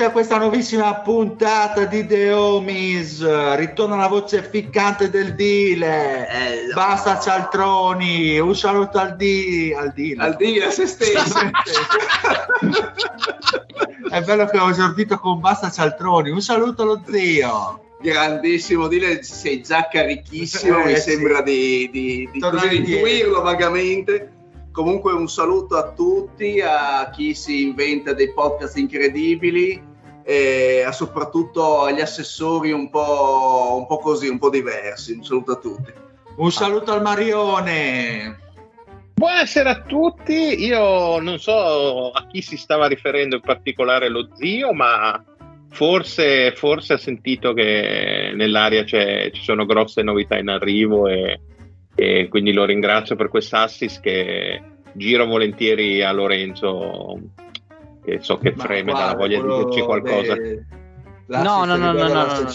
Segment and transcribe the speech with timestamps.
[0.00, 3.54] Benvenuti a questa nuovissima puntata di The Homies.
[3.56, 6.26] Ritorna la voce ficcante del Dile.
[6.26, 8.38] Eh, Basta cialtroni.
[8.38, 9.74] Un saluto al Di.
[9.76, 10.22] Al Dile.
[10.22, 11.38] Al dire a se stesso.
[14.08, 16.30] È bello che ho esordito con basta cialtroni.
[16.30, 17.84] Un saluto allo zio.
[18.00, 21.10] Grandissimo, dire sei già carichissimo, Eh, mi sì.
[21.10, 24.32] sembra di, di, di intuirlo vagamente.
[24.72, 29.88] Comunque un saluto a tutti, a chi si inventa dei podcast incredibili
[30.24, 35.12] e a soprattutto agli assessori un po', un po' così, un po' diversi.
[35.12, 35.92] Un saluto a tutti.
[36.36, 38.38] Un saluto al Marione.
[39.14, 44.72] Buonasera a tutti, io non so a chi si stava riferendo in particolare lo zio,
[44.72, 45.22] ma
[45.68, 51.38] forse, forse ha sentito che nell'aria c'è- ci sono grosse novità in arrivo e,
[51.94, 54.62] e quindi lo ringrazio per quest'assist che
[54.94, 57.20] giro volentieri a Lorenzo,
[58.02, 60.34] che so che Ma freme guarda, dalla voglia di quello dirci qualcosa.
[60.34, 60.64] de-
[61.26, 62.48] No, no, no, no, no, no,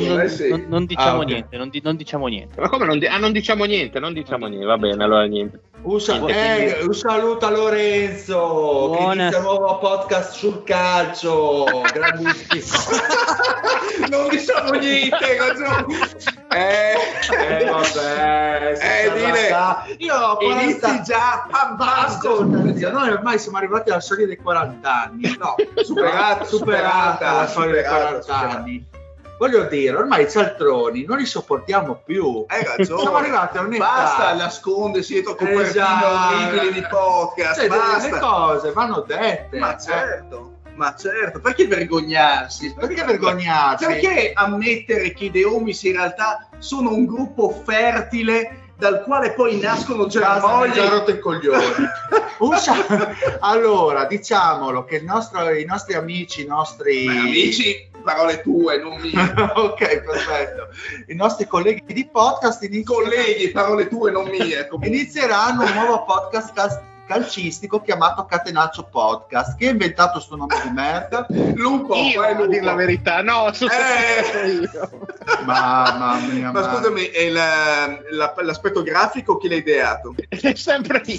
[0.00, 0.48] Sì, non, me sì.
[0.48, 2.60] non- non diciamo Ah, niente, non, di- non diciamo niente.
[2.60, 5.60] Ma come non, di- ah, non diciamo niente, non diciamo niente, va bene, allora niente.
[5.84, 10.62] Un, sa- Niente, eh, un saluto a Lorenzo che Buona- inizia un nuovo podcast sul
[10.62, 11.64] calcio.
[11.92, 12.96] Grandissimo.
[14.08, 16.08] Non diciamo niente, hai ragione.
[16.50, 16.92] Eh,
[17.30, 21.74] eh vabbè Eh, dire, io ho 40 inizi già a
[22.76, 27.72] zio, noi ormai siamo arrivati alla soglia dei 40 anni No, superata, superata la soglia
[27.72, 28.56] dei superata, 40 superata.
[28.56, 28.84] anni
[29.42, 33.00] voglio dire ormai i cialtroni non li sopportiamo più Hai ragione.
[33.00, 36.70] siamo arrivati a un'età Basta nascondersi dietro copertine Esatto.
[36.70, 37.58] di podcast.
[37.58, 38.08] Cioè, basta.
[38.08, 39.80] le cose vanno dette Ma eh.
[39.80, 41.40] certo, ma certo.
[41.40, 42.72] Perché vergognarsi?
[42.78, 49.32] perché vergognarsi Perché ammettere che i Deomis in realtà sono un gruppo fertile dal quale
[49.32, 50.70] poi nascono germogli?
[50.72, 51.90] già rotto il coglione.
[53.40, 59.12] Allora, diciamolo che nostro- i nostri amici, i nostri Ma amici, parole tue, non mie.
[59.54, 60.68] ok, perfetto.
[61.06, 64.68] I nostri colleghi di podcast inizieranno, Colleghi, parole tue, non mie.
[64.82, 69.56] Inizieranno un nuovo podcast calcistico chiamato Catenaccio Podcast.
[69.56, 71.26] Chi ha inventato sto nome di merda?
[71.54, 72.76] Lupo, Io, eh, a dire la Lupo.
[72.76, 74.48] verità, no, sono Eh.
[74.48, 74.90] io.
[75.44, 76.50] Mamma mia.
[76.50, 76.74] Ma mamma.
[76.76, 80.14] scusami, e la- la- l'aspetto grafico chi l'ha ideato?
[80.28, 81.18] È sempre io.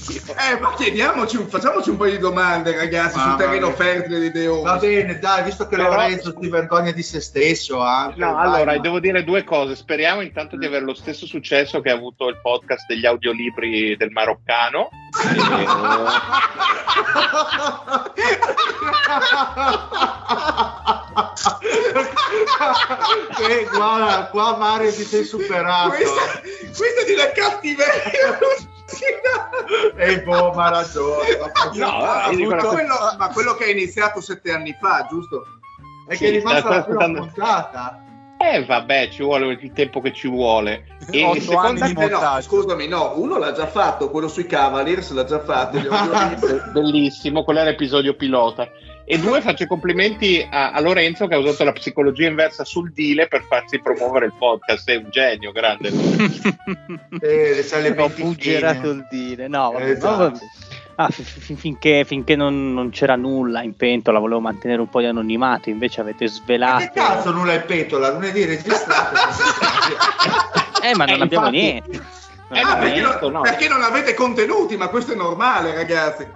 [0.53, 3.75] Eh, ma chiediamoci, facciamoci un po' di domande, ragazzi, Mamma sul terreno mia.
[3.75, 4.63] fertile di Deomis.
[4.63, 8.19] Va bene, dai, visto che Però- Lorenzo si vergogna di se stesso anche.
[8.19, 9.75] No, vai, allora ma- devo dire due cose.
[9.75, 14.11] Speriamo intanto di avere lo stesso successo che ha avuto il podcast degli audiolibri del
[14.11, 14.89] maroccano.
[23.49, 25.89] Eh, guarda, qua Mario ti sei superato.
[25.89, 26.41] questa,
[26.75, 28.39] questa è di una cattiveria.
[29.95, 31.37] E boh, ma ragione.
[31.73, 32.29] No, ma,
[32.67, 35.45] quello, ma quello che è iniziato sette anni fa, giusto?
[36.07, 38.03] È Sì, che è rimasta sta la prima puntata.
[38.43, 40.83] Eh, vabbè, ci vuole il tempo che ci vuole.
[41.09, 45.11] E Otto seconda anni di no, scusami, no, uno l'ha già fatto, quello sui Cavaliers
[45.11, 45.79] l'ha già fatto.
[46.73, 48.69] bellissimo, quello era l'episodio pilota.
[49.05, 52.91] E due, faccio i complimenti a, a Lorenzo che ha usato la psicologia inversa sul
[52.91, 54.89] dile per farsi promuovere il podcast.
[54.89, 55.91] È un genio, grande.
[57.19, 58.27] Eh, le Ho ventichine.
[58.27, 60.09] buggerato il dire, no, vabbè, Esatto.
[60.09, 60.37] ma vabbè.
[60.95, 64.99] Ah, fi- fi- finché, finché non, non c'era nulla in pentola, volevo mantenere un po'
[64.99, 66.77] di anonimato, invece avete Ma svelato.
[66.79, 68.11] che cazzo nulla in petola?
[68.11, 69.15] Lunedì registrato.
[70.83, 72.01] Eh, ma non Eh, abbiamo infatti- niente.
[72.51, 73.41] Eh, ah, perché, non, no.
[73.41, 76.27] perché non avete contenuti, ma questo è normale, ragazzi.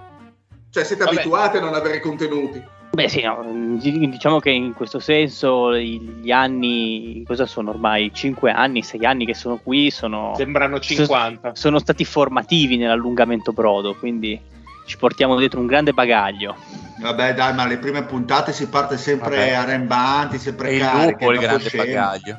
[0.71, 1.18] Cioè, siete Vabbè.
[1.18, 2.63] abituati a non avere contenuti.
[2.89, 3.43] Beh sì, no,
[3.77, 8.11] diciamo che in questo senso gli anni, cosa sono ormai?
[8.11, 10.33] 5 anni, 6 anni che sono qui, sono...
[10.35, 11.39] Sembrano 50.
[11.39, 14.39] Sono, sono stati formativi nell'allungamento brodo, quindi
[14.87, 16.55] ci portiamo dietro un grande bagaglio.
[16.99, 19.51] Vabbè dai, ma le prime puntate si parte sempre Vabbè.
[19.51, 21.25] arrembanti, sempre e cariche.
[21.25, 21.83] il grande scena.
[21.83, 22.37] bagaglio.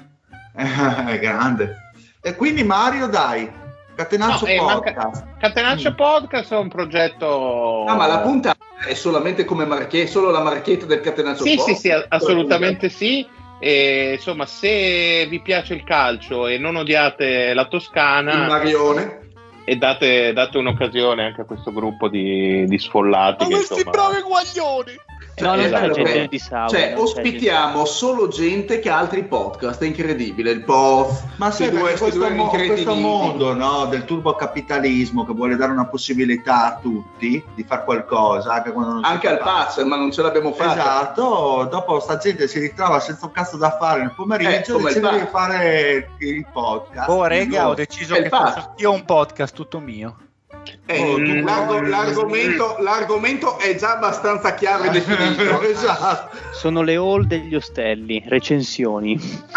[1.13, 1.77] è grande.
[2.21, 3.49] E quindi Mario dai,
[3.99, 5.25] Catenaccio no, Podcast.
[5.25, 5.37] Manca...
[5.41, 5.95] Catenaccio mm.
[5.95, 7.85] Podcast è un progetto...
[7.85, 8.55] Ah, ma la punta
[8.87, 11.81] è solamente come marchetta, solo la marchetta del Catenaccio sì, Podcast?
[11.81, 13.27] Sì, sì, assolutamente sì.
[13.59, 18.35] E, insomma, se vi piace il calcio e non odiate la Toscana...
[18.35, 19.21] Il Marione
[19.65, 23.47] e date, date, un'occasione anche a questo gruppo di, di sfollati.
[23.49, 23.91] Ma questi insomma...
[23.91, 24.93] bravi guaglioni!
[25.45, 25.93] No, non esatto.
[25.93, 26.71] c'è gente di Sauer.
[26.71, 30.51] Cioè, ospitiamo solo gente che ha altri podcast, è incredibile.
[30.51, 35.57] Il POF, ma sai, due, questo, due mo- questo mondo no, del turbocapitalismo che vuole
[35.57, 40.23] dare una possibilità a tutti di fare qualcosa, anche, anche al pazzo, ma non ce
[40.23, 40.73] l'abbiamo fatta.
[40.73, 45.19] Esatto, dopo sta gente si ritrova senza un cazzo da fare nel pomeriggio, eh, decide
[45.19, 47.09] di fare il podcast.
[47.09, 50.27] Oh, rega, ho deciso che faccio io un podcast tutto mio.
[50.87, 55.61] Eh, oh, l'arg- l'argomento, l'argomento, è già abbastanza chiaro e definito.
[55.69, 56.37] esatto.
[56.53, 59.19] Sono le hall degli ostelli, recensioni.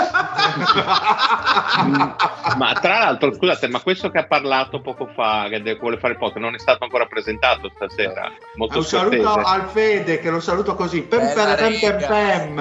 [2.58, 6.20] ma tra l'altro, scusate, ma questo che ha parlato poco fa, che vuole fare il
[6.20, 8.32] podcast, non è stato ancora presentato stasera.
[8.56, 11.02] Molto un saluto al Fede, che lo saluto così.
[11.02, 12.56] Pem, pem, pem, pem,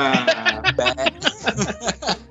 [0.74, 1.18] pem.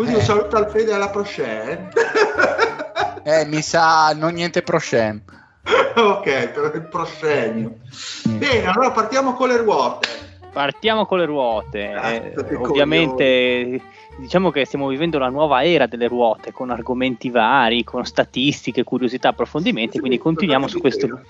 [0.00, 2.79] Quindi un saluto al Fede alla Prochet.
[3.22, 5.22] Eh, mi sa non niente proscem.
[5.96, 6.26] ok,
[6.74, 7.76] il proscenio.
[8.28, 8.38] Mm.
[8.38, 10.08] Bene, allora partiamo con le ruote.
[10.52, 11.92] Partiamo con le ruote.
[11.92, 13.80] Ah, eh, ovviamente
[14.18, 19.28] diciamo che stiamo vivendo la nuova era delle ruote con argomenti vari, con statistiche, curiosità,
[19.28, 21.20] approfondimenti, quindi continuiamo su questo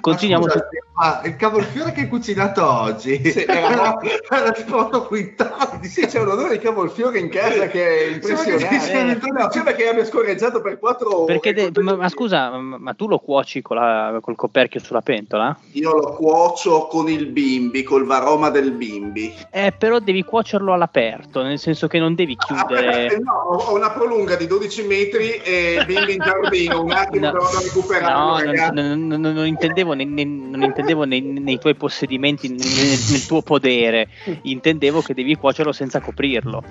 [0.00, 3.30] Continuiamo ma, scusate, ma il cavolfiore che hai cucinato oggi?
[3.30, 3.96] Sì, era,
[4.30, 9.30] era tipo quintali sì, c'è un odore di cavolfiore in casa che è impressionante.
[9.32, 11.40] no, sembra che abbia scorreggiato per quattro ore.
[11.40, 15.56] De- ma, ma, scusa ma tu lo cuoci con la, col coperchio sulla pentola?
[15.72, 19.34] io lo cuocio con il bimbi col varoma del bimbi.
[19.50, 23.06] Eh però devi cuocerlo all'aperto nel senso che non devi chiudere.
[23.06, 27.26] ah, no ho una prolunga di 12 metri e il bimbi in giardino un attimo
[27.26, 31.20] no, però da recuperare no, non, non, non intendevo intendevo, nei, nei, non intendevo nei,
[31.20, 34.08] nei, tuoi possedimenti, nel, nel tuo podere,
[34.42, 36.62] intendevo che devi cuocerlo senza coprirlo.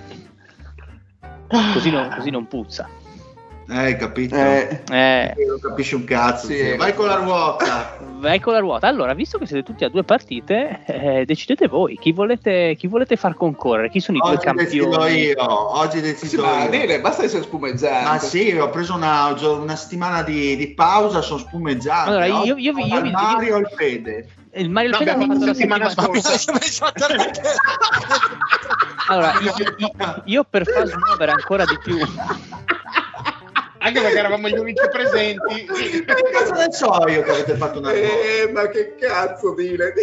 [1.48, 2.90] Così non, così non puzza.
[3.70, 4.36] Eh, capito?
[4.36, 5.34] Eh, eh.
[5.46, 6.48] Non capisci un cazzo.
[6.48, 7.98] Sì, vai con la ruota.
[8.20, 8.88] vai con la ruota.
[8.88, 13.18] Allora, visto che siete tutti a due partite, eh, decidete voi chi volete, chi volete,
[13.18, 13.90] far concorrere.
[13.90, 14.70] Chi sono i Oggi due campioni?
[14.70, 15.78] Decido io.
[15.78, 16.70] Oggi decido sì, ma io.
[16.70, 18.10] Bene, basta essere spumeggiante.
[18.10, 22.10] Ma sì, ho preso una, una settimana di, di, pausa, sono spumeggiante.
[22.10, 24.30] Allora, io, io, io, io il Mario il Fede.
[24.54, 26.94] Il Mario no, il Fede ha fatto la settimana scorsa.
[29.10, 29.54] allora, io,
[30.24, 31.98] io per far smuovere ancora di più
[33.88, 35.66] anche perché eravamo gli unici presenti.
[35.66, 39.94] che cazzo ne so io che avete fatto una eh, ma che cazzo dire?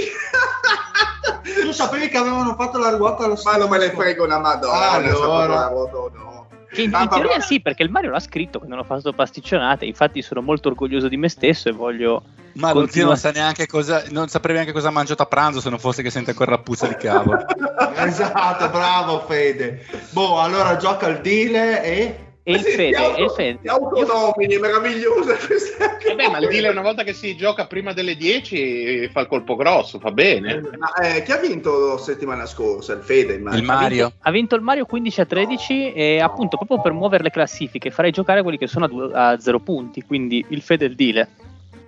[1.62, 4.72] tu sapevi che avevano fatto la ruota allo Ma non me ne frego una madonna.
[4.74, 5.54] Ah, allora.
[5.54, 6.48] La ruota o no.
[6.76, 10.22] In, in teoria sì, perché il Mario l'ha scritto che non ho fatto pasticcionate, infatti
[10.22, 12.22] sono molto orgoglioso di me stesso e voglio...
[12.54, 15.60] Ma lo zio non sa neanche cosa, non saprebbe neanche cosa ha mangiato a pranzo
[15.60, 17.44] se non fosse che sente ancora la puzza di cavolo.
[17.98, 19.86] esatto, bravo Fede.
[20.10, 23.58] Boh, allora gioca il deal e e il Fede, auto, il Fede.
[23.62, 27.66] Ti autonomini, è meravigliosa questa eh beh, ma il deal una volta che si gioca
[27.66, 30.60] prima delle 10 fa il colpo grosso, fa bene.
[30.76, 32.92] Ma, eh, chi ha vinto settimana scorsa?
[32.92, 33.62] Il Fede, immagino.
[33.62, 34.04] Il Mario.
[34.04, 35.94] Ha vinto, ha vinto il Mario 15 a 13 no.
[35.94, 40.02] e appunto proprio per muovere le classifiche farei giocare quelli che sono a, 0 punti,
[40.02, 41.26] quindi il Fede e il deal.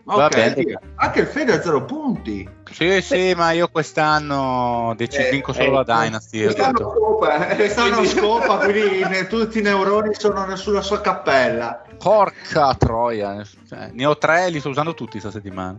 [0.09, 2.49] Ok, anche il Fede a zero punti.
[2.71, 6.43] Sì, sì, ma io quest'anno decido, eh, vinco solo eh, la Dynasty.
[6.45, 7.57] Quest'anno scopa, eh.
[7.57, 11.83] quest'anno scopa, quindi ne, tutti i neuroni sono sulla sua cappella.
[11.99, 15.79] Porca troia, cioè, ne ho tre, li sto usando tutti questa settimana.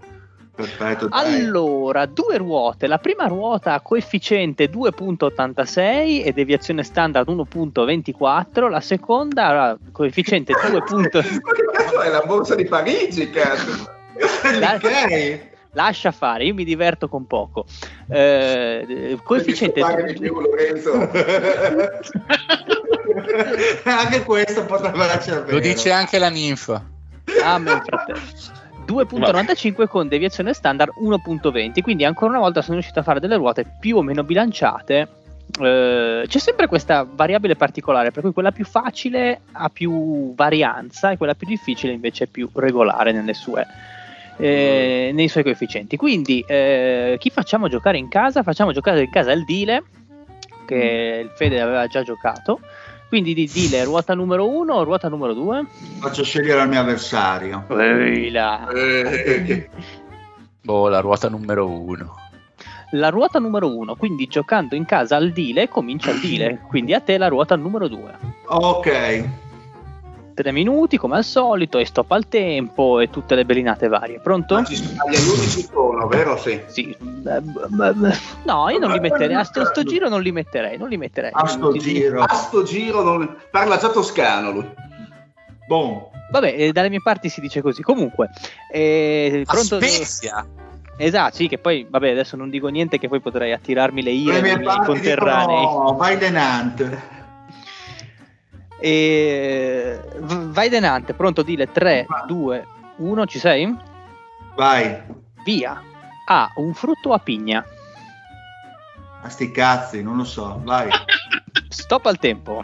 [0.56, 1.08] Perfetto.
[1.08, 1.36] Dai.
[1.36, 2.88] Allora, due ruote.
[2.88, 8.68] La prima ruota ha coefficiente 2.86 e deviazione standard 1.24.
[8.68, 10.72] La seconda coefficiente 2.
[10.72, 13.88] Ma che cazzo è la borsa di Parigi, cazzo?
[14.60, 14.80] La,
[15.72, 17.66] lascia fare, io mi diverto con poco.
[18.10, 19.82] Eh, coefficiente
[20.18, 20.94] più, Lorenzo.
[23.84, 25.46] anche questo potrebbe vero.
[25.48, 26.84] Lo dice anche la ninfa.
[27.44, 28.20] Ah, mio fratello.
[28.88, 33.66] 2.95 con deviazione standard 1.20 quindi ancora una volta sono riuscito a fare delle ruote
[33.82, 35.10] più o meno bilanciate
[35.60, 41.18] eh, c'è sempre questa variabile particolare, per cui quella più facile ha più varianza e
[41.18, 43.66] quella più difficile invece è più regolare nelle sue,
[44.38, 45.98] eh, nei suoi coefficienti.
[45.98, 48.44] Quindi eh, chi facciamo giocare in casa?
[48.44, 49.84] Facciamo giocare in casa il Dile,
[50.66, 52.60] che il Fede aveva già giocato.
[53.08, 55.66] Quindi di Dile ruota numero 1 o ruota numero 2?
[56.00, 57.66] Faccio scegliere il mio avversario.
[57.70, 58.68] Ehi là.
[58.68, 59.70] Eh,
[60.62, 62.16] Boh, la ruota numero uno.
[62.92, 66.62] La ruota numero 1, quindi giocando in casa al Dile, comincia il Dile.
[66.68, 68.18] Quindi a te la ruota numero 2.
[68.46, 69.30] Ok.
[70.38, 74.20] Tre minuti come al solito e stop al tempo e tutte le bellinate varie.
[74.20, 74.54] Pronto?
[74.54, 76.38] ma ci sono- gli ci sono, vero?
[76.38, 76.62] Sì.
[76.68, 76.96] Sì.
[77.02, 79.34] No, io non li metterei.
[79.34, 80.78] A sto, sto giro non li metterei.
[80.78, 81.32] Non li metterei.
[81.34, 82.22] A sto giro.
[82.22, 83.36] A sto giro non...
[83.50, 84.70] parla già toscano lui.
[85.68, 86.12] Boh.
[86.30, 87.82] Vabbè, eh, dalle mie parti si dice così.
[87.82, 88.30] Comunque,
[88.72, 89.78] eh, pronto?
[89.78, 90.46] Spezia!
[90.98, 94.34] Esatto, sì, che poi, vabbè, adesso non dico niente che poi potrei attirarmi le ire
[94.34, 95.62] dei mie miei conterranei.
[95.62, 97.16] dicono vai denant.
[98.80, 100.00] E...
[100.20, 102.68] Vai denante, pronto, dile 3, 2,
[102.98, 103.76] 1, ci sei?
[104.56, 105.02] Vai.
[105.44, 105.82] Via.
[106.26, 107.66] A, un frutto a pigna.
[109.22, 110.60] A sti cazzi, non lo so.
[110.64, 110.90] Vai.
[111.70, 112.64] Stop al tempo.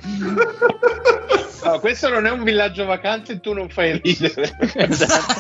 [1.64, 4.56] No, questo non è un villaggio vacanze e tu non fai ridere.
[4.74, 5.34] Esatto.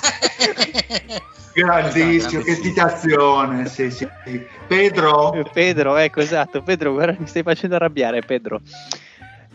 [1.53, 3.67] Grandissimo, che citazione.
[3.67, 4.07] Sì, sì.
[4.25, 4.45] sì.
[4.67, 5.49] Pedro.
[5.51, 6.61] Pedro, ecco, esatto.
[6.61, 8.61] Pedro, guarda, mi stai facendo arrabbiare, Pedro.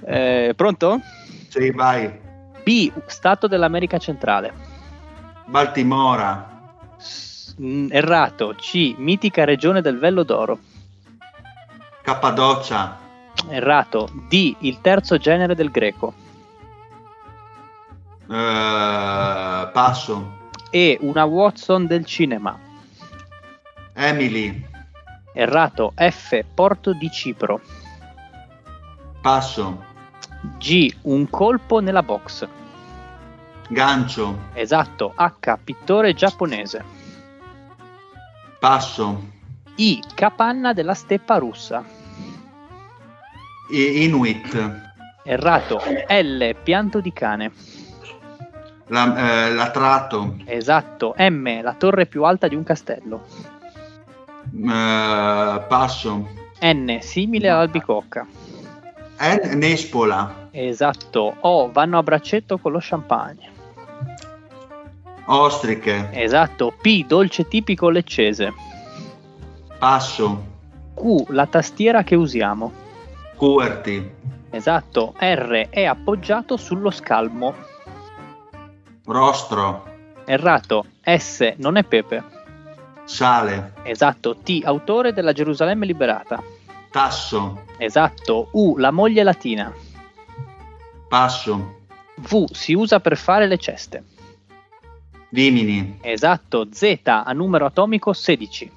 [0.05, 1.00] Eh, pronto?
[1.49, 2.26] Sì, vai.
[2.62, 4.52] B, Stato dell'America Centrale.
[5.47, 6.61] Baltimora.
[6.99, 8.55] S- mm, errato.
[8.57, 10.59] C, mitica regione del Vello d'Oro.
[12.02, 12.99] Cappadocia.
[13.49, 14.09] Errato.
[14.28, 16.12] D, il terzo genere del greco.
[18.31, 20.37] Eh, passo.
[20.71, 22.59] E, una Watson del cinema.
[23.95, 24.67] Emily.
[25.33, 25.93] Errato.
[25.97, 27.61] F, Porto di Cipro.
[29.23, 29.85] Passo.
[30.40, 32.47] G, un colpo nella box.
[33.68, 34.38] Gancio.
[34.54, 35.12] Esatto.
[35.14, 36.85] H, pittore giapponese.
[38.59, 39.37] Passo.
[39.76, 41.85] I, capanna della steppa russa.
[43.71, 44.87] I- Inuit.
[45.25, 45.80] Errato.
[46.09, 47.52] L, pianto di cane.
[48.87, 50.37] La, eh, latrato.
[50.47, 51.14] Esatto.
[51.18, 53.25] M, la torre più alta di un castello.
[54.50, 56.28] Eh, passo.
[56.62, 58.26] N, simile all'albicocca.
[59.21, 60.49] N- Nespola.
[60.51, 61.37] Esatto.
[61.41, 63.51] O, vanno a braccetto con lo champagne.
[65.27, 66.09] Ostriche.
[66.13, 66.73] Esatto.
[66.81, 68.53] P, dolce tipico leccese.
[69.79, 70.45] Passo.
[70.95, 72.73] Q, la tastiera che usiamo.
[73.37, 74.11] Cuerti.
[74.51, 75.15] Esatto.
[75.19, 77.55] R, è appoggiato sullo scalmo.
[79.05, 79.85] Rostro.
[80.25, 80.87] Errato.
[81.03, 82.25] S, non è pepe.
[83.05, 83.73] Sale.
[83.83, 84.37] Esatto.
[84.37, 86.43] T, autore della Gerusalemme liberata.
[86.90, 87.64] Tasso.
[87.76, 88.49] Esatto.
[88.52, 89.73] U, la moglie latina.
[91.09, 91.76] Passo.
[92.16, 94.04] V, si usa per fare le ceste.
[95.30, 95.99] Vimini.
[96.02, 96.68] Esatto.
[96.73, 98.71] Z, a numero atomico 16.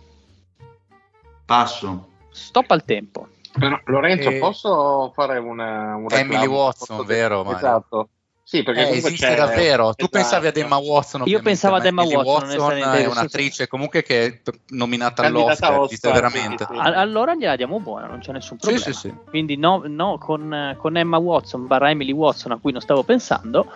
[1.46, 2.08] Passo.
[2.32, 3.28] Stop al tempo.
[3.58, 6.46] Però, Lorenzo, Eh, posso fare una, un Emily?
[6.46, 7.58] Watson, Posso- vero, Mario?
[7.58, 8.10] Esatto.
[8.52, 9.94] Sì, perché Eh, esiste c'è- davvero.
[9.96, 10.10] Tu esatto.
[10.10, 11.22] pensavi ad Emma Watson?
[11.24, 14.40] Io pensavo ad ma Emma Watson, Watson è un'attrice comunque che è
[14.72, 16.68] nominata Candidata all'Oscar, veramente.
[16.70, 18.84] sì, allora gliela diamo buona, non c'è nessun problema.
[18.84, 19.14] sì, sì.
[19.30, 23.68] Quindi no, no, con, con Emma Watson barra Emily Watson a cui non stavo pensando,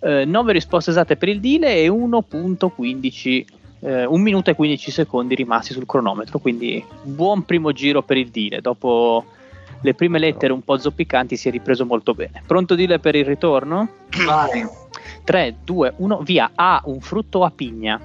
[0.00, 3.44] 9 risposte esatte per il deal e 1.15
[3.80, 8.28] eh, 1 minuto e 15 secondi rimasti sul cronometro, quindi buon primo giro per il
[8.28, 8.60] deal.
[8.60, 9.24] Dopo
[9.80, 12.42] le prime lettere un po' zoppicanti si è ripreso molto bene.
[12.46, 13.88] Pronto deal per il ritorno?
[14.24, 14.66] Vai.
[15.24, 16.50] 3, 2, 1, via.
[16.54, 18.00] A, un frutto a pigna.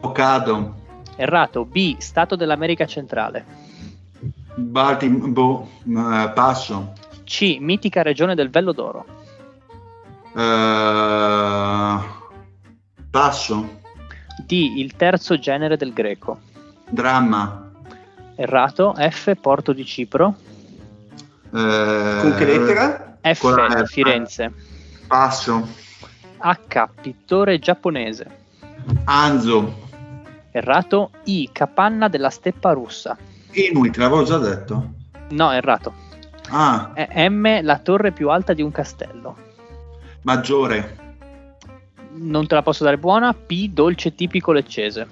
[0.00, 0.74] Avocado.
[1.16, 1.64] Errato.
[1.64, 3.44] B, Stato dell'America Centrale.
[4.54, 5.28] Baltimora.
[5.28, 5.68] Boh.
[5.84, 6.92] eh, passo.
[7.24, 9.04] C, mitica regione del Vello d'Oro.
[10.34, 11.98] Eh,
[13.10, 13.80] passo.
[14.44, 16.38] D, il terzo genere del greco.
[16.88, 17.70] Dramma.
[18.34, 18.94] Errato.
[18.94, 20.34] F, Porto di Cipro.
[21.52, 23.18] Eh, Con che lettera?
[23.22, 23.84] F, Con F.
[23.86, 24.52] Firenze.
[25.06, 25.68] Passo.
[26.38, 28.26] H, pittore giapponese.
[29.04, 29.84] Anzo.
[30.50, 31.10] Errato.
[31.24, 33.16] I, capanna della steppa russa.
[33.52, 34.92] Inuit, l'avevo già detto.
[35.30, 35.92] No, errato.
[36.50, 39.36] Ah, E- M, la torre più alta di un castello.
[40.22, 41.04] maggiore.
[42.18, 43.34] Non te la posso dare buona.
[43.34, 45.06] P, dolce tipico leccese.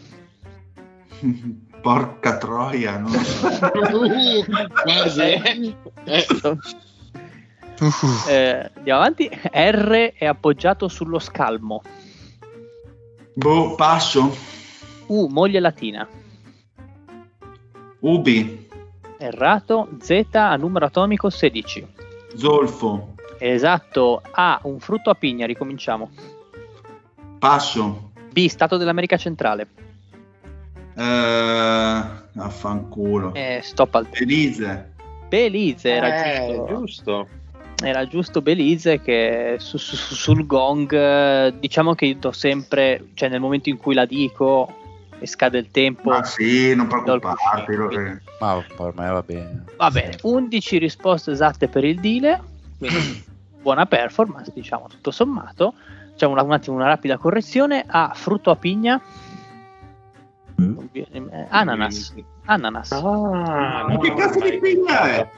[1.84, 3.46] Porca troia, non so.
[4.82, 5.20] Quasi.
[5.20, 5.86] Eh,
[8.26, 9.28] Eh, andiamo avanti.
[9.52, 11.82] R è appoggiato sullo scalmo.
[13.34, 14.34] Boh, passo.
[15.08, 16.08] U, moglie latina.
[17.98, 18.66] Ubi.
[19.18, 19.90] Errato.
[20.00, 21.86] Z a numero atomico 16.
[22.34, 23.14] Zolfo.
[23.38, 24.22] Esatto.
[24.30, 26.10] A un frutto a pigna, ricominciamo.
[27.38, 28.12] Passo.
[28.30, 29.83] B stato dell'America centrale.
[30.96, 32.02] Eh,
[32.36, 33.34] affanculo.
[33.34, 34.92] Eh, stop al Belize.
[35.28, 36.66] Belize era Eh, giusto.
[36.74, 37.28] giusto.
[37.82, 43.08] Era giusto Belize che su- su- su- sul gong eh, diciamo che io do sempre,
[43.14, 44.72] cioè nel momento in cui la dico
[45.18, 46.10] e scade il tempo.
[46.10, 47.74] Ma sì, non preoccuparti.
[47.74, 48.54] lo- quindi- Ma
[48.94, 49.64] me va bene.
[49.76, 52.40] Va bene, 11 risposte esatte per il Dile,
[52.78, 53.22] quindi
[53.60, 55.74] buona performance, diciamo, tutto sommato.
[56.12, 57.84] Facciamo un attimo una rapida correzione.
[57.86, 59.00] A frutto a pigna,
[61.50, 62.14] ananas.
[62.46, 62.92] Ananas.
[62.92, 65.28] Ah, Ma che cazzo di pigna è?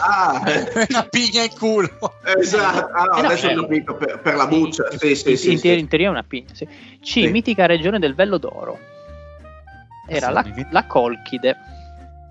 [0.00, 0.42] Ah,
[0.90, 1.88] Una pigna in culo.
[2.36, 2.90] esatto.
[2.92, 4.84] Ah, no, Eh no, adesso eh, ho capito per, per la buccia.
[4.96, 5.50] Sì, sì, sì.
[5.52, 5.62] in, sì.
[5.62, 6.48] teoria, in teoria è una pigna.
[6.52, 6.66] sì.
[6.66, 6.70] C,
[7.02, 7.26] Sì.
[7.28, 8.78] mitica regione del Vello d'Oro.
[10.06, 11.56] Era la, la Colchide.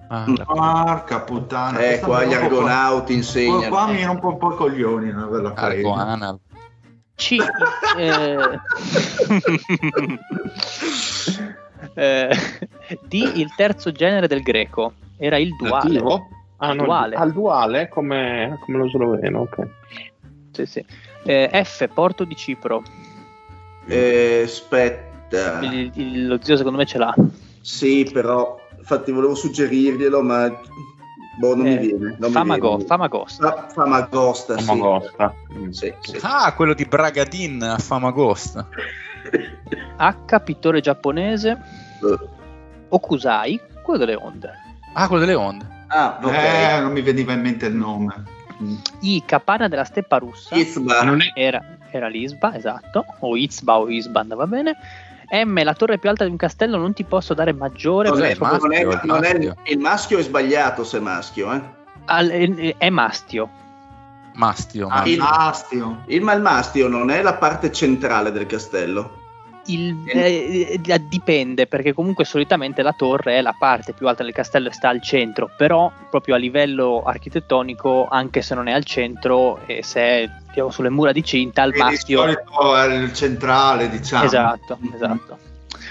[0.07, 0.35] Ah, Mm.
[0.45, 1.79] Porca puttana.
[1.79, 3.67] Eh, qua mi gli rompe un po'- argonauti insegnano.
[3.69, 5.11] Qua mi rompo un po' i coglioni.
[5.55, 6.37] Argoana.
[7.15, 7.37] C.
[7.97, 8.37] eh,
[11.95, 12.29] eh,
[13.07, 14.93] D, il terzo genere del greco.
[15.17, 16.01] Era il duale.
[16.57, 17.15] Ah, no, Duale.
[17.15, 19.67] Al duale come, come lo sloveno, ok.
[20.51, 20.85] Sì, sì.
[21.23, 22.83] Eh, F, Porto di Cipro.
[23.87, 25.59] Eh, aspetta.
[25.61, 27.13] Il- il- lo zio secondo me ce l'ha.
[27.59, 30.47] Sì, però, infatti volevo suggerirglielo, ma
[31.39, 32.15] boh, non Eh, mi viene.
[32.17, 32.87] Non Famago- mi viene.
[32.87, 33.51] Famagosta.
[33.51, 34.63] Fa- Famagosta, sì.
[34.63, 35.33] Famagosta.
[35.57, 35.69] Mm.
[35.69, 36.17] Sì, sì.
[36.21, 38.67] Ah, quello di Bragadin a Famagosta.
[39.97, 41.81] H, pittore giapponese.
[42.09, 42.27] Eh.
[42.89, 44.51] Okusai, quello delle onde.
[44.93, 45.65] Ah, quello delle onde.
[45.87, 46.31] Ah, ok.
[46.33, 48.23] Eh, non mi veniva in mente il nome.
[49.01, 50.55] I, capanna della steppa russa.
[51.03, 53.05] Non è- Era, era l'Isba, esatto.
[53.19, 54.75] O Izba o Isban, va bene.
[55.31, 58.09] M, la torre più alta di un castello, non ti posso dare maggiore.
[58.09, 59.55] Cos'è, perché- maschio, non è, il non è- maschio?
[59.63, 61.61] il maschio è sbagliato se è maschio, eh.
[62.05, 63.49] Al- è, è mastio.
[64.35, 64.87] Mastio.
[64.89, 66.03] Ah, il- Mastio.
[66.07, 69.21] Il malmastio non è la parte centrale del castello.
[69.67, 74.33] Il- eh, eh, dipende perché comunque solitamente la torre è la parte più alta del
[74.33, 78.83] castello e sta al centro, però proprio a livello architettonico, anche se non è al
[78.83, 83.13] centro e se è diciamo, sulle mura di cinta, il Quindi Di solito è il
[83.13, 84.25] centrale, diciamo.
[84.25, 84.93] Esatto, Mhm.
[84.93, 85.37] esatto.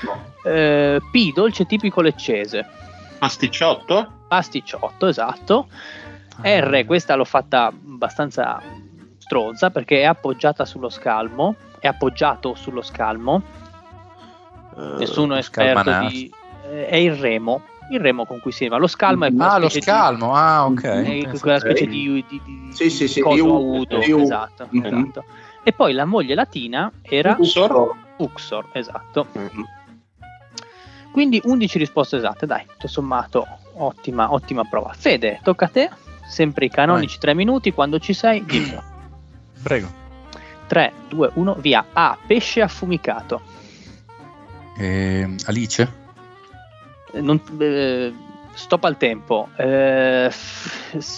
[0.03, 0.25] No.
[0.45, 2.67] Eh, P, dolce tipico leccese.
[3.19, 4.11] Pasticciotto?
[4.29, 5.69] Pasticciotto, esatto.
[6.43, 8.61] R, questa l'ho fatta abbastanza
[9.19, 13.61] stronza perché è appoggiata sullo scalmo, è appoggiato sullo scalmo.
[14.99, 16.33] Nessuno è esperto di...
[16.71, 18.79] eh, è il remo, il remo con cui si va.
[18.79, 20.35] Lo scalmo è quella Ah, lo specie scalmo.
[20.35, 21.01] Ah, ok.
[21.03, 24.85] di, è quella specie di, di, di Sì, sì, sì, di di esatto, Mhm.
[24.85, 25.25] esatto.
[25.65, 27.95] E poi la moglie latina era Uxor?
[28.17, 29.27] Uxor, esatto.
[29.39, 29.47] Mm.
[31.13, 34.93] Quindi 11 risposte esatte, dai, tutto sommato ottima, ottima prova.
[34.97, 35.91] Fede, tocca a te,
[36.27, 38.83] sempre i canonici 3 minuti, quando ci sei, dillo.
[39.63, 40.01] Prego.
[40.67, 41.85] 3, 2, 1, via.
[41.93, 43.43] A, pesce affumicato.
[44.77, 46.01] Eh, Alice?
[47.15, 48.13] Non, eh,
[48.55, 49.49] stop al tempo.
[49.57, 50.31] Eh,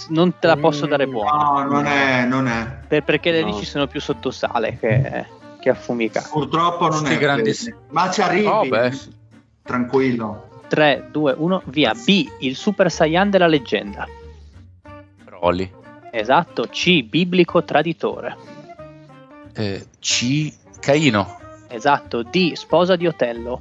[0.08, 2.78] non te la posso dare buona, No, non è, non è.
[2.86, 3.48] per- perché le No.
[3.48, 5.26] alici sono più sotto sale che,
[5.60, 6.28] che affumicate.
[6.30, 7.18] Purtroppo non Sti è.
[7.18, 8.46] grandissimi- Ma ci arrivi.
[8.46, 8.64] Oh.
[9.62, 10.48] Tranquillo.
[10.68, 11.94] 3, 2, 1, via.
[11.94, 14.06] B, il Super Saiyan della leggenda.
[15.24, 15.70] Broly.
[16.10, 16.66] Esatto.
[16.70, 18.36] C, biblico traditore.
[19.54, 20.52] Eh, C.
[20.80, 21.38] Caino.
[21.74, 22.22] Esatto.
[22.22, 23.60] D, sposa di Otello.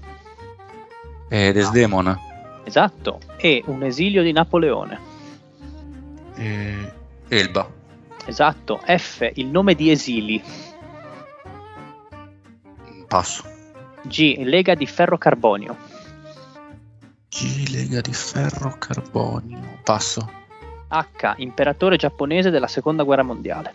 [1.30, 2.16] Eh, Desdemona.
[2.64, 3.20] Esatto.
[3.38, 5.00] E, un esilio di Napoleone.
[6.36, 6.94] Eh,
[7.28, 7.68] Elba.
[8.26, 8.80] Esatto.
[8.86, 10.42] F, il nome di esili.
[13.08, 13.44] Passo.
[14.04, 15.76] G, lega di ferro carbonio.
[17.30, 17.68] G.
[17.72, 19.80] Lega di ferro carbonio.
[19.84, 20.30] Passo.
[20.88, 23.74] H, imperatore giapponese della seconda guerra mondiale.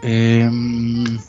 [0.00, 1.20] Ehm,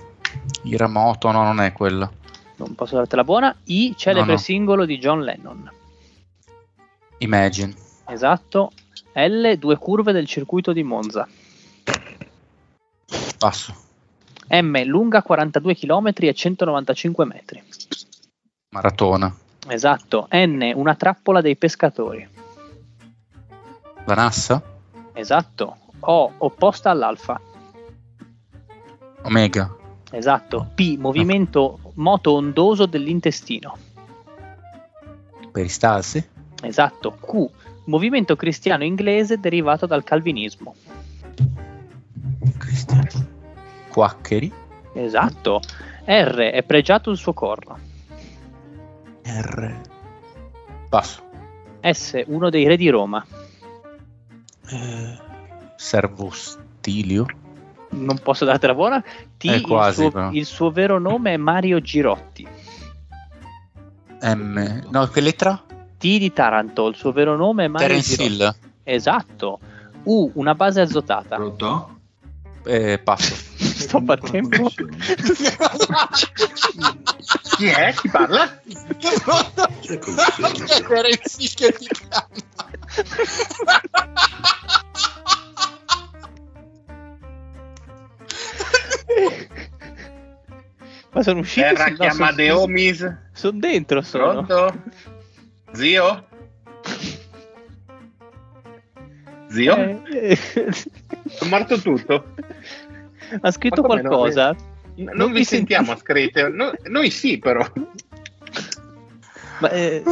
[0.63, 2.09] Iramoto, no, non è quella.
[2.57, 3.55] Non posso dartela buona.
[3.65, 4.37] I, celebre No, no.
[4.37, 5.71] singolo di John Lennon.
[7.19, 7.73] Imagine.
[8.07, 8.71] Esatto.
[9.13, 11.27] L, due curve del circuito di Monza.
[13.37, 13.75] Passo.
[14.47, 17.63] M, lunga 42 km e 195 metri.
[18.69, 19.35] Maratona.
[19.67, 20.27] Esatto.
[20.31, 22.27] N, una trappola dei pescatori.
[24.05, 24.61] Vanassa.
[25.13, 25.77] Esatto.
[26.01, 27.39] O, opposta all'alfa.
[29.23, 29.75] Omega.
[30.15, 30.71] Esatto.
[30.73, 33.77] P, movimento moto ondoso dell'intestino.
[35.51, 36.25] Peristalsi.
[36.61, 37.17] Esatto.
[37.19, 37.49] Q,
[37.85, 40.73] movimento cristiano inglese derivato dal calvinismo.
[42.57, 43.27] Cristiano.
[43.89, 44.51] Quaccheri.
[44.93, 45.59] Esatto.
[46.05, 47.77] R, è pregiato il suo corno.
[49.23, 49.81] R.
[50.87, 51.23] Passo.
[51.81, 53.25] S, uno dei re di Roma.
[54.69, 55.17] Eh,
[55.75, 57.25] Servostilio?
[57.95, 59.03] Non posso dartela buona.
[59.37, 62.47] T, quasi, il, suo, il suo vero nome è Mario Girotti.
[64.21, 64.83] M.
[64.89, 65.61] No, che lettera?
[65.97, 68.33] T di Taranto, il suo vero nome è Mario Terence Girotti.
[68.33, 68.55] Hill.
[68.83, 69.59] Esatto.
[70.03, 71.37] U, una base azotata.
[71.37, 71.99] Pronto?
[72.65, 73.33] Eh, passo.
[73.57, 74.69] Stop a tempo.
[77.57, 77.93] Chi è?
[77.93, 78.59] Chi parla?
[80.87, 82.27] Terence Hill che ti chiama.
[91.11, 91.65] Ma sono uscito.
[91.67, 93.15] Terra sono- chiama sono- De Omis.
[93.33, 94.43] Sono dentro, sono.
[94.45, 94.81] Pronto?
[95.73, 96.27] Zio?
[99.49, 99.75] Zio?
[99.77, 100.37] Eh,
[101.39, 102.33] È morto tutto.
[103.41, 103.87] ha scritto no?
[103.87, 104.51] qualcosa?
[104.51, 106.47] N- Non, Non vi sentiamo senti- scritte.
[106.49, 107.65] No- noi sì, però.
[109.59, 110.03] Ma, eh,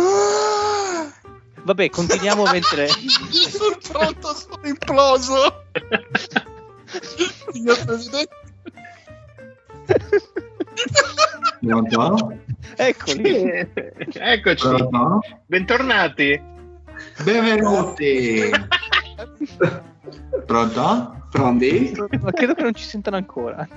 [1.64, 2.88] vabbè, continuiamo mentre.
[2.88, 5.64] Sul pronto sono imploso.
[7.52, 8.36] Signor Presidente.
[11.62, 12.38] Pronto?
[12.76, 13.68] Eccoli.
[14.14, 14.68] Eccoci.
[14.68, 15.20] Pronto?
[15.46, 16.42] Bentornati.
[17.24, 18.50] Benvenuti.
[20.46, 21.26] Pronto?
[21.30, 21.96] Pronti?
[22.22, 23.68] Ma credo che non ci sentano ancora.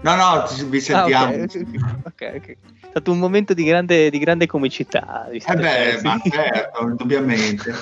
[0.00, 1.32] No, no, ci- vi sentiamo.
[1.34, 1.60] Ah, ok.
[2.04, 2.48] ok, ok.
[2.48, 2.56] È
[2.90, 5.28] stato un momento di grande, di grande comicità.
[5.28, 7.74] Eh beh, ma certo, indubbiamente.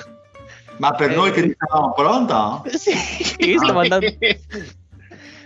[0.77, 2.63] Ma per Eh, noi che dicevamo pronto?
[2.73, 2.91] Sì,
[3.49, 4.07] io stavo andando,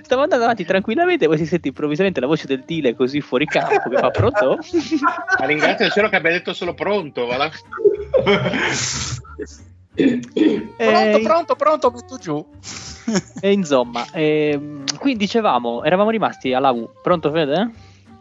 [0.10, 3.90] stavo andando avanti tranquillamente, poi si sente improvvisamente la voce del Dile così fuori campo
[3.90, 4.58] che fa pronto.
[5.40, 7.28] Ma ringrazio il cielo che abbia detto solo pronto.
[7.28, 7.52] va là.
[10.00, 12.46] Pronto, Eh, pronto, pronto, metto giù.
[13.42, 16.90] E insomma, ehm, quindi dicevamo, eravamo rimasti alla U.
[17.02, 17.72] Pronto, Fede?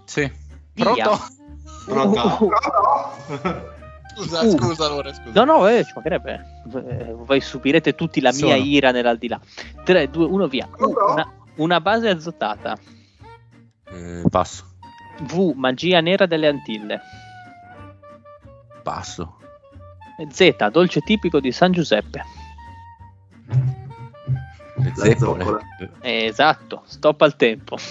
[0.05, 0.31] Sì.
[0.72, 0.85] Via.
[0.94, 1.20] Pronto?
[1.87, 2.51] Pronto?
[4.16, 4.51] Scusa, Uh.
[4.51, 5.44] scusa allora, scusa.
[5.44, 6.62] No, no, eh, ci mancherebbe.
[6.88, 8.64] Eh, voi subirete tutti la mia Sono.
[8.64, 9.38] ira nell'aldilà.
[9.85, 10.66] 3, 2, 1, via.
[10.72, 11.12] U, Pronto?
[11.12, 12.77] una, una base azotata.
[13.90, 14.64] Eh, passo.
[15.21, 17.01] V, magia nera delle Antille.
[18.83, 19.37] Passo.
[20.31, 22.23] Z, dolce tipico di San Giuseppe.
[24.94, 25.16] Zeppole.
[25.44, 25.59] zoccola.
[26.01, 27.77] Eh, esatto, stop al tempo.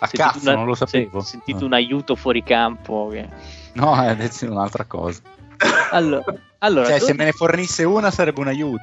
[0.00, 1.18] A Sentito cazzo, una- non lo sapevo.
[1.18, 1.66] Ho sentito Ah.
[1.66, 3.08] un aiuto fuori campo.
[3.12, 3.28] che-
[3.74, 5.20] No, è adesso un'altra cosa.
[5.92, 6.24] Allora,
[6.58, 8.82] allora Cioè, do- se me ne fornisse una sarebbe un aiuto.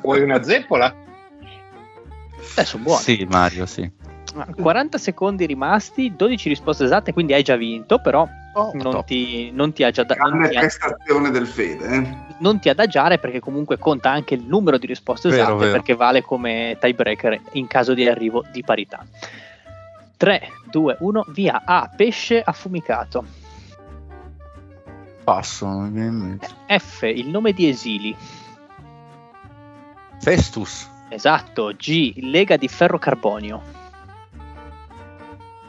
[0.00, 0.94] Vuoi una zeppola?
[2.56, 3.02] Eh, sono buoni.
[3.02, 3.90] Sì, Mario, sì.
[4.34, 9.50] Ah, 40 secondi rimasti, 12 risposte esatte, quindi hai già vinto, però Oh, non ti,
[9.50, 11.86] non ti non Grande ti- prestazione del Fede.
[11.88, 12.16] eh.
[12.40, 15.70] non ti adagiare perché comunque conta anche il numero di risposte Vero, esatte vero.
[15.72, 19.04] perché vale come tiebreaker in caso di arrivo di parità.
[20.18, 21.62] 3, 2, 1, via.
[21.64, 21.90] A.
[21.94, 23.24] Pesce affumicato.
[25.24, 25.66] Passo.
[25.66, 26.48] non mi viene in mente.
[26.78, 27.02] F.
[27.02, 28.14] Il nome di Esili.
[30.20, 30.88] Festus.
[31.12, 31.74] Esatto.
[31.76, 32.14] G.
[32.22, 33.62] Lega di ferro carbonio.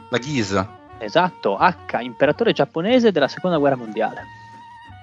[0.08, 0.78] La Ghisa.
[0.96, 1.58] Esatto.
[1.58, 2.00] H.
[2.00, 4.22] Imperatore giapponese della seconda guerra mondiale.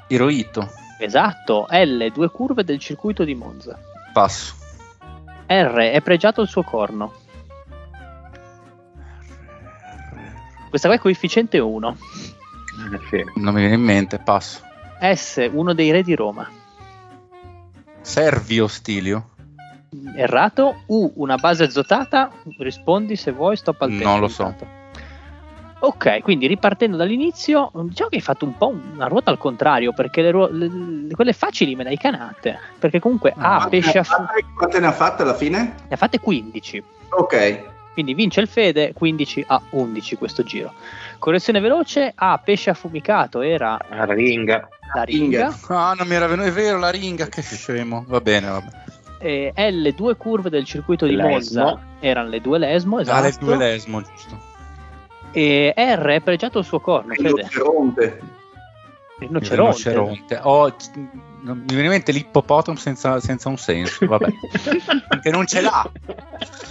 [0.07, 0.67] Hirohito.
[0.99, 1.67] Esatto.
[1.69, 2.09] L.
[2.11, 3.77] Due curve del circuito di Monza.
[4.11, 4.55] Passo.
[5.45, 5.89] R.
[5.91, 7.13] È pregiato il suo corno.
[10.69, 11.97] Questa qua è coefficiente 1.
[12.93, 13.39] Eh, sì.
[13.39, 14.61] Non mi viene in mente, passo.
[14.99, 15.47] S.
[15.51, 16.49] Uno dei re di Roma.
[18.01, 19.30] Servio Stilio.
[20.15, 20.83] Errato.
[20.87, 21.11] U.
[21.15, 22.31] Una base azotata.
[22.57, 23.55] Rispondi se vuoi.
[23.57, 24.17] Stop al Non tempo.
[24.19, 24.55] lo so.
[25.83, 30.21] Ok, quindi ripartendo dall'inizio, diciamo che hai fatto un po' una ruota al contrario, perché
[30.21, 30.67] le ruo- le-
[31.07, 32.59] le- quelle facili me le hai canate.
[32.77, 35.57] Perché comunque A, Quante pesce a ha fu- fatte- Quante ne ha fatte alla fine?
[35.59, 36.83] ne ha fatte 15.
[37.09, 37.63] Ok.
[37.93, 40.71] Quindi vince il Fede 15 a 11 questo giro.
[41.17, 44.69] Correzione veloce, A, pesce affumicato era La ringa.
[44.93, 45.45] la ringa.
[45.45, 45.57] Inga.
[45.67, 48.05] Ah, non mi era venuto, è vero, la ringa, che scemo.
[48.07, 48.83] Va bene, va bene.
[49.21, 51.61] E L, due curve del circuito di Lesmo.
[51.63, 53.17] Monza erano le due lesmo, esatto.
[53.17, 54.37] Ah, le due lesmo, giusto.
[55.31, 57.35] E R è pregiato il suo corno, Il Fede.
[57.35, 58.03] rinoceronte.
[59.19, 59.89] Il rinoceronte.
[59.91, 60.39] rinoceronte.
[60.43, 60.75] Oh,
[61.43, 64.27] mi viene in mente l'ippopotamo senza, senza un senso, vabbè.
[65.21, 65.89] che non ce l'ha.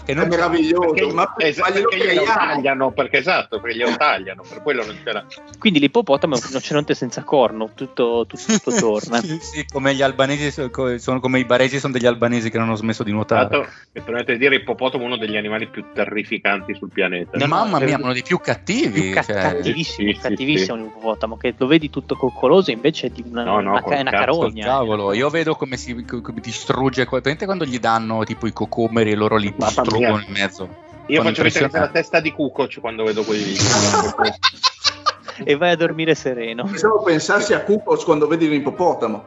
[0.05, 0.49] Che È non ce l'ha.
[0.49, 0.93] meraviglioso.
[0.93, 4.85] Perché, ma es- ma glielo perché glielo tagliano, perché esatto, perché glielo tagliano, per quello
[4.85, 5.25] non ce l'ha.
[5.59, 9.21] Quindi l'ippopotamo è un rinoceronte senza corno, tutto, tutto, tutto torna.
[9.21, 12.77] sì, sì, come gli albanesi sono come i baresi sono degli albanesi che non hanno
[12.77, 13.41] smesso di nuotare.
[13.51, 17.37] l'altro, mi permette di dire, ippopotamo è uno degli animali più terrificanti sul pianeta.
[17.39, 19.01] No, Mamma è- mia, uno dei più cattivi.
[19.01, 23.11] Più ca- cioè, cattivissimo, sì, sì, cattivissimo l'ippopotamo, che lo vedi tutto coccoloso invece è
[23.11, 24.27] di una, No, no, una, una cazzo,
[24.61, 24.79] carogna.
[24.79, 27.07] Cavolo, io vedo come si come distrugge.
[27.07, 30.89] Presente quando gli danno tipo i cocomeri e loro li distruggono in mezzo?
[31.07, 33.65] Io faccio vedere la testa di Kukoc quando vedo quei video.
[35.45, 36.65] e vai a dormire sereno.
[36.65, 39.25] Pensavo pensassi a Kupos quando vedi un ippopotamo.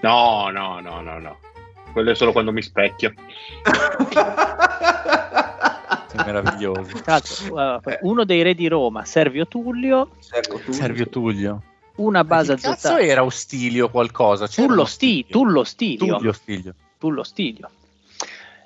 [0.00, 1.38] No, no, no, no, no.
[1.92, 3.12] Quello è solo quando mi specchio.
[6.06, 6.96] Sei meraviglioso.
[7.50, 10.72] Uh, uno dei re di Roma, Servio Tullio, Servo tu.
[10.72, 11.62] Servio Tullio.
[11.98, 14.46] Una base Che cazzo era Ostilio qualcosa?
[14.46, 16.16] C'era Tullo, sti, Tullo Stilio.
[16.16, 16.74] Tullio Stilio.
[16.98, 17.70] Tullo Stilio.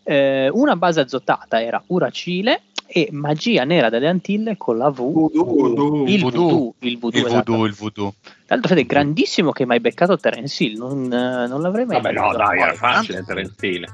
[0.05, 4.97] Eh, una base azzottata era Uracile e Magia Nera delle Antille con la V.
[4.97, 6.05] Voodoo.
[6.07, 6.49] Il Voodoo.
[6.49, 7.53] voodoo, il voodoo, Il esatto.
[7.53, 8.15] voodoo, il voodoo.
[8.21, 12.01] Tra l'altro, Fede, grandissimo che mi hai beccato Terence Hill, non, eh, non l'avrei mai
[12.01, 13.87] Vabbè, no, dai, era facile Terence Hill.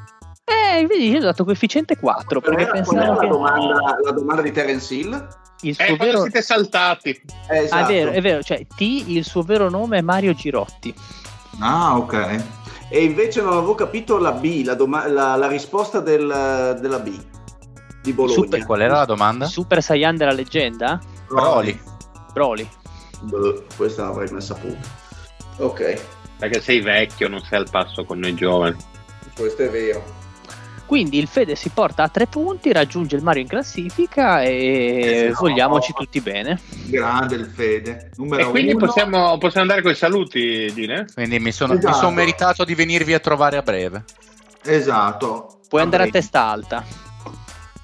[0.49, 3.29] Eh, vedi, io ho dato coefficiente 4 Qual perché era, qual era pensavo la, che
[3.29, 5.29] domanda, la domanda di Terence Hill?
[5.63, 6.21] il Eh, suo quando vero...
[6.23, 7.11] siete saltati.
[7.11, 7.87] Eh, Ah, è esatto.
[7.93, 10.95] vero, è vero, cioè T, il suo vero nome è Mario Girotti.
[11.61, 12.45] Ah, ok.
[12.91, 17.13] E invece non avevo capito la B, la, doma- la- la risposta del- della B
[18.03, 18.35] di Bologna.
[18.43, 19.45] Super- Qual era la domanda?
[19.47, 20.99] Super Saiyan della leggenda?
[21.29, 21.79] Broly.
[22.33, 22.67] Broly.
[23.23, 24.89] Boh, questa non avrei mai saputo.
[25.59, 26.01] Ok,
[26.39, 28.77] Perché sei vecchio, non sei al passo con noi giovani.
[29.35, 30.03] questo è vero.
[30.89, 35.41] Quindi il Fede si porta a tre punti, raggiunge il Mario in classifica e Esatto.
[35.47, 36.59] vogliamoci tutti bene.
[36.87, 38.09] Grande il Fede.
[38.17, 41.05] Numero E quindi possiamo, possiamo andare con i saluti, Dine?
[41.13, 41.95] Quindi mi sono, mi Esatto.
[41.99, 44.03] sono meritato di venirvi a trovare a breve.
[44.65, 45.61] Esatto.
[45.69, 46.19] Puoi andare a Vabbè.
[46.19, 46.83] testa alta.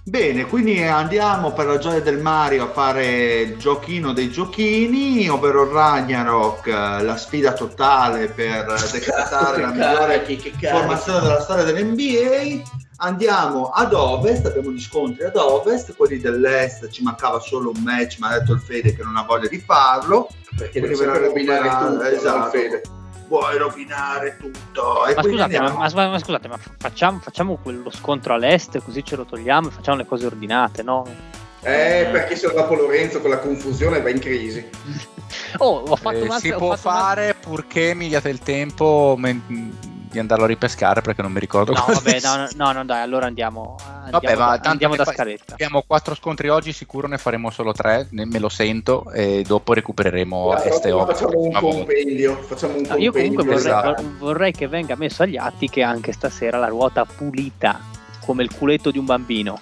[0.07, 5.71] Bene, quindi andiamo per la gioia del Mario a fare il giochino dei giochini, ovvero
[5.71, 12.62] Ragnarok, eh, la sfida totale per decretare la migliore Che- formazione della storia dell'NBA.
[12.98, 18.18] Andiamo ad ovest, abbiamo gli scontri ad ovest, quelli dell'est ci mancava solo un match,
[18.18, 20.28] ma ha detto il Fede che non ha voglia di farlo.
[20.57, 22.50] Perché verrà rovinare tutto, esatto.
[22.50, 22.83] Fede?
[23.26, 25.07] Vuoi rovinare tutto?
[25.07, 29.16] E Ma scusate, ma, ma- ma scusate, ma facciamo, facciamo quello scontro all'est, così ce
[29.16, 31.04] lo togliamo e facciamo le cose ordinate, no?
[31.62, 34.64] Eh, perché se dopo Lorenzo con la confusione va in crisi.
[35.59, 39.14] Oh, ho fatto Eh, un'altra si può fatto un'altra- fare purché mi diate il tempo
[39.18, 39.42] men-
[40.14, 43.27] di andarlo a ripescare perché non mi ricordo No, vabbè, no, no, no, dai, allora
[43.27, 45.53] andiamo, andiamo, Vabbè, ma da, andiamo da fa- scaletta.
[45.53, 49.72] Abbiamo quattro scontri oggi, sicuro ne faremo solo tre, ne- me lo sento e dopo
[49.74, 51.20] recupereremo La est e prossima ovest.
[51.20, 52.37] facciamo un compendio.
[52.42, 53.38] Facciamo un No, io compendio.
[53.40, 54.03] comunque vorrei, esatto.
[54.03, 57.81] vor- vorrei che venga messo agli atti che anche stasera la ruota pulita,
[58.24, 59.59] come il culetto di un bambino.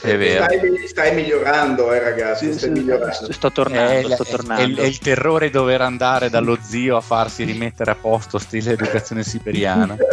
[0.00, 0.44] È vero.
[0.44, 2.52] Stai, stai migliorando, eh, ragazzi.
[2.52, 3.32] Stai migliorando.
[3.32, 4.62] Sto tornando, È, sto è- tornando.
[4.62, 8.72] è il- è il terrore dover andare dallo zio a farsi rimettere a posto stile
[8.72, 9.96] educazione siberiana.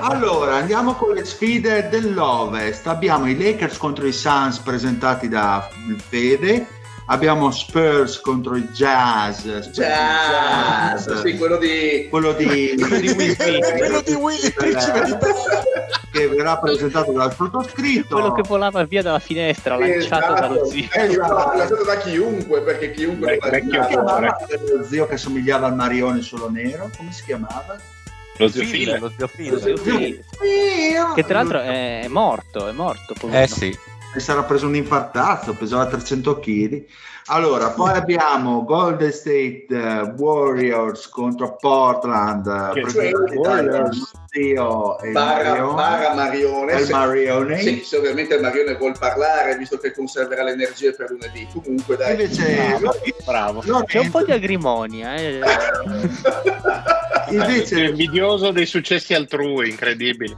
[0.00, 2.86] Allora, andiamo con le sfide dell'Ovest.
[2.86, 5.68] Abbiamo i Lakers contro i Suns presentati da
[6.08, 6.66] Fede.
[7.10, 9.40] Abbiamo Spurs contro i Jazz.
[9.40, 11.22] Spurs Jazz, Jazz.
[11.22, 12.06] sì, quello di...
[12.10, 13.76] Quello di, Quello di Will Smith.
[13.78, 15.16] Quello di Willy, principe di
[16.10, 18.14] che verrà presentato dal sottoscritto.
[18.14, 20.40] Quello che volava via dalla finestra, lanciato Esatto.
[20.40, 20.86] dallo zio.
[20.92, 23.38] Esatto, lanciato da chiunque, perché chiunque...
[23.38, 24.36] Beh, lo vecchio chiamava
[24.76, 26.90] lo zio che somigliava al Marione solo nero?
[26.94, 27.76] Come si chiamava?
[28.36, 29.50] Lo zio Phil, lo zio Phil.
[29.50, 30.24] Lo zio Phil.
[31.14, 33.14] Che tra l'altro è, è morto, è morto.
[33.18, 33.42] poverino.
[33.42, 33.78] Eh sì,
[34.14, 36.84] E sarà preso un infartazzo, pesava 300 kg.
[37.30, 44.12] Allora, poi abbiamo Golden State eh, Warriors contro Portland, eh, Che cioè, Warriors.
[44.28, 45.74] zio e Barra, Marione.
[45.74, 46.78] barra Marione.
[46.80, 47.58] Se- Marione.
[47.58, 51.46] Sì, se ovviamente il Marione vuol parlare, visto che conserverà le energie per lunedì.
[51.52, 52.12] Comunque, dai.
[52.12, 52.78] Invece,
[53.26, 53.60] Bravo.
[53.62, 55.14] Lorenzo- C'è un po' di agrimonia.
[55.16, 55.40] Eh.
[57.28, 60.34] Sei invece invidioso dei successi altrui, incredibili.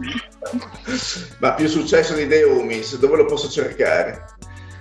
[1.39, 4.27] Ma più successo di Homies, dove lo posso cercare?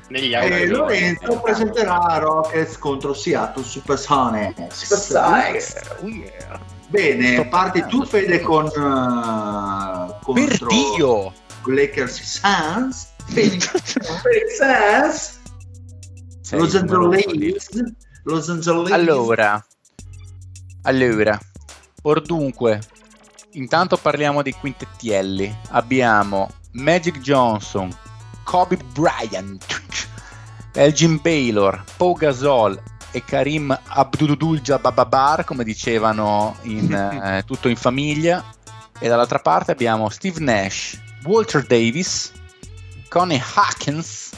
[0.10, 4.72] Negli eh, altri Lorenzo presenterà Rockets contro Seattle Supersonics.
[4.74, 5.76] Supersonics.
[6.02, 6.60] Oh yeah.
[6.88, 11.34] Bene, parti tu Fede con eh, per contro Dio!
[11.66, 13.08] Lakers Suns.
[16.42, 17.70] Sei Los Angeles.
[18.24, 18.92] Los Angeles.
[18.92, 19.64] Allora,
[20.82, 21.40] allora,
[22.04, 22.82] or dunque,
[23.54, 25.56] intanto parliamo dei quintettielli.
[25.70, 27.96] Abbiamo Magic Johnson,
[28.44, 29.82] Kobe Bryant,
[30.74, 32.82] Elgin Baylor, Pau Gasol
[33.12, 38.44] e Karim Abdul-Jabbar, come dicevano in eh, tutto in famiglia.
[39.00, 42.32] E dall'altra parte abbiamo Steve Nash, Walter Davis,
[43.08, 44.32] Connie Hawkins,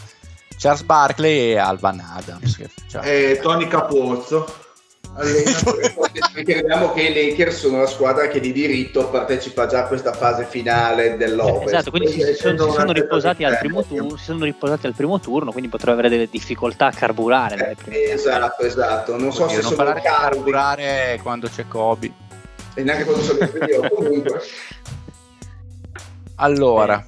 [0.57, 2.61] Charles Barkley e Alvan Adams.
[2.87, 4.69] cioè, E Tony Capozzo.
[6.33, 10.45] Ricordiamo che i Lakers sono la squadra che di diritto partecipa già a questa fase
[10.45, 11.67] finale dell'Ovest.
[11.67, 14.15] Esatto, quindi si, si sono, si sono riposati al primo turno.
[14.17, 17.75] si sono riposati al primo turno, quindi potrebbero avere delle difficoltà a carburare.
[17.89, 19.17] Eh, esatto, esatto.
[19.17, 22.11] Non so Oddio, se non sono parlare carburare quando c'è Kobe.
[22.75, 23.89] e neanche quando sono periodo.
[23.93, 24.41] Comunque,
[26.35, 27.05] Allora,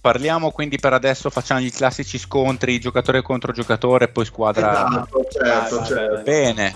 [0.00, 4.70] parliamo quindi per adesso, facciamo i classici scontri giocatore contro giocatore, poi squadra.
[4.70, 6.22] Esatto, certo, Vai, certo.
[6.22, 6.74] Bene,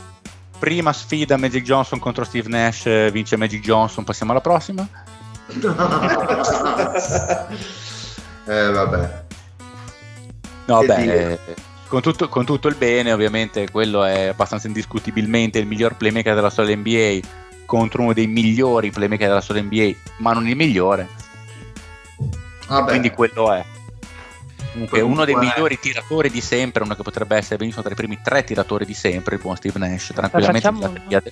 [0.62, 4.86] prima sfida Magic Johnson contro Steve Nash, eh, vince Magic Johnson, passiamo alla prossima.
[8.46, 9.24] eh, vabbè.
[10.66, 11.38] No, Che beh, eh,
[11.88, 16.48] con tutto, con tutto il bene, ovviamente, quello è abbastanza indiscutibilmente il miglior playmaker della
[16.48, 17.26] storia dell'NBA
[17.66, 21.08] contro uno dei migliori playmaker della storia NBA, ma non il migliore.
[22.68, 22.88] Vabbè.
[22.88, 23.64] Quindi quello è.
[24.72, 27.96] Comunque, Comunque- uno dei migliori tiratori di sempre, uno che potrebbe essere benissimo tra i
[27.96, 30.60] primi tre tiratori di sempre, il buon Steve Nash, tranquillamente.
[30.70, 31.22] facciamo-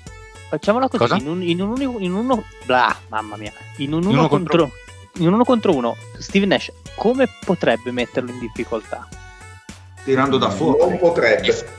[0.50, 1.16] Facciamola così, Cosa?
[1.16, 4.58] in un, in un unico, in uno, blah, mamma mia, in un uno, uno contro,
[4.58, 4.78] contro-
[5.22, 9.06] in un uno contro uno, Steve Nash come potrebbe metterlo in difficoltà?
[10.02, 10.96] Tirando da Non fuori.
[10.98, 11.78] potrebbe.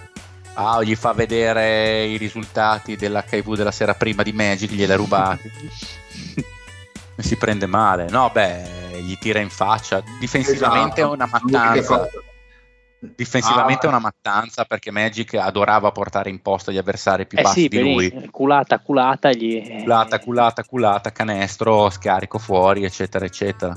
[0.53, 5.51] Ah, gli fa vedere i risultati dell'HIV della sera prima di Magic, glieli ha rubati.
[7.21, 8.07] Si prende male.
[8.09, 10.01] No, beh, gli tira in faccia.
[10.19, 11.13] Difensivamente Esatto.
[11.13, 12.07] è una mattanza.
[13.15, 13.89] Difensivamente Ah.
[13.89, 17.67] è una mattanza perché Magic adorava portare in posta gli avversari più Eh bassi sì,
[17.67, 18.29] di lui.
[18.29, 19.81] culata, culata, gli...
[19.81, 23.73] Culata, culata, culata, canestro, scarico fuori, eccetera, eccetera.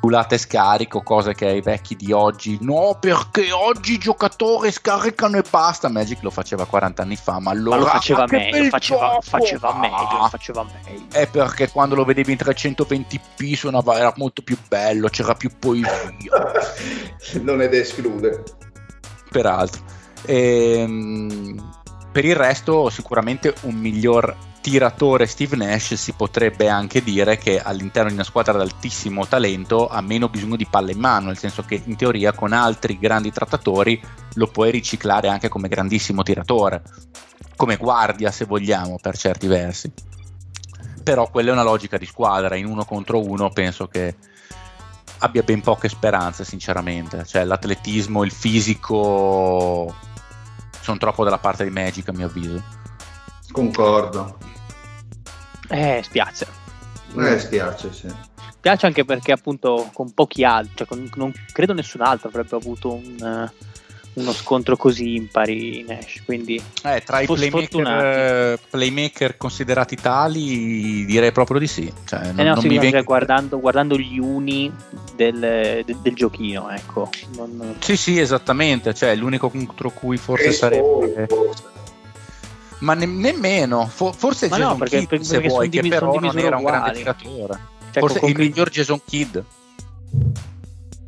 [0.00, 2.56] Culata e scarico, cose che ai vecchi di oggi.
[2.62, 5.88] No, perché oggi i giocatori scaricano e basta.
[5.88, 9.78] Magic lo faceva 40 anni fa, ma allora Ma lo faceva meglio, faceva, faceva Ah,
[9.78, 11.04] meglio, faceva meglio.
[11.12, 15.92] È perché quando lo vedevi in 320p suonava, era molto più bello, c'era più poesia.
[17.42, 18.42] non è da escludere.
[19.30, 19.82] peraltro.
[20.26, 21.72] Ehm,
[22.10, 28.08] per il resto, sicuramente un miglior tiratore Steve Nash si potrebbe anche dire che all'interno
[28.08, 31.62] di una squadra ad altissimo talento ha meno bisogno di palle in mano, nel senso
[31.62, 34.00] che in teoria con altri grandi trattatori
[34.34, 36.82] lo puoi riciclare anche come grandissimo tiratore,
[37.56, 39.92] come guardia se vogliamo per certi versi.
[41.02, 44.16] Però quella è una logica di squadra, in uno contro uno penso che
[45.18, 47.24] abbia ben poche speranze, sinceramente.
[47.24, 49.94] Cioè, l'atletismo, il fisico
[50.80, 52.62] sono troppo dalla parte di Magic, a mio avviso.
[53.50, 54.36] Concordo.
[55.70, 56.46] Eh, spiace.
[57.16, 58.08] Eh, spiace, sì.
[58.52, 62.92] Spiace anche perché appunto con pochi altri, cioè con- non credo nessun altro avrebbe avuto
[62.92, 63.50] un,
[64.12, 71.58] uno scontro così impari Nash, quindi Eh, tra i playmaker, playmaker considerati tali, direi proprio
[71.58, 71.90] di sì.
[72.04, 74.70] Cioè, non, Eh no, non sì, mi no, venga- cioè, guardando, guardando gli uni
[75.14, 75.38] del,
[75.84, 77.08] del- del giochino, ecco.
[77.36, 78.92] Non- Sì, sì, esattamente.
[78.94, 81.26] Cioè, l'unico contro cui forse Paul, sarebbe.
[81.26, 81.62] forse.
[82.80, 83.86] Ma ne- nemmeno.
[83.86, 86.38] Fo- forse Ma no, Jason perché- Kidd, perché se vuoi, sono che di- però non
[86.38, 87.58] era un grande tiratore.
[87.92, 89.38] cioè, Forse il miglior Jason Kidd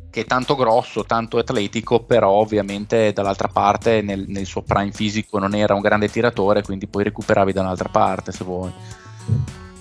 [0.09, 5.39] che è tanto grosso, tanto atletico, però ovviamente dall'altra parte nel, nel suo prime fisico
[5.39, 8.71] non era un grande tiratore, quindi poi recuperavi da un'altra parte se vuoi.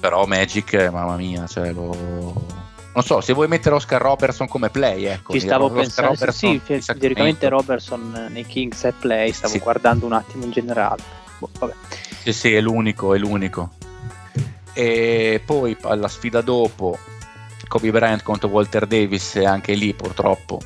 [0.00, 1.94] Però Magic, eh, mamma mia, cioè lo...
[2.94, 5.34] non so, se vuoi mettere Oscar Robertson come play, ecco.
[5.34, 9.58] Ci stavo pensando, Robertson sì, teoricamente Robertson nei Kings è play, stavo Sì.
[9.58, 11.02] guardando un attimo in generale.
[11.42, 11.72] Boh, vabbè.
[12.22, 13.70] Sì, sì, è l'unico, è l'unico.
[14.74, 16.96] E poi alla sfida dopo,
[17.66, 20.60] Kobe Bryant contro Walter Davis, e anche lì purtroppo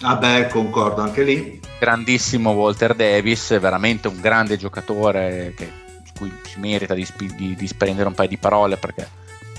[0.00, 1.60] Vabbè, concordo anche lì.
[1.78, 5.70] grandissimo Walter Davis, veramente un grande giocatore che,
[6.04, 9.08] su cui si merita di, di- di spendere un paio di parole perché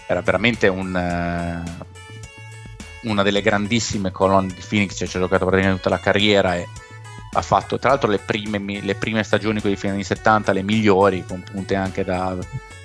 [0.07, 1.63] era veramente un, eh,
[3.03, 6.67] una delle grandissime colonne di Phoenix, cioè ci ha giocato praticamente tutta la carriera e
[7.31, 10.63] ha fatto tra l'altro le prime, le prime stagioni, quelle di fine anni 70, le
[10.63, 12.35] migliori, con punte anche da,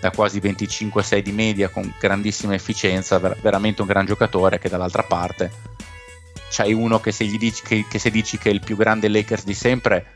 [0.01, 5.03] da quasi 25-6 di media, con grandissima efficienza, ver- veramente un gran giocatore che dall'altra
[5.03, 5.51] parte
[6.51, 9.09] c'hai uno che se, gli dici che, che se dici che è il più grande
[9.09, 10.07] Lakers di sempre,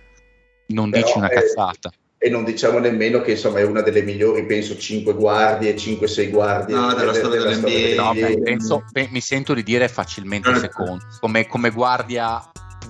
[0.69, 1.91] non Però dici una è- cazzata.
[2.21, 6.75] E non diciamo nemmeno che insomma è una delle migliori, penso, 5 guardie, 5-6 guardie
[6.75, 8.03] No, della storia dell'NBA.
[8.03, 8.27] No, dell'NBA.
[8.29, 10.59] beh, penso- pe- mi sento di dire facilmente Eh.
[10.59, 12.43] secondo, come, come guardia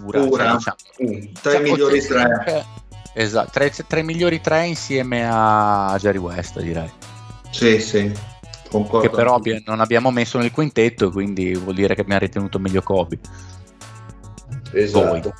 [0.05, 0.21] pura.
[0.21, 0.45] Pura.
[0.45, 0.77] cioè, diciamo.
[1.03, 1.33] Mm.
[1.41, 2.23] Tra i Cioè, migliori tre.
[2.29, 2.67] potrebbe-
[3.15, 3.51] Esatto,
[3.89, 6.91] tra i migliori tre insieme a Jerry West, direi.
[7.51, 8.13] Sì, sì.
[8.71, 9.09] Concordo.
[9.09, 13.19] Che però non abbiamo messo nel quintetto, quindi vuol dire che abbiamo ritenuto meglio Kobe.
[14.73, 15.35] Esatto.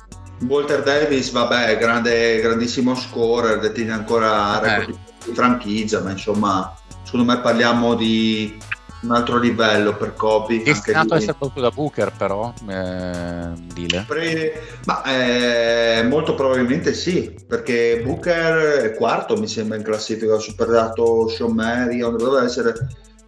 [0.47, 4.79] Walter Davis, vabbè, grande, grandissimo scorer, detiene ancora Eh.
[4.79, 8.57] record di franchigia, ma insomma, secondo me parliamo di
[9.01, 10.55] un altro livello per Kobe.
[10.55, 11.17] anche Destinato a lui.
[11.17, 14.03] essere proprio da Booker, però, eh, Dile.
[14.07, 20.39] Pre- Ma eh, molto probabilmente sì, perché Booker è quarto, mi sembra, in classifica, ha
[20.39, 22.73] superato Sean Marion, doveva essere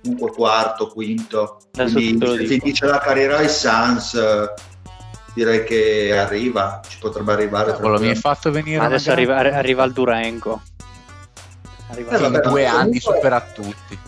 [0.03, 1.59] comunque quarto, quinto.
[1.74, 4.53] Adesso Quindi se finisce la carriera ai Suns, eh,
[5.34, 7.72] direi che arriva, ci potrebbe arrivare.
[7.72, 10.61] Cavolo, mi hai fatto venire Adesso arriva, arriva il Durango.
[11.91, 13.99] Arriva Eh, vabbè, in due anni comunque- supera tutti.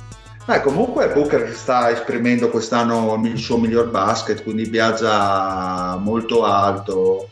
[0.45, 7.29] Eh, comunque Booker sta esprimendo quest'anno il suo miglior basket, quindi viaggia molto alto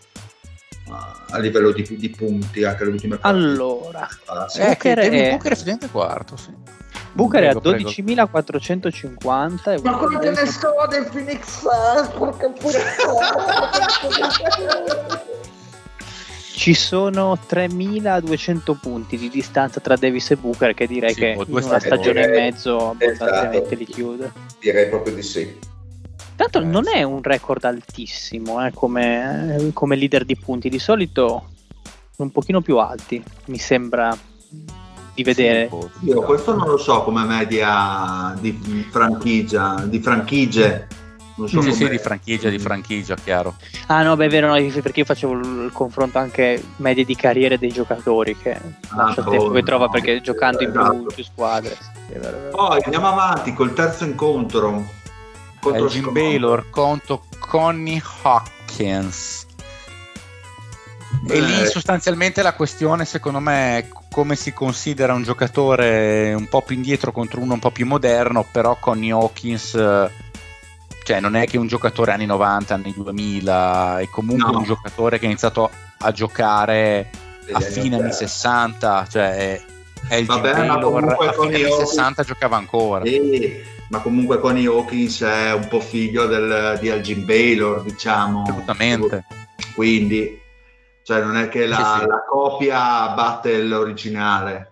[1.32, 2.84] a livello di, di punti anche
[3.18, 3.28] partite.
[3.28, 4.62] Allora, ah, sì.
[4.62, 5.32] eh, Booker, è...
[5.32, 5.56] Booker è
[5.90, 6.54] quarto, sì.
[7.14, 12.48] Booker prego, è a 12.450 ma quello che ne so del Phoenix Suns porca
[16.62, 21.44] ci sono 3200 punti di distanza tra Davis e Booker che direi sì, che in
[21.48, 23.76] una stagione e mezzo abbondantemente esatto.
[23.76, 24.32] li chiude.
[24.60, 25.58] Direi proprio di sì.
[26.36, 30.70] Tanto eh, non è un record altissimo eh, come, come leader di punti.
[30.70, 31.48] Di solito
[32.18, 34.16] un pochino più alti mi sembra
[35.16, 35.68] di vedere.
[36.02, 40.88] Io questo non lo so come media di franchigia di franchigie
[41.36, 43.56] non so sì, sì, di franchigia, di franchigia, chiaro.
[43.88, 47.58] Ah no, beh, è vero, no, perché io facevo il confronto anche medie di carriere
[47.58, 48.58] dei giocatori che
[48.90, 50.94] ah, il tempo che trova perché giocando esatto.
[50.94, 51.78] in più, più squadre.
[52.52, 55.00] Poi andiamo avanti col terzo incontro.
[55.60, 59.46] Contro Jim Baylor contro Connie Hawkins.
[61.22, 61.34] Beh.
[61.34, 66.62] E lì sostanzialmente la questione secondo me è come si considera un giocatore un po'
[66.62, 69.76] più indietro contro uno un po' più moderno, però Connie Hawkins
[71.04, 74.60] cioè non è che un giocatore anni 90, anni 2000, è comunque no.
[74.60, 77.10] un giocatore che ha iniziato a giocare
[77.52, 79.62] a fine anni 60, cioè è,
[80.08, 83.06] è il Vabbè, Taylor, a fine anni 60 giocava ancora.
[83.06, 88.44] Sì, ma comunque Connie Hawkins è un po' figlio del, di Elgin Baylor, diciamo.
[88.44, 89.26] Assolutamente.
[89.74, 90.40] Quindi,
[91.04, 92.08] cioè non è che la, sì, sì.
[92.08, 94.72] la copia batte l'originale.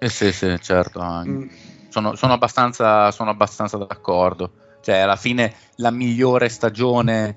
[0.00, 1.00] Sì, sì, sì certo.
[1.00, 1.48] Mm.
[1.90, 4.50] Sono, sono, abbastanza, sono abbastanza d'accordo
[4.80, 7.36] cioè alla fine la migliore stagione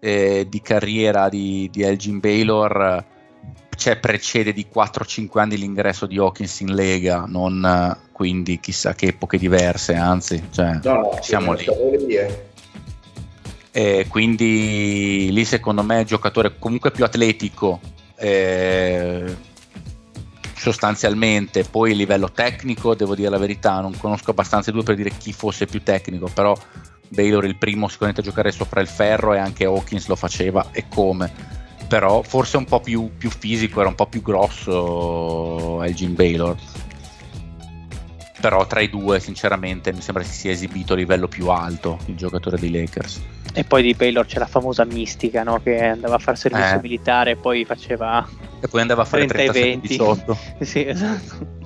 [0.00, 3.04] eh, di carriera di, di Elgin Baylor
[3.78, 9.38] cioè, precede di 4-5 anni l'ingresso di Hawkins in Lega, non quindi chissà che epoche
[9.38, 11.64] diverse, anzi, cioè, no, siamo lì.
[13.70, 17.78] E quindi lì secondo me è giocatore comunque più atletico
[18.16, 19.36] eh,
[20.58, 21.64] sostanzialmente.
[21.64, 25.12] Poi a livello tecnico devo dire la verità non conosco abbastanza i due per dire
[25.16, 26.56] chi fosse più tecnico però
[27.08, 30.86] Baylor il primo sicuramente a giocare sopra il ferro e anche Hawkins lo faceva e
[30.88, 31.56] come.
[31.88, 36.54] Però forse un po' più, più fisico era un po' più grosso Elgin Baylor
[38.40, 42.16] però tra i due sinceramente mi sembra si sia esibito a livello più alto il
[42.16, 43.20] giocatore dei Lakers
[43.52, 45.60] e poi di Baylor c'è la famosa mistica no?
[45.62, 46.80] che andava a fare servizio eh.
[46.82, 48.26] militare e poi faceva
[48.60, 51.56] e poi andava a fare 30 20 18 sì esatto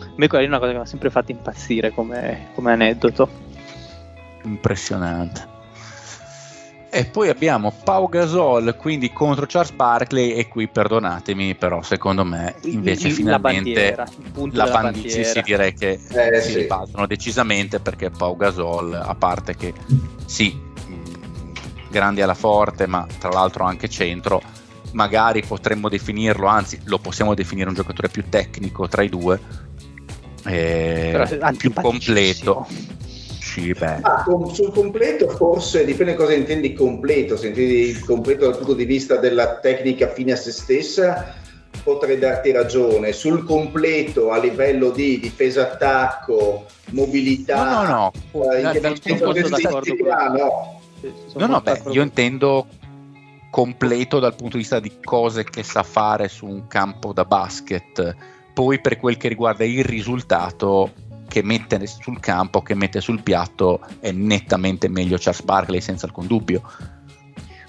[0.00, 3.46] a me quella è una cosa che mi ha sempre fatto impazzire come, come aneddoto
[4.48, 5.47] impressionante.
[6.90, 12.54] E poi abbiamo Pau Gasol, quindi contro Charles Barkley e qui perdonatemi, però secondo me
[12.62, 15.24] invece finalmente la bandiera, la bandiera.
[15.28, 16.58] si direi che eh, si sì.
[16.60, 19.74] ribaltano decisamente perché Pau Gasol, a parte che
[20.24, 20.58] sì,
[21.90, 24.40] grandi alla forte, ma tra l'altro anche centro,
[24.92, 29.38] magari potremmo definirlo, anzi lo possiamo definire un giocatore più tecnico tra i due,
[30.46, 32.66] eh, più completo
[33.76, 33.98] beh.
[34.02, 39.16] Ah, sul completo forse dipende cosa intendi completo, se intendi completo dal punto di vista
[39.16, 41.34] della tecnica fine a se stessa
[41.82, 43.12] potrei darti ragione.
[43.12, 48.52] Sul completo a livello di difesa attacco, mobilità, no, no, no.
[48.52, 49.70] Eh, da, dal punto di vista
[50.28, 50.80] no.
[51.34, 52.66] No, no, beh, io intendo
[53.50, 58.16] completo dal punto di vista di cose che sa fare su un campo da basket.
[58.52, 60.92] Poi per quel che riguarda il risultato,
[61.28, 66.26] che mette sul campo, che mette sul piatto, è nettamente meglio Charles Barkley, senza alcun
[66.26, 66.62] dubbio.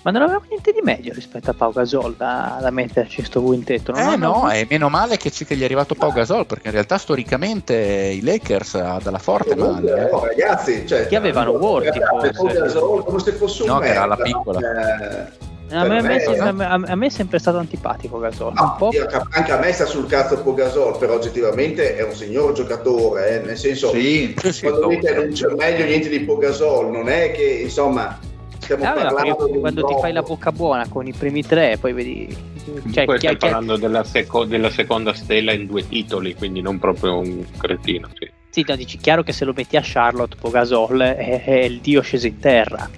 [0.01, 3.91] Ma non aveva niente di meglio rispetto a Pau Gasol da, da metterci questo quintetto.
[3.91, 6.73] Non eh no, è meno male che, che, gli è arrivato Pau Gasol, perché in
[6.73, 10.09] realtà storicamente i Lakers ha dalla forte male.
[10.09, 11.99] Eh, ragazzi, cioè, che avevano Worthy
[12.31, 12.79] forse.
[12.79, 14.59] come se fosse un No, era la piccola.
[14.59, 18.53] Eh, a me, me, a, me, a me, è sempre stato antipatico Gasol.
[18.53, 22.53] No, io, anche a me sta sul cazzo con Gasol, però oggettivamente è un signor
[22.53, 23.45] giocatore, eh?
[23.45, 27.43] nel senso, sì, quando sì, dite non c'è meglio niente di Pogasol, non è che
[27.43, 28.19] insomma
[28.57, 31.93] stiamo ah, parlando no, quando ti fai la bocca buona con i primi tre, poi
[31.93, 32.47] vedi.
[32.91, 37.17] Cioè, poi stai parlando della, seco- della, seconda stella in due titoli, quindi non proprio
[37.17, 38.09] un cretino.
[38.17, 41.79] Sì, sì no, dici chiaro che se lo metti a Charlotte, Pogasol è, è il
[41.79, 42.89] dio sceso in terra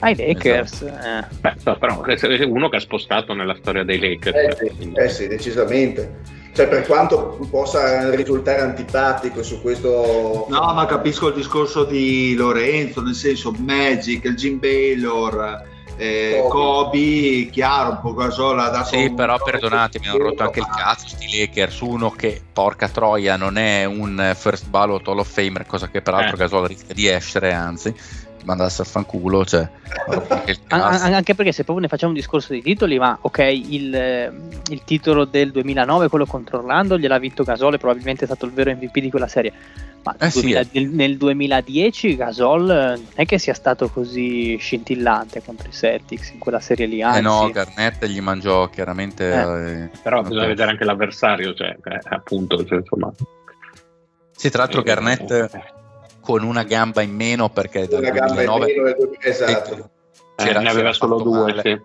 [0.00, 0.82] ai Lakers.
[0.82, 1.06] Esatto.
[1.06, 1.24] Eh.
[1.40, 4.36] Beh, però è uno che ha spostato nella storia dei Lakers.
[4.36, 6.38] Eh sì, eh sì, decisamente.
[6.52, 10.46] Cioè, per quanto possa risultare antipatico su questo...
[10.48, 15.64] No, ma capisco il discorso di Lorenzo, nel senso Magic, il Jim Baylor,
[15.96, 20.58] eh, Kobe, chiaro, un po' Gasol ha dato Sì, un però perdonatemi, hanno rotto anche
[20.58, 25.30] il cazzo sti Lakers, uno che porca troia non è un first ballot Hall of
[25.30, 26.38] Famer, cosa che peraltro Eh.
[26.38, 27.94] Gasol rischia di essere, anzi,
[28.44, 29.68] mandasse a fanculo, cioè
[30.68, 34.32] An- anche perché se proprio ne facciamo un discorso di titoli, ma ok, il, eh,
[34.70, 38.52] il titolo del 2009, quello contro Orlando, gliel'ha vinto Gasol, e probabilmente è stato il
[38.52, 39.52] vero MVP di quella serie.
[40.02, 40.68] Ma Eh sì, 2000 eh.
[40.72, 46.30] nel, nel 2010 Gasol eh, non è che sia stato così scintillante contro i Celtics
[46.30, 47.02] in quella serie lì.
[47.02, 49.28] Anzi, Eh no, Garnett gli mangiò chiaramente.
[49.28, 50.28] eh, Però ok.
[50.28, 53.12] bisogna vedere anche l'avversario, cioè, eh, appunto, cioè, insomma.
[54.34, 55.50] Sì, tra l'altro Eh, Garnett eh,
[56.20, 59.90] con una gamba in meno perché dal Una gamba in 2009 meno due- esatto.
[60.36, 61.80] eh, c'era- ne aveva solo due, sì.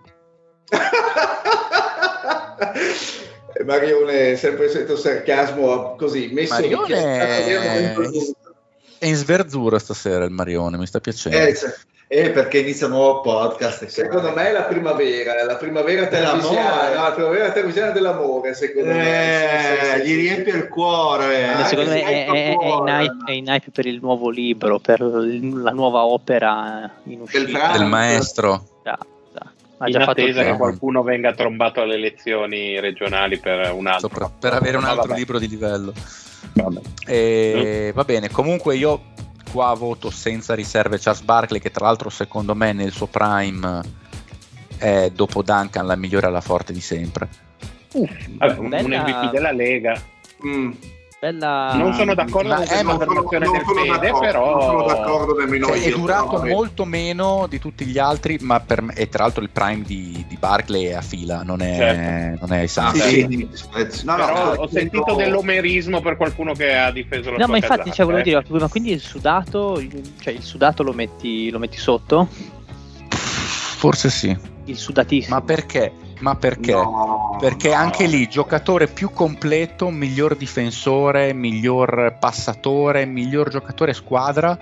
[3.64, 7.94] Marione, sempre il solito sarcasmo così, messo Marione
[8.98, 11.36] è in sverzura stasera il Marione, mi sta piacendo.
[11.38, 11.74] Eh, se-
[12.08, 13.82] eh, perché inizia un nuovo podcast.
[13.82, 16.94] e Secondo me è la primavera, la primavera televisiana, Dell'amore.
[16.96, 19.02] no, la primavera televisiana dell'amore, secondo me.
[19.02, 20.14] Sì, sì, Eh, sì, gli sì.
[20.14, 21.36] riempie il cuore.
[21.56, 24.30] eh, eh, secondo me è, è- è in hype, è in hype per il nuovo
[24.30, 27.58] libro, per la nuova opera in uscita.
[27.58, 27.76] Frank.
[27.78, 28.66] Del maestro.
[28.84, 28.98] Già,
[29.32, 29.52] già.
[29.78, 34.08] Ha in già fatto attesa che qualcuno venga trombato alle elezioni regionali per un altro.
[34.08, 35.92] Sopra- per avere un altro vabbè, libro di livello.
[36.54, 36.80] vabbè.
[37.06, 39.00] E, Va bene, comunque io
[39.56, 43.80] qua voto senza riserve Charles Barkley, che tra l'altro secondo me nel suo prime
[44.76, 47.26] è dopo Duncan la migliore alla forte di sempre.
[47.90, 49.98] Vabbè, un, un Bella- MVP della Lega.
[50.44, 50.72] Mm.
[51.18, 51.72] Bella...
[51.74, 54.82] Non sono d'accordo Ma- con eh, affermazione non del sono Fede, d'accordo, però non sono
[54.84, 56.50] d'accordo nemmeno Cioè, è durato però, vabbè.
[56.52, 60.24] molto meno di tutti gli altri, ma per me, e tra l'altro il prime di,
[60.28, 62.46] di Barkley è a fila, non è, Certo.
[62.46, 62.98] non è esatto.
[62.98, 64.04] sì, sì.
[64.04, 64.24] No, no,
[64.58, 68.20] ho sentito dell'omerismo per qualcuno che ha difeso la No, sua ma infatti, cioè, volevo
[68.22, 68.24] eh.
[68.24, 69.82] dire, ma quindi il sudato,
[70.20, 72.28] cioè il sudato lo metti, lo metti sotto?
[73.08, 74.36] Forse sì.
[74.66, 75.34] Il sudatissimo.
[75.36, 75.92] Ma perché?
[76.20, 76.72] Ma perché?
[76.72, 77.74] No, Perché no.
[77.74, 84.58] anche lì giocatore più completo, miglior difensore, miglior passatore, miglior giocatore squadra.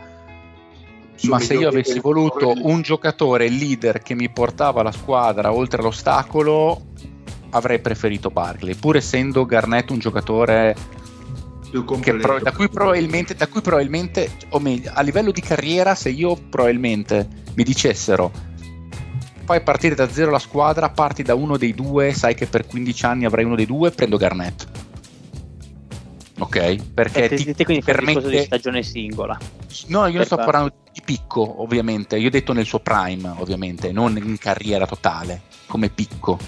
[1.14, 5.80] Su Ma se io avessi voluto un giocatore leader che mi portava la squadra oltre
[5.80, 6.86] l'ostacolo,
[7.50, 10.74] avrei preferito Barkley, pur essendo Garnett un giocatore
[11.70, 12.18] più che completo.
[12.18, 16.36] pro- da, cui probabilmente, da cui probabilmente, o meglio, a livello di carriera, se io
[16.50, 18.32] probabilmente mi dicessero
[19.45, 23.05] fai partire da zero la squadra, parti da uno dei due, sai che per 15
[23.05, 24.66] anni avrai uno dei due, prendo Garnett.
[26.36, 26.76] Ok?
[26.92, 28.45] Perché Eh, ti te quindi fai un discorso di permette...
[28.45, 29.38] stagione singola.
[29.86, 32.16] No, io non sto parlando di picco, ovviamente.
[32.16, 36.38] Io ho detto nel suo prime, ovviamente, non in carriera totale, come picco.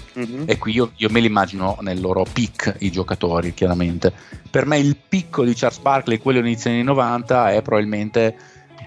[0.45, 4.11] E qui io, io me li immagino nel loro peak i giocatori, chiaramente.
[4.49, 8.35] Per me il picco di Charles Barkley, quello inizio anni 90, è probabilmente,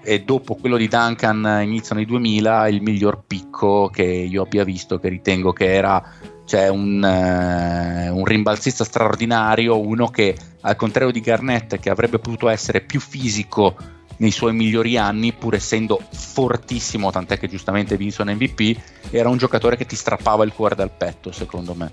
[0.03, 4.99] e dopo quello di Duncan inizio anni 2000, il miglior picco che io abbia visto,
[4.99, 6.03] che ritengo che era
[6.45, 12.49] cioè, un, eh, un rimbalzista straordinario, uno che al contrario di Garnett, che avrebbe potuto
[12.49, 13.75] essere più fisico
[14.17, 18.77] nei suoi migliori anni, pur essendo fortissimo, tant'è che giustamente vinse un MVP,
[19.11, 21.89] era un giocatore che ti strappava il cuore dal petto, secondo me.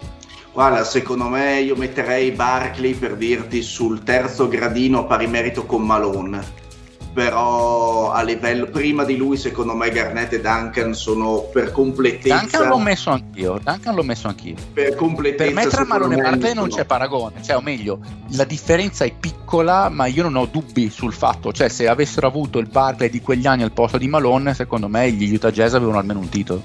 [0.53, 6.67] Guarda, secondo me io metterei Barkley per dirti sul terzo gradino pari merito con Malone.
[7.13, 12.39] Però a livello prima di lui, secondo me Garnett e Duncan sono per completezza.
[12.41, 14.55] Duncan l'ho messo anch'io, Duncan l'ho messo anch'io.
[14.73, 15.45] per completezza.
[15.45, 17.99] Per me tra Malone e Barkley non c'è paragone, cioè o meglio,
[18.33, 22.59] la differenza è piccola, ma io non ho dubbi sul fatto, cioè se avessero avuto
[22.59, 25.99] il Barkley di quegli anni al posto di Malone, secondo me gli Utah Jazz avevano
[25.99, 26.63] almeno un titolo.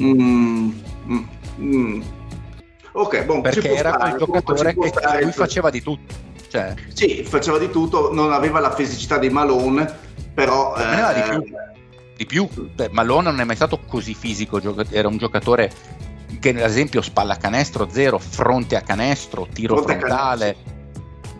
[0.00, 0.70] Mm,
[1.08, 1.24] mm,
[1.60, 2.02] mm.
[2.92, 6.25] Ok, boh, ci Perché era stare, quel giocatore ci può che lui faceva di tutto.
[6.48, 9.92] Cioè, Sì, faceva di tutto, non aveva la fisicità di Malone,
[10.34, 10.72] però...
[10.72, 11.44] Aveva di eh, più.
[12.16, 12.48] di più.
[12.74, 15.70] Beh, Malone non è mai stato così fisico, era un giocatore
[16.40, 20.56] che ad esempio spalla canestro zero, fronte a canestro, tiro Fronte frontale,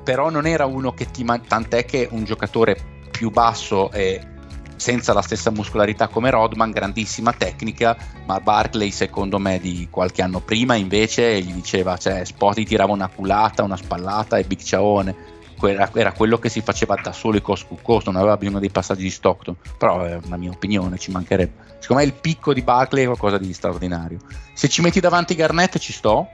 [0.02, 2.76] però non era uno che ti man- tant'è che un giocatore
[3.10, 4.34] più basso e
[4.76, 7.96] senza la stessa muscolarità come Rodman, grandissima tecnica,
[8.26, 13.08] ma Barclay secondo me di qualche anno prima invece gli diceva, cioè Spotty tirava una
[13.08, 15.34] culata, una spallata e Big Ciaone.
[15.58, 19.10] Era, quello che si faceva da solo to cost, non aveva bisogno dei passaggi di
[19.10, 21.74] Stockton, però è una mia opinione, ci mancherebbe.
[21.78, 24.18] Secondo me il picco di Barclay è qualcosa di straordinario.
[24.52, 26.28] Se ci metti davanti Garnett ci sto.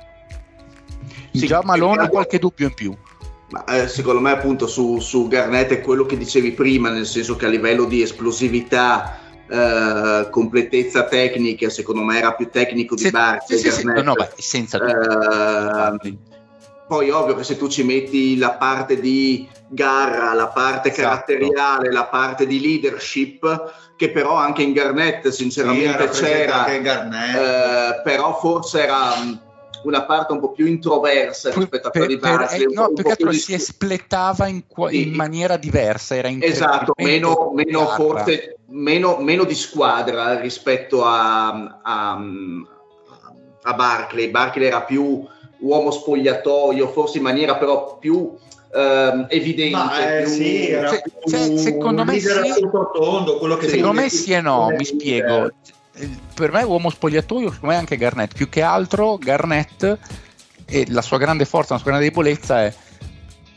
[1.33, 2.97] Sì, Già Malone ha qualche dubbio in più.
[3.53, 7.37] Ma, eh, secondo me appunto su, su Garnett è quello che dicevi prima, nel senso
[7.37, 13.11] che a livello di esplosività, eh, completezza tecnica, secondo me era più tecnico di Se-
[13.11, 13.59] Barkley.
[13.59, 14.05] sì, sì, Garnett.
[14.07, 14.79] no, beh, senza.
[14.79, 16.17] Eh,
[16.89, 21.03] poi ovvio che se tu ci metti la parte di gara, la parte esatto.
[21.03, 27.37] caratteriale, la parte di leadership, che però anche in Garnett sinceramente sì, c'era, Garnett.
[27.37, 29.13] Eh, però forse era
[29.85, 32.63] una parte un po' più introversa rispetto a quella di Barkley.
[32.63, 35.11] Eh, no, perché altro si espletava in, in sì.
[35.11, 42.21] maniera diversa, era Esatto, meno, meno forte, meno, meno, di squadra rispetto a, a,
[43.63, 44.31] a Barclay.
[44.31, 45.27] Barclay era più
[45.59, 48.37] uomo spogliatoio, forse in maniera però più
[48.73, 49.77] ehm, evidente.
[49.77, 52.29] Ma, eh, più, sì, era se, più se, secondo me sì,
[52.93, 55.51] tondo, quello che secondo me sì e no, mi spiego.
[56.35, 59.99] Per me uomo spogliatoio, secondo me anche Garnett, più che altro Garnett
[60.65, 62.75] e la sua grande forza, la sua grande debolezza è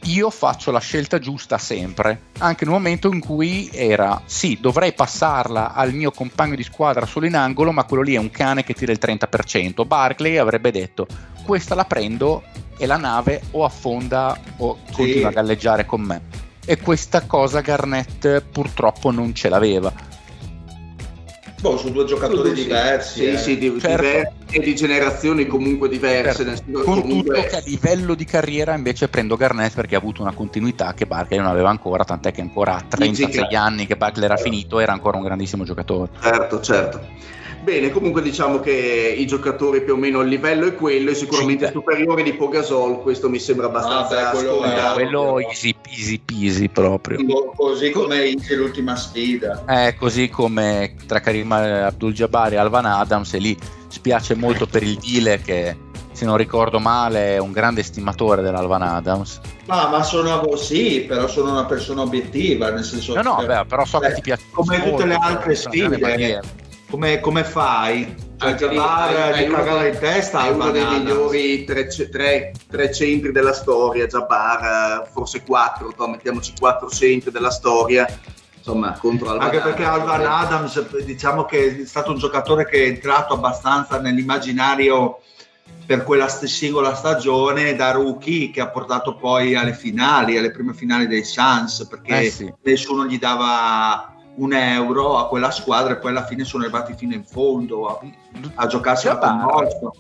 [0.05, 5.73] io faccio la scelta giusta sempre, anche nel momento in cui era sì, dovrei passarla
[5.73, 8.73] al mio compagno di squadra solo in angolo, ma quello lì è un cane che
[8.73, 9.85] tira il 30%.
[9.85, 11.07] Barclay avrebbe detto
[11.43, 12.43] questa la prendo
[12.77, 14.93] e la nave o affonda o sì.
[14.93, 16.21] continua a galleggiare con me.
[16.65, 19.91] E questa cosa Garnett purtroppo non ce l'aveva.
[21.65, 23.21] Boh, su due giocatori diversi.
[23.21, 23.37] Sì, eh.
[23.37, 24.03] sì, di, certo.
[24.03, 26.45] diversi e di generazioni comunque diverse.
[26.45, 26.83] Certo.
[26.83, 27.35] Con comunque...
[27.37, 31.07] tutto che a livello di carriera invece prendo Garnett perché ha avuto una continuità che
[31.07, 34.91] Barkley non aveva ancora, tant'è che ancora a 36 anni che Barkley era finito era
[34.91, 36.11] ancora un grandissimo giocatore.
[36.21, 36.99] Certo, certo.
[37.65, 41.65] Bene, comunque diciamo che i giocatori più o meno il livello è quello e sicuramente
[41.65, 46.21] sì, superiore di Pogasol, questo mi sembra abbastanza ah, beh, quello, è, quello easy peasy
[46.23, 47.17] peasy proprio.
[47.55, 49.63] Così come inizia l'ultima sfida.
[49.67, 53.57] Eh, così come tra Karim Abdul-Jabbar e Alvan Adams e lì
[53.87, 55.75] spiace molto per il Dile che
[56.11, 59.41] se non ricordo male è un grande stimatore dell'Alvan Adams.
[59.65, 63.65] Ma, ma sono sì, però sono una persona obiettiva, nel senso No, no, che, beh,
[63.65, 64.43] però so eh, che ti piace.
[64.51, 65.97] Come molto, tutte le altre sfide
[66.95, 68.15] come, come fai?
[68.37, 73.31] Cioè, Anche Jabbar di cagare in testa è uno dei migliori tre, tre, tre, centri
[73.31, 78.05] della storia Jabbar forse quattro mettiamoci quattro centri della storia
[78.57, 82.87] insomma contro Alvan anche perché Alvan Adams diciamo che è stato un giocatore che è
[82.87, 85.19] entrato abbastanza nell'immaginario
[85.85, 91.07] per quella singola stagione da rookie che ha portato poi alle finali, alle prime finali
[91.07, 92.53] dei Suns perché eh sì.
[92.63, 97.13] nessuno gli dava un euro a quella squadra e poi alla fine sono arrivati fino
[97.13, 97.99] in fondo a,
[98.55, 99.93] a giocarsi la commorso.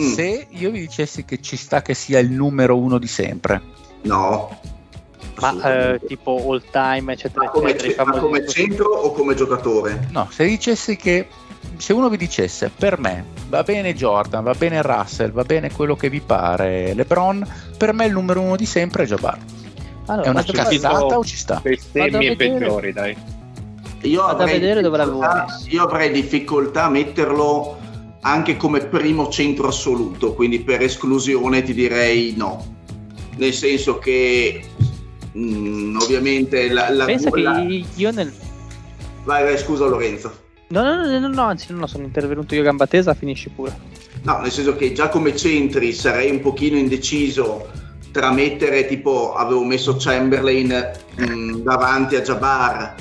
[0.00, 0.12] Mm.
[0.12, 3.60] Se io vi dicessi che ci sta che sia il numero uno di sempre,
[4.02, 4.58] no,
[5.38, 8.04] ma eh, tipo all time, eccetera, ma come, eccetera.
[8.04, 10.08] Ma come centro o come giocatore?
[10.10, 11.28] No, se dicessi che
[11.76, 15.94] se uno vi dicesse per me va bene Jordan, va bene Russell, va bene quello
[15.94, 17.46] che vi pare, LeBron,
[17.76, 19.38] per me il numero uno di sempre è Jabbar.
[20.06, 21.60] Allora, è una cazzata o ci sta?
[21.62, 23.16] Bestemmi peggiori, dai.
[24.02, 27.78] Io avrei, io avrei difficoltà a metterlo
[28.22, 32.80] anche come primo centro assoluto, quindi per esclusione ti direi no.
[33.36, 34.62] Nel senso che
[35.32, 37.64] mh, mm, ovviamente la, la Pensa la...
[37.66, 38.32] che io nel...
[39.24, 40.40] Vai, vai, scusa Lorenzo.
[40.68, 43.76] No, no, no, no, no anzi no, sono intervenuto io gamba tesa, finisci pure.
[44.22, 47.68] No, nel senso che già come centri sarei un pochino indeciso
[48.10, 52.94] tra mettere tipo avevo messo Chamberlain mh, mm, davanti a Jabbar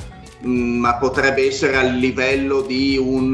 [0.45, 3.33] Mm, ma potrebbe essere a livello di un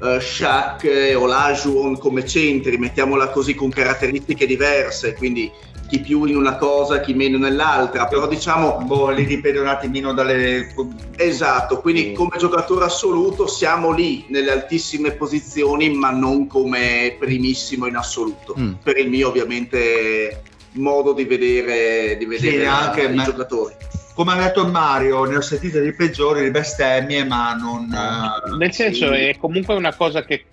[0.00, 5.50] uh, Shaq o Lajuon come centri, mettiamola così, con caratteristiche diverse, quindi
[5.88, 8.82] chi più in una cosa, chi meno nell'altra, però diciamo...
[8.84, 10.74] Boh, lì dipende un attimino dalle...
[11.16, 17.96] Esatto, quindi come giocatore assoluto siamo lì nelle altissime posizioni, ma non come primissimo in
[17.96, 18.72] assoluto, mm.
[18.82, 23.74] per il mio ovviamente modo di vedere, di vedere sì, anche i giocatori
[24.18, 27.84] come ha detto Mario, ne ho sentite di peggiori, di bestemmie, ma non...
[27.88, 30.44] Uh, Nel senso, è comunque una cosa che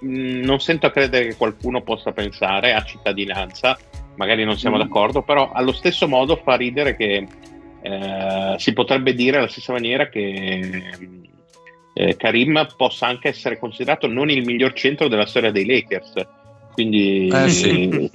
[0.00, 3.78] mh, mm, non sento a credere che qualcuno possa pensare a cittadinanza,
[4.16, 4.80] magari non siamo mm.
[4.80, 7.26] d'accordo, però allo stesso modo fa ridere che
[7.80, 10.82] eh, si potrebbe dire alla stessa maniera che
[11.94, 16.12] eh, Karim possa anche essere considerato non il miglior centro della storia dei Lakers
[16.74, 18.10] quindi eh, sì.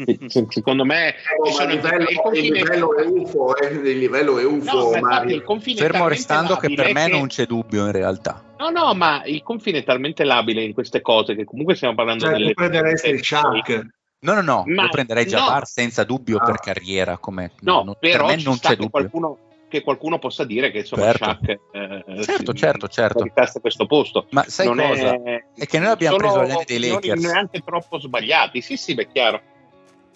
[0.50, 2.48] secondo me oh, il, livello, il, confine...
[2.48, 5.44] il livello è UFO, eh, il livello è UFO no, il
[5.76, 7.12] fermo restando che per me che...
[7.12, 11.02] non c'è dubbio in realtà no no ma il confine è talmente labile in queste
[11.02, 13.88] cose che comunque stiamo parlando cioè, delle prenderesti il Shaq
[14.22, 15.66] No, no, no, ma, lo prenderei Jabbar no.
[15.66, 16.44] senza dubbio ah.
[16.44, 17.18] per carriera.
[17.18, 18.90] Come, no, no però per me non c'è dubbio.
[18.90, 19.38] Qualcuno,
[19.70, 21.26] che qualcuno possa dire che insomma certo.
[21.26, 23.24] Shaq eh, certo, certo, certo.
[23.34, 24.26] a questo posto.
[24.32, 25.14] Ma sai non cosa?
[25.24, 25.46] È...
[25.56, 25.66] è...
[25.66, 27.22] che noi abbiamo preso l'anno dei Lakers.
[27.22, 29.42] Non neanche troppo sbagliati, sì sì, beh, chiaro.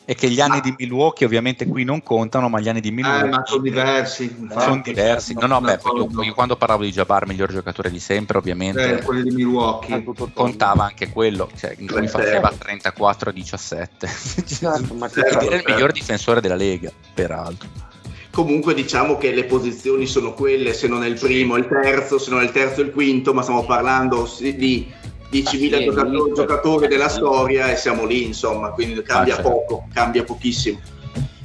[0.06, 0.62] e che gli anni ah.
[0.62, 4.47] di Milwaukee ovviamente qui non contano, ma gli anni di Milwaukee eh, ma sono diversi.
[4.49, 5.34] Sono diversi.
[5.36, 9.04] No, no, beh, io, io, quando parlavo di Jabbar, miglior giocatore di sempre, ovviamente eh,
[9.04, 14.47] quelli di Milwaukee contava anche quello, cioè, in cui faceva 34-17.
[14.60, 17.91] Certo, ma era il miglior difensore della Lega, peraltro.
[18.34, 22.32] Comunque diciamo che le posizioni sono quelle, se non è il primo, il terzo, se
[22.32, 24.92] non è il terzo, il quinto, ma stiamo parlando di
[25.32, 29.52] 10.000 ah, giocatori, giocatori della storia e siamo lì, insomma, quindi cambia ah, certo.
[29.52, 30.80] poco, cambia pochissimo.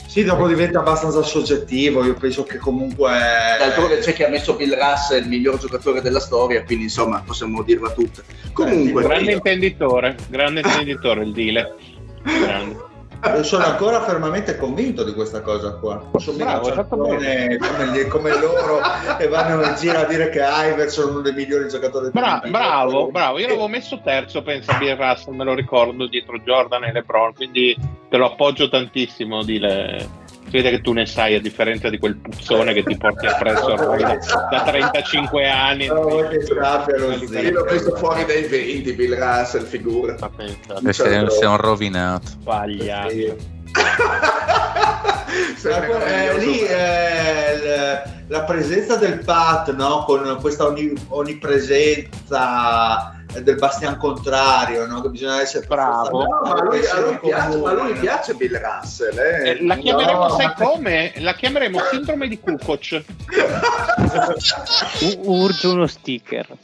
[0.07, 3.11] Sì, dopo diventa abbastanza soggettivo, io penso che comunque...
[3.59, 7.63] D'altronde c'è chi ha messo Bill Russell il miglior giocatore della storia, quindi insomma possiamo
[7.63, 8.23] dirla tutta.
[8.55, 9.03] Comunque...
[9.03, 11.75] Grande intenditore, grande intenditore il Dile.
[12.25, 12.88] Grande.
[13.43, 16.03] Sono ancora fermamente convinto di questa cosa qua.
[16.17, 17.59] Sono Bravo, come,
[18.09, 18.81] come, loro
[19.19, 22.53] e vanno in giro a dire che Iverson è uno dei migliori giocatori Bra- del
[22.53, 23.39] Bravo, bravo.
[23.39, 27.35] Io l'avevo messo terzo, penso a Bill Russell, me lo ricordo, dietro Jordan e LeBron,
[27.35, 27.77] quindi
[28.09, 32.17] te lo appoggio tantissimo, dile si vede che tu ne sai a differenza di quel
[32.17, 34.19] puzzone che ti porti appresso ormai da,
[34.51, 35.89] da 35 anni.
[35.89, 40.17] Oh, che io l'ho preso fuori dai 20 Bill Russell figura.
[40.85, 42.27] E sei, sei un rovinato.
[42.27, 43.57] Sbagliato
[46.07, 50.05] eh, lì eh, la presenza del Pat no?
[50.05, 50.73] con questa
[51.09, 55.01] onnipresenza del bastian contrario, no?
[55.03, 56.23] che bisogna essere bravo.
[56.23, 59.19] No, ma, lui, a lui piace, ma lui piace Bill Russell.
[59.19, 59.51] Eh.
[59.51, 61.13] Eh, la chiameremo, no, sai come?
[61.17, 63.03] La chiameremo sindrome di Kukoc.
[65.25, 66.57] Urge uno sticker.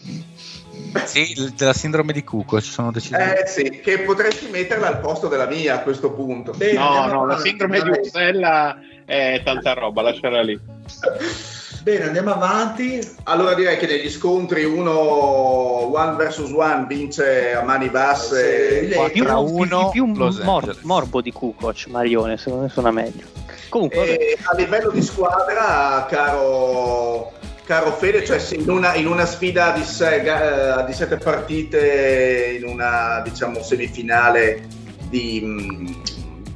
[1.04, 3.16] Sì, della sindrome di Cuco ci sono deciso.
[3.16, 6.52] Eh sì, che potresti metterla al posto della mia a questo punto.
[6.52, 10.58] Bene, no, no, la sindrome di Ursella è tanta roba, lasciala lì.
[11.84, 12.98] Bene, andiamo avanti.
[13.24, 18.90] Allora direi che negli scontri uno one versus one vince a mani basse.
[18.90, 23.26] Sì, più, uno, più, mor- morbo di Kukoc, Marione, secondo me suona meglio.
[23.68, 27.32] Comunque, e a livello di squadra, caro,
[27.66, 32.66] caro Fede, cioè in una, in una sfida di, se, uh, di, sette partite, in
[32.66, 34.66] una diciamo semifinale
[35.10, 35.86] di, mm,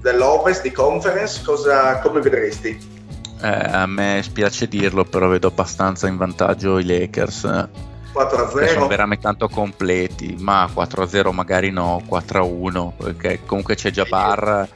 [0.01, 2.97] dell'Ovest, di conference, cosa, come vedresti?
[3.41, 7.68] Eh, a me spiace dirlo, però vedo abbastanza in vantaggio i Lakers.
[8.12, 8.72] 4-0.
[8.72, 14.68] Sono veramente tanto completi, ma 4-0 magari no, 4-1, perché comunque c'è Jabbar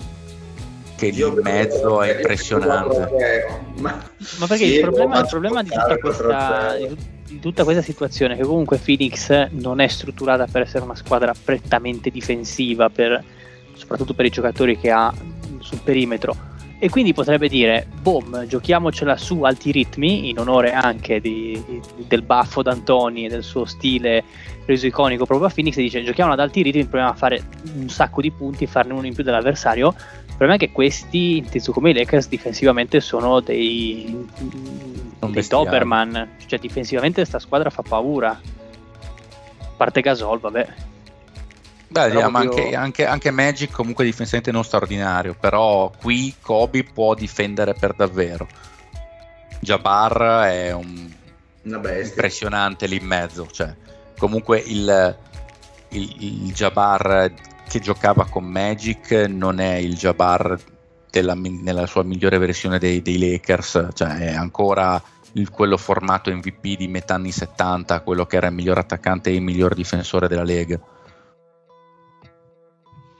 [0.97, 3.61] che lì in mezzo è impressionante.
[3.79, 4.01] Ma,
[4.39, 6.77] ma perché sì, il, problema, il problema, di tutta, questa,
[7.27, 11.35] di tutta questa situazione è che comunque Phoenix non è strutturata per essere una squadra
[11.43, 13.25] prettamente difensiva, per,
[13.73, 15.13] soprattutto per i giocatori che ha
[15.59, 16.51] sul perimetro
[16.83, 22.23] e quindi potrebbe dire, boom, giochiamocela su alti ritmi, in onore anche di, di, del
[22.23, 24.25] baffo d'Antoni e del suo stile
[24.65, 27.45] reso iconico proprio a Phoenix, e dice giochiamola ad alti ritmi, proviamo a fare
[27.77, 29.95] un sacco di punti, farne uno in più dell'avversario.
[29.97, 34.27] Il problema è che questi, inteso come i Lakers, difensivamente sono dei,
[35.21, 38.31] dei Doberman, cioè difensivamente questa squadra fa paura.
[38.31, 40.67] A parte Gasol, vabbè,
[41.93, 47.75] Beh, diciamo, anche, anche, anche, Magic comunque difensivamente non straordinario, però qui Kobe può difendere
[47.75, 48.49] per davvero.
[49.61, 51.11] Jabbar è un
[51.65, 53.75] impressionante lì in mezzo, cioè,
[54.17, 55.17] comunque il,
[55.91, 57.31] il, il Jabbar
[57.69, 60.59] che giocava con Magic non è il Jabbar
[61.11, 65.01] della, nella sua migliore versione dei, dei Lakers, cioè è ancora
[65.33, 69.35] il, quello formato MVP di metà anni 70, quello che era il miglior attaccante e
[69.35, 70.81] il miglior difensore della Lega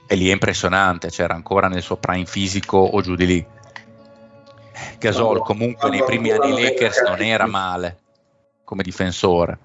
[0.05, 3.45] e lì è impressionante, c'era ancora nel suo prime fisico o giù di lì.
[4.99, 7.99] Gasol comunque nei primi anni Lakers non era male
[8.63, 9.59] come difensore.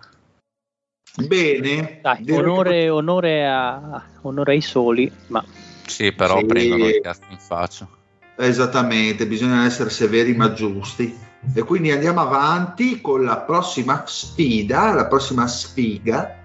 [1.26, 5.44] Bene, Dai, onore, onore, a, onore, ai soli, ma...
[5.86, 6.46] Sì, però sì.
[6.46, 7.88] prendono il cazzo in faccia.
[8.36, 11.18] Esattamente, bisogna essere severi ma giusti.
[11.54, 16.37] E quindi andiamo avanti con la prossima sfida, la prossima sfiga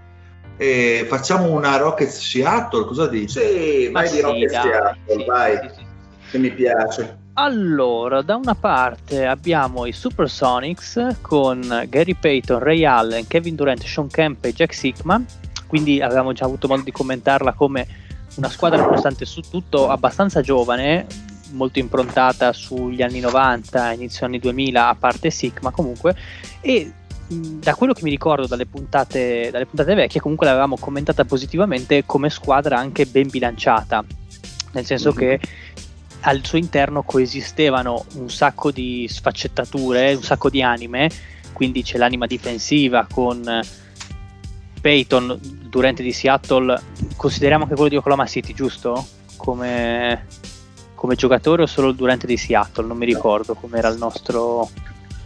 [0.58, 3.40] e facciamo una Rocket Seattle, cosa dici?
[3.40, 5.86] Sì, vai sì, di Rocket dai, Seattle, sì, vai, sì,
[6.32, 7.18] che mi piace.
[7.36, 14.08] Allora, da una parte abbiamo i Supersonics con Gary Payton, Ray Allen, Kevin Durant, Sean
[14.08, 15.20] Kemp e Jack Sigma,
[15.66, 17.88] quindi avevamo già avuto modo di commentarla come
[18.36, 21.08] una squadra nonostante su tutto abbastanza giovane,
[21.54, 26.16] molto improntata sugli anni 90, inizio anni 2000, a parte Sigma comunque,
[26.62, 26.92] e
[27.60, 32.30] da quello che mi ricordo dalle puntate, dalle puntate vecchie, comunque l'avevamo commentata positivamente come
[32.30, 34.04] squadra anche ben bilanciata,
[34.72, 35.18] nel senso mm-hmm.
[35.18, 35.40] che
[36.22, 41.10] al suo interno coesistevano un sacco di sfaccettature, un sacco di anime,
[41.52, 43.62] quindi c'è l'anima difensiva con
[44.82, 45.40] Peyton,
[45.74, 46.80] Durante di Seattle,
[47.16, 49.08] consideriamo anche quello di Oklahoma City, giusto?
[49.38, 50.28] Come,
[50.94, 52.86] come giocatore o solo durante di Seattle?
[52.86, 54.70] Non mi ricordo com'era il nostro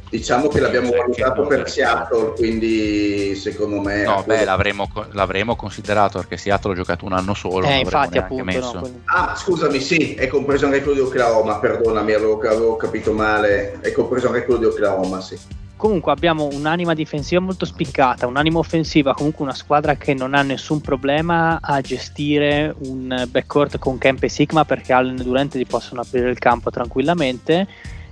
[0.10, 4.04] Diciamo che l'abbiamo valutato per Seattle, quindi secondo me...
[4.04, 7.68] No, beh, l'avremmo, l'avremmo, considerato perché Seattle ha giocato un anno solo.
[7.68, 8.44] Eh, infatti, appunto.
[8.46, 8.80] Messo...
[8.80, 13.80] No, ah, scusami, sì, è compreso anche quello di Oklahoma, perdonami, avevo, avevo capito male,
[13.82, 15.38] è compreso anche quello di Oklahoma, sì.
[15.76, 20.82] Comunque abbiamo un'anima difensiva molto spiccata, un'anima offensiva, comunque una squadra che non ha nessun
[20.82, 26.02] problema a gestire un backcourt con Kemp e Sigma perché Allen e Durante gli possono
[26.02, 27.68] aprire il campo tranquillamente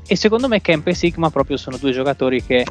[0.07, 2.65] e secondo me Kemp e Sigma proprio sono due giocatori che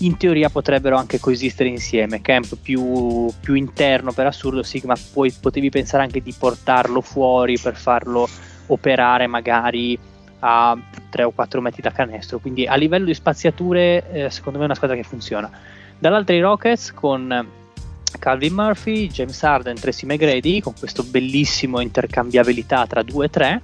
[0.00, 2.20] in teoria potrebbero anche coesistere insieme.
[2.20, 7.76] Kemp più, più interno per assurdo, Sigma poi potevi pensare anche di portarlo fuori per
[7.76, 8.28] farlo
[8.66, 9.98] operare magari
[10.40, 10.76] a
[11.08, 12.38] 3 o 4 metri da canestro.
[12.38, 15.50] Quindi a livello di spaziature, eh, secondo me è una squadra che funziona.
[15.98, 17.48] Dall'altro i Rockets con
[18.18, 23.62] Calvin Murphy, James Harden, Tracy McGrady, con questo bellissimo intercambiabilità tra 2 e 3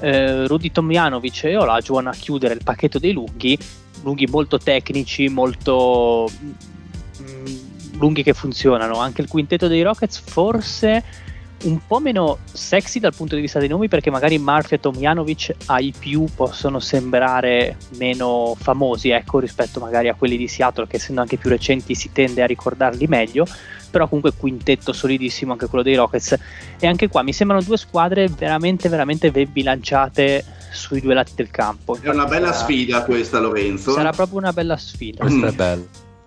[0.00, 3.58] eh, Rudy Tomjanovic e Olajuwon a chiudere il pacchetto dei lunghi,
[4.02, 8.98] lunghi molto tecnici, molto mh, mm, lunghi che funzionano.
[8.98, 11.28] Anche il quintetto dei Rockets forse
[11.62, 15.54] un po' meno sexy dal punto di vista dei nomi perché magari Murphy e Tomjanovic
[15.66, 21.20] ai più possono sembrare meno famosi ecco, rispetto magari a quelli di Seattle che essendo
[21.20, 23.44] anche più recenti si tende a ricordarli meglio
[23.90, 26.36] però comunque quintetto solidissimo anche quello dei Rockets.
[26.78, 31.50] E anche qua mi sembrano due squadre veramente veramente ben bilanciate sui due lati del
[31.50, 31.94] campo.
[31.94, 33.92] Infatti è una bella sarà, sfida questa Lorenzo.
[33.92, 35.18] Sarà proprio una bella sfida.
[35.20, 35.48] Questa mm.
[35.48, 35.82] è bella.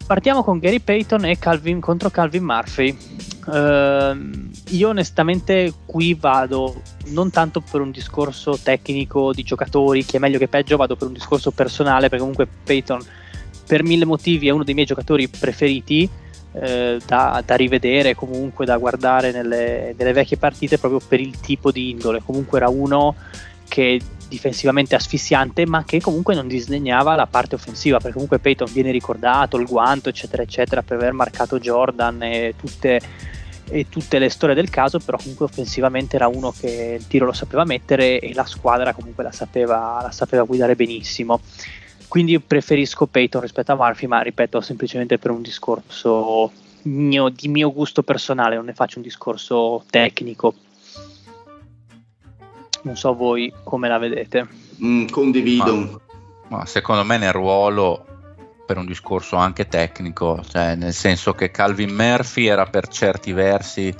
[0.05, 2.95] Partiamo con Gary Payton e Calvin contro Calvin Murphy.
[3.45, 10.19] Uh, io onestamente qui vado non tanto per un discorso tecnico di giocatori chi è
[10.19, 13.01] meglio che peggio vado per un discorso personale perché comunque Payton
[13.67, 16.09] per mille motivi è uno dei miei giocatori preferiti
[16.53, 21.71] eh, da, da, rivedere, comunque da guardare nelle, nelle, vecchie partite proprio per il tipo
[21.71, 22.21] di indole.
[22.23, 23.15] Comunque era uno
[23.67, 28.91] che difensivamente asfissiante, ma che comunque non disdegnava la parte offensiva, perché comunque Peyton viene
[28.91, 32.99] ricordato, il guanto, eccetera, eccetera, per aver marcato Jordan e tutte,
[33.69, 37.33] e tutte le storie del caso, però comunque offensivamente era uno che il tiro lo
[37.33, 41.39] sapeva mettere e la squadra comunque la sapeva, la sapeva guidare benissimo.
[42.13, 46.51] Quindi preferisco Peyton rispetto a Murphy, ma ripeto, semplicemente per un discorso
[46.83, 50.53] mio, di mio gusto personale, non ne faccio un discorso tecnico.
[52.83, 54.47] Non so voi come la vedete.
[54.83, 55.75] Mm, condivido.
[56.49, 58.05] Ma, ma secondo me nel ruolo
[58.63, 63.91] per un discorso anche tecnico, cioè nel senso che Calvin Murphy era per certi versi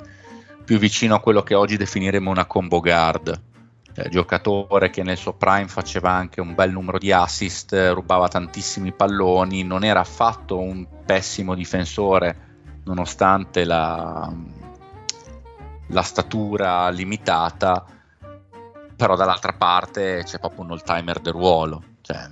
[0.64, 3.53] più vicino a quello che oggi definiremo una combo guard
[3.96, 8.92] eh, giocatore che nel suo prime faceva anche un bel numero di assist, rubava tantissimi
[8.92, 12.52] palloni, non era affatto un pessimo difensore
[12.84, 14.32] nonostante la,
[15.88, 17.84] la statura limitata,
[18.96, 21.82] però dall'altra parte c'è proprio un all timer del ruolo.
[22.00, 22.30] Cioè,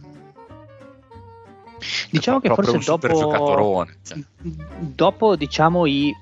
[2.10, 4.18] diciamo che forse dopo, cioè.
[4.78, 6.14] dopo diciamo i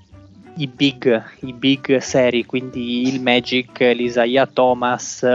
[0.56, 5.26] i big, i big seri, quindi il Magic, l'Isaiah Thomas,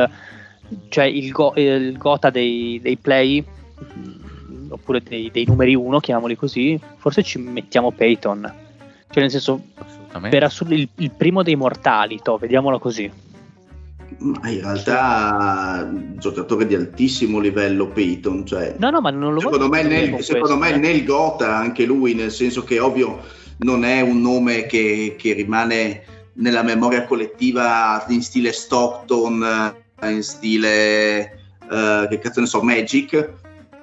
[0.89, 3.43] cioè il, go, il Gota dei, dei play,
[4.69, 8.53] oppure dei, dei, numeri uno, chiamiamoli così, forse ci mettiamo Peyton.
[9.09, 9.61] Cioè nel senso,
[10.29, 13.23] per assurdo, il, il primo dei mortali, to, vediamolo così.
[14.17, 19.67] Ma in realtà giocatore di altissimo livello Peyton, cioè, no, no, ma non lo secondo
[19.67, 20.77] me, nel, secondo me eh.
[20.77, 23.21] nel Gota anche lui, nel senso che ovvio
[23.57, 26.03] non è un nome che, che rimane
[26.33, 33.33] nella memoria collettiva in stile Stockton, eh, in stile uh, che cazzo ne so, Magic,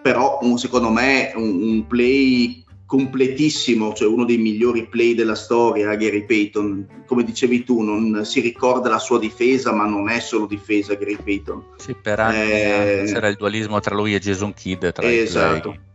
[0.03, 5.95] però un, secondo me un, un, play completissimo, cioè uno dei migliori play della storia,
[5.95, 7.05] Gary Payton.
[7.07, 11.17] Come dicevi tu, non si ricorda la sua difesa, ma non è solo difesa Gary
[11.17, 11.65] Payton.
[11.77, 14.87] Sì, per anni eh, c'era il dualismo tra lui e Jason Kidd.
[14.89, 15.91] Tra esatto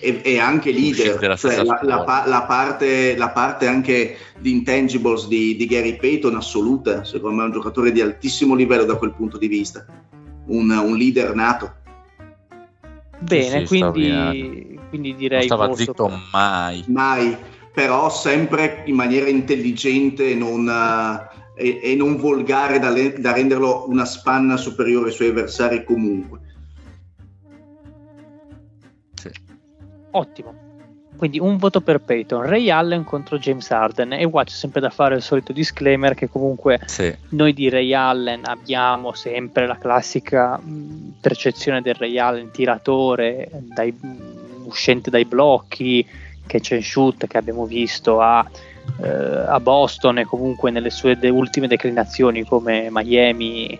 [0.00, 5.56] e, e anche leader, cioè la, la, la, parte, la, parte, anche di intangibles di,
[5.56, 9.38] di, Gary Payton assoluta, secondo me è un giocatore di altissimo livello da quel punto
[9.38, 9.84] di vista,
[10.46, 11.74] un, un leader nato.
[13.20, 15.46] Bene, sì, quindi, quindi, direi...
[15.46, 16.18] Non stava zitto per...
[16.32, 16.84] mai.
[16.88, 17.36] Mai,
[17.72, 24.06] però sempre in maniera intelligente non, uh, e, e, non volgare da, da renderlo una
[24.06, 26.48] spanna superiore ai suoi avversari comunque
[30.12, 30.68] Ottimo.
[31.16, 34.88] Quindi un voto per Peyton, Ray Allen contro James Harden e qua c'è sempre da
[34.88, 37.14] fare il solito disclaimer che comunque sì.
[37.30, 43.92] noi di Ray Allen abbiamo sempre la classica mh, percezione del Ray Allen tiratore dai,
[43.92, 46.06] mh, uscente dai blocchi,
[46.46, 48.48] catch and shoot che abbiamo visto a,
[49.02, 53.78] eh, a Boston e comunque nelle sue de- ultime declinazioni come Miami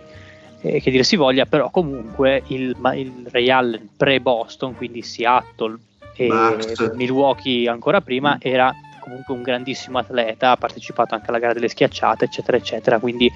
[0.61, 5.79] eh, che dire si voglia, però comunque il, il Ray Allen pre-Boston, quindi Seattle
[6.25, 6.93] e Max.
[6.93, 12.25] Milwaukee ancora prima, era comunque un grandissimo atleta, ha partecipato anche alla gara delle schiacciate,
[12.25, 13.31] eccetera, eccetera, quindi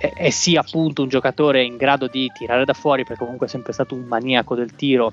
[0.00, 3.50] è, è sì appunto un giocatore in grado di tirare da fuori, perché comunque è
[3.50, 5.12] sempre stato un maniaco del tiro,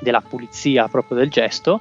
[0.00, 1.80] della pulizia proprio del gesto,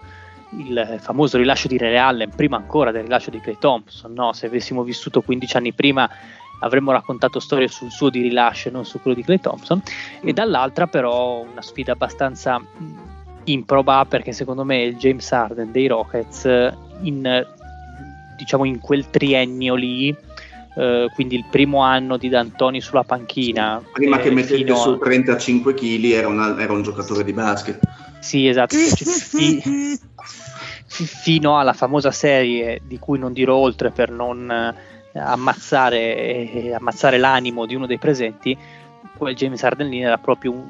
[0.57, 4.33] il famoso rilascio di Ray Allen, prima ancora del rilascio di Clay Thompson, no?
[4.33, 6.09] se avessimo vissuto 15 anni prima
[6.59, 9.81] avremmo raccontato storie sul suo di rilascio e non su quello di Clay Thompson,
[10.21, 12.61] e dall'altra però una sfida abbastanza
[13.45, 17.45] improba perché secondo me il James Harden dei Rockets in,
[18.37, 20.15] diciamo in quel triennio lì
[20.73, 23.83] Uh, quindi il primo anno di D'Antoni sulla panchina.
[23.91, 27.77] Prima eh, che mettesse su 35 kg era, era, un giocatore di basket.
[28.19, 28.77] Sì, esatto.
[28.77, 29.99] Fi,
[30.85, 37.17] fino alla famosa serie di cui non dirò oltre per non eh, ammazzare, eh, ammazzare
[37.17, 38.57] l'animo di uno dei presenti,
[39.17, 40.63] quel James Harden lì era proprio un,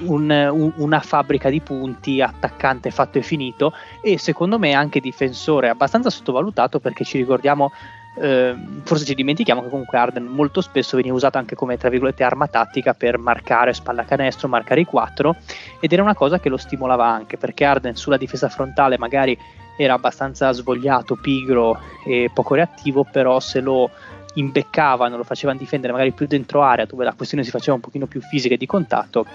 [0.00, 5.68] un, un, una fabbrica di punti, attaccante fatto e finito e secondo me anche difensore
[5.68, 7.72] abbastanza sottovalutato perché ci ricordiamo
[8.16, 8.54] eh,
[8.84, 12.46] forse ci dimentichiamo che comunque Arden molto spesso veniva usato anche come tra virgolette arma
[12.46, 15.36] tattica per marcare spalla canestro, marcare i quattro
[15.80, 19.36] ed era una cosa che lo stimolava anche perché Arden sulla difesa frontale magari
[19.76, 23.90] era abbastanza svogliato, pigro e poco reattivo, però se lo
[24.34, 28.06] imbeccavano, lo facevano difendere magari più dentro area dove la questione si faceva un pochino
[28.06, 29.26] più fisica e di contatto,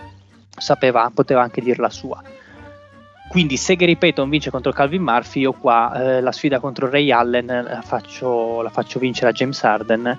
[0.56, 2.22] sapeva, poteva anche dir la sua.
[3.30, 7.12] Quindi se Gary Payton vince contro Calvin Murphy, io qua eh, la sfida contro Ray
[7.12, 10.18] Allen la faccio, la faccio vincere a James Harden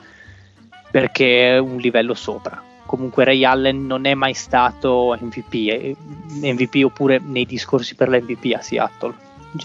[0.92, 2.62] perché è un livello sopra.
[2.86, 5.96] Comunque Ray Allen non è mai stato MVP,
[6.40, 9.14] MVP oppure nei discorsi per l'MVP a Seattle.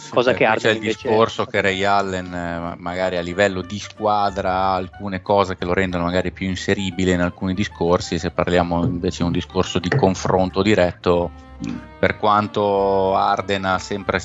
[0.10, 1.48] Cosa che Harden c'è il discorso è...
[1.48, 6.06] che Ray Allen eh, magari a livello di squadra ha alcune cose che lo rendono
[6.06, 11.32] magari più inseribile in alcuni discorsi se parliamo invece di un discorso di confronto diretto
[12.00, 14.22] per quanto Arden ha sempre,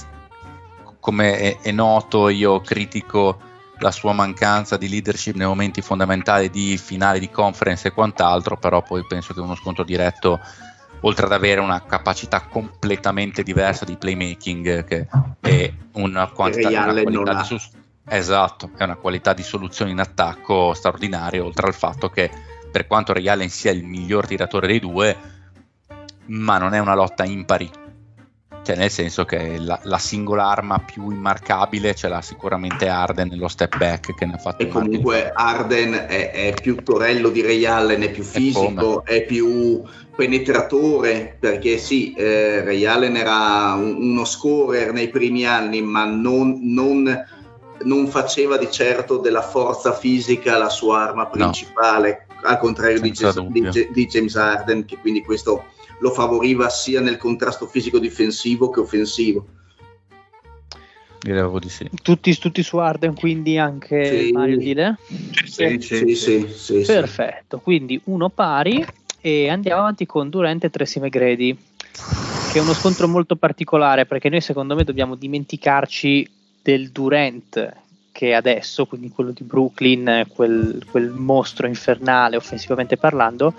[0.99, 3.39] come è, è, noto, io critico
[3.79, 8.83] la sua mancanza di leadership nei momenti fondamentali di finale di conference e quant'altro, però
[8.83, 10.41] poi penso che uno scontro diretto,
[11.01, 15.07] oltre ad avere una capacità completamente diversa di playmaking, che
[15.41, 17.71] è una quantità una qualità di sus-
[18.09, 22.31] esatto, è una qualità di soluzione in attacco straordinaria, oltre al fatto che
[22.71, 25.17] per quanto Ray Allen sia il miglior tiratore dei due,
[26.27, 27.71] ma non è una lotta impari.
[28.63, 33.49] Cioè, nel senso che la, la singola arma più immarcabile ce l'ha sicuramente Arden nello
[33.49, 34.63] step back che ne ha fatto.
[34.63, 39.25] E comunque Arden è, è, più torello di Ray Allen, è più fisico, è, è
[39.25, 39.83] più
[40.15, 46.59] penetratore, perché sì, eh, Ray Allen era un, uno scorer nei primi anni, ma non,
[46.61, 47.27] non,
[47.85, 52.49] non, faceva di certo della forza fisica la sua arma principale, no.
[52.49, 55.65] al contrario di, di, di James Arden, che quindi questo
[56.01, 59.47] lo favoriva sia nel contrasto fisico difensivo che offensivo.
[61.21, 61.89] Direi di sì.
[62.03, 64.33] Tutti, tutti su Arden, quindi anche sì.
[64.33, 64.99] Mario Dile?
[65.45, 68.85] Sì, sì, sì, sì, Perfetto, quindi uno pari
[69.21, 71.55] e andiamo avanti con Durant e Tracy McGrady,
[72.53, 76.29] che è uno scontro molto particolare perché noi secondo me dobbiamo dimenticarci
[76.63, 77.77] del Durant
[78.13, 83.55] che adesso, quindi quello di Brooklyn, quel, quel mostro infernale offensivamente parlando,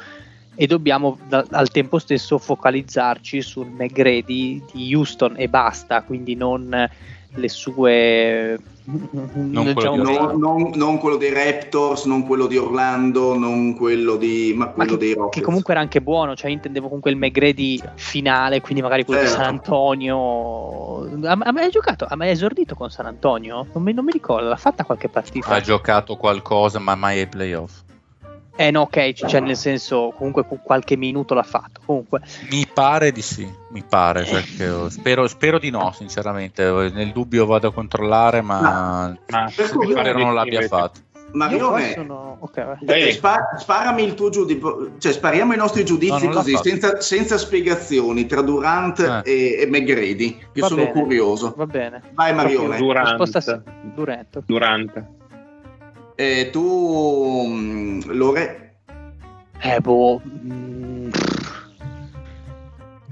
[0.61, 6.87] e dobbiamo da, al tempo stesso focalizzarci sul McGrady di Houston e basta, quindi non
[7.33, 13.75] le sue non, diciamo, quello, non, non, quello dei Raptors, non quello di Orlando, non
[13.75, 15.35] quello di ma quello ma che, dei Rockets.
[15.37, 19.35] Che comunque era anche buono, cioè intendevo comunque il McGrady finale, quindi magari quello certo.
[19.35, 21.25] di San Antonio.
[21.25, 23.65] Ha, ha giocato, ha mai esordito con San Antonio?
[23.73, 25.47] Non mi, non mi ricordo, l'ha fatta qualche partita.
[25.47, 27.81] Ha giocato qualcosa, ma mai ai playoff.
[28.61, 31.81] Eh no, ok, cioè nel senso comunque qualche minuto l'ha fatto.
[31.83, 32.21] Comunque.
[32.51, 34.43] Mi pare di sì, mi pare, eh.
[34.91, 36.63] spero, spero, di no, sinceramente.
[36.93, 40.99] Nel dubbio vado a controllare, ma, ma spero non l'abbia fatto.
[41.31, 42.37] Marione, sono...
[42.41, 46.99] okay, eh, spa- sparami il tuo giudizio, cioè spariamo i nostri giudizi no, così, senza,
[46.99, 49.31] senza, spiegazioni tra Durant eh.
[49.31, 50.91] e, e McGrady, che Va sono bene.
[50.91, 51.53] curioso.
[51.55, 52.01] Va bene.
[52.13, 52.77] Vai Marione.
[52.77, 53.63] Durant.
[53.95, 54.43] Durant.
[54.45, 55.05] Durant.
[56.15, 58.75] E tu, mm, Lore?
[59.59, 60.21] Eh, boh.
[60.23, 61.09] Mm,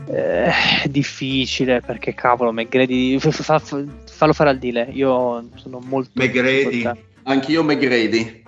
[0.07, 0.51] eh,
[0.85, 3.17] difficile perché cavolo, McGrady.
[3.19, 4.89] Fa, fa, fallo fare al dile.
[4.91, 6.11] Io sono molto.
[6.13, 6.89] McGrady.
[7.23, 8.43] Anch'io McGrady.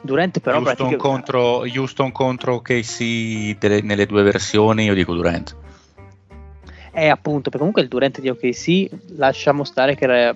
[0.00, 0.96] Durante però Houston, pratica...
[0.96, 5.56] contro, Houston contro KC delle, nelle due versioni io dico Durant
[6.98, 10.34] eh appunto perché comunque il Durant di OKC lasciamo stare che era,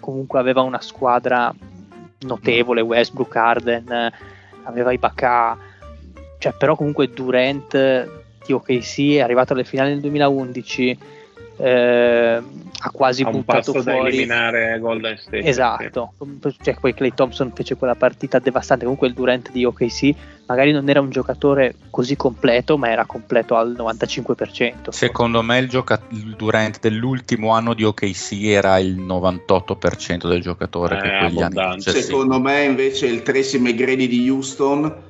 [0.00, 1.54] comunque aveva una squadra
[2.20, 4.12] notevole, Westbrook, Arden,
[4.64, 5.56] aveva Ibaka,
[6.38, 7.72] cioè, però comunque Durant
[8.46, 10.98] di OKC è arrivato alle finali nel 2011
[11.58, 12.42] eh,
[12.80, 16.12] ha quasi ha buttato fuori da eliminare Golden State esatto.
[16.62, 20.14] cioè, poi Clay Thompson fece quella partita devastante comunque il Durant di OKC
[20.46, 25.68] magari non era un giocatore così completo ma era completo al 95% secondo me il,
[25.68, 31.42] gioca- il Durant dell'ultimo anno di OKC era il 98% del giocatore eh, che quegli
[31.42, 35.06] anni secondo me invece il Tracy McGrady di Houston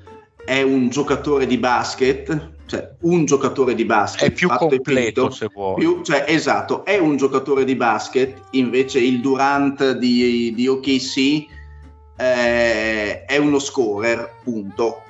[0.48, 5.48] è un giocatore di basket cioè un giocatore di basket è più completo finito, se
[5.52, 5.74] vuoi.
[5.76, 11.46] Più, cioè, esatto è un giocatore di basket invece il Durant di, di OKC
[12.16, 15.02] eh, è uno scorer punto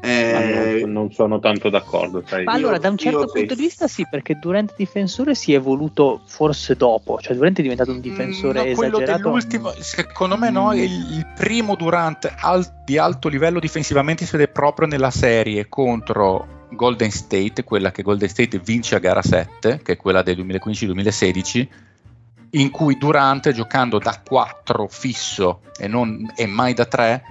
[0.00, 2.22] eh, non, non, sono tanto d'accordo.
[2.26, 2.44] Sai.
[2.44, 6.20] Ma allora, da un certo punto di vista, sì, perché Durant difensore si è evoluto
[6.26, 10.72] forse dopo, cioè Durant è diventato un difensore mm, no, quello dell'ultimo, secondo me, no.
[10.74, 16.64] Il, il primo Durant al, di alto livello difensivamente si vede proprio nella serie contro
[16.70, 21.68] Golden State, quella che Golden State vince a gara 7, che è quella del 2015-2016,
[22.50, 27.22] in cui Durant, giocando da 4 fisso e, non, e mai da 3,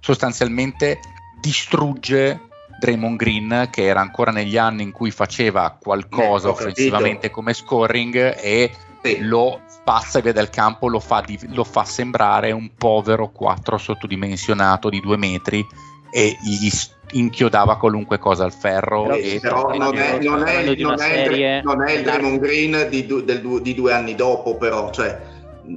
[0.00, 0.98] sostanzialmente
[1.40, 7.52] distrugge Draymond Green, che era ancora negli anni in cui faceva qualcosa eh, offensivamente come
[7.52, 8.70] scoring e
[9.02, 9.18] sì.
[9.20, 14.88] lo spazza via dal campo, lo fa, di, lo fa sembrare un povero 4 sottodimensionato
[14.88, 15.66] di 2 metri
[16.10, 16.70] e gli
[17.12, 19.02] inchiodava qualunque cosa al ferro.
[19.02, 23.06] Però, e però non, è, non, è, non, è, non è il Draymond Green di,
[23.06, 24.90] du, del, di, due anni dopo, però.
[24.90, 25.20] Cioè,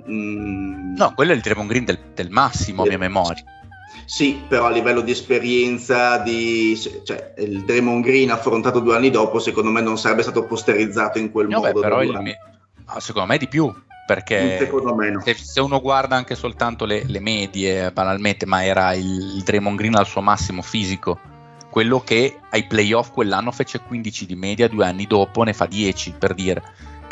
[0.09, 3.43] mm, no, quello è il Draymond Green del, del massimo, a mia memoria.
[4.05, 9.39] Sì, però a livello di esperienza, di, cioè, il Draymond Green affrontato due anni dopo,
[9.39, 11.71] secondo me non sarebbe stato posterizzato in quel no, modo.
[11.71, 12.37] Beh, però il,
[12.97, 13.73] secondo me di più,
[14.05, 15.21] perché no.
[15.21, 19.95] se, se, uno guarda anche soltanto le, le, medie, banalmente, ma era il Draymond Green
[19.95, 21.19] al suo massimo fisico,
[21.69, 26.15] quello che ai playoff quell'anno fece 15 di media, due anni dopo ne fa 10
[26.19, 26.61] per dire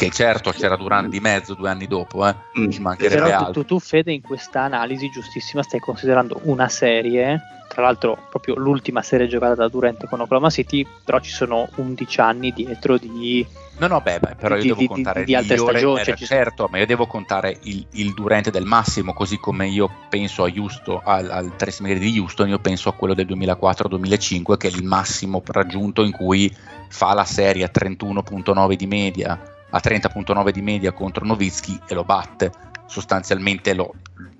[0.01, 2.35] che certo c'era Durante di mezzo due anni dopo, eh.
[2.59, 2.69] Mm.
[2.69, 3.61] ci mancherebbe Però altro.
[3.61, 9.03] Tu, tu, Fede, in questa analisi giustissima stai considerando una serie, tra l'altro proprio l'ultima
[9.03, 13.45] serie giocata da Durante con Oklahoma City, però ci sono 11 anni dietro di...
[13.77, 16.03] No, no, beh, beh però io di, devo di, contare di, di altre stagioni.
[16.03, 20.43] Cioè, certo, ma io devo contare il, il, Durante del massimo, così come io penso
[20.43, 24.83] a Houston, al, al di Houston, io penso a quello del 2004-2005, che è il
[24.83, 26.53] massimo raggiunto in cui
[26.89, 29.39] fa la serie a 31.9 di media
[29.71, 32.51] a 30.9 di media contro Novitsky e lo batte,
[32.85, 33.93] sostanzialmente lo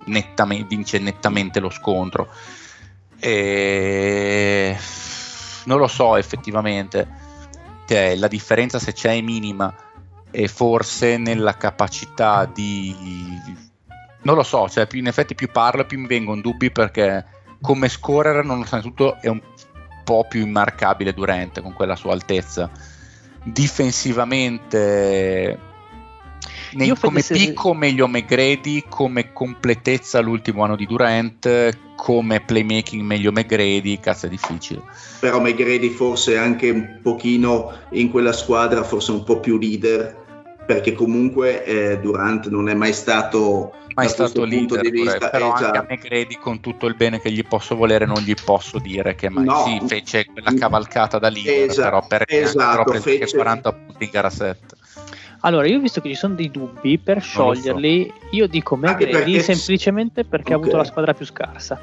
[0.06, 2.30] nettamente, vince nettamente lo scontro.
[3.20, 4.78] E...
[5.66, 7.08] Non lo so effettivamente,
[7.88, 9.74] cioè, la differenza se c'è è minima
[10.32, 12.96] e forse nella capacità di...
[14.24, 17.26] Non lo so, cioè, in effetti più parlo più mi vengono dubbi perché
[17.62, 19.40] come scorer nonostante tutto è un
[20.04, 22.70] po' più immarcabile Durante con quella sua altezza
[23.44, 25.70] difensivamente
[26.74, 27.34] nei, come se...
[27.34, 34.30] picco meglio McGrady, come completezza l'ultimo anno di Durant, come playmaking meglio McGrady, cazzo è
[34.30, 34.82] difficile.
[35.20, 40.21] Però McGrady forse anche un pochino in quella squadra, forse un po' più leader,
[40.74, 45.66] perché comunque eh, Durant non è mai stato mai stato leader, di vista, però eh,
[45.66, 49.14] anche a McGrady con tutto il bene che gli posso volere non gli posso dire
[49.16, 53.36] che mai no, sì, fece quella cavalcata da leader esatto, però perché esatto, fece...
[53.36, 54.60] 40 punti in gara 7
[55.44, 58.14] allora, io ho visto che ci sono dei dubbi per scioglierli.
[58.16, 58.28] So.
[58.36, 59.42] Io dico McGrady perché...
[59.42, 60.54] semplicemente perché okay.
[60.54, 61.82] ha avuto la squadra più scarsa.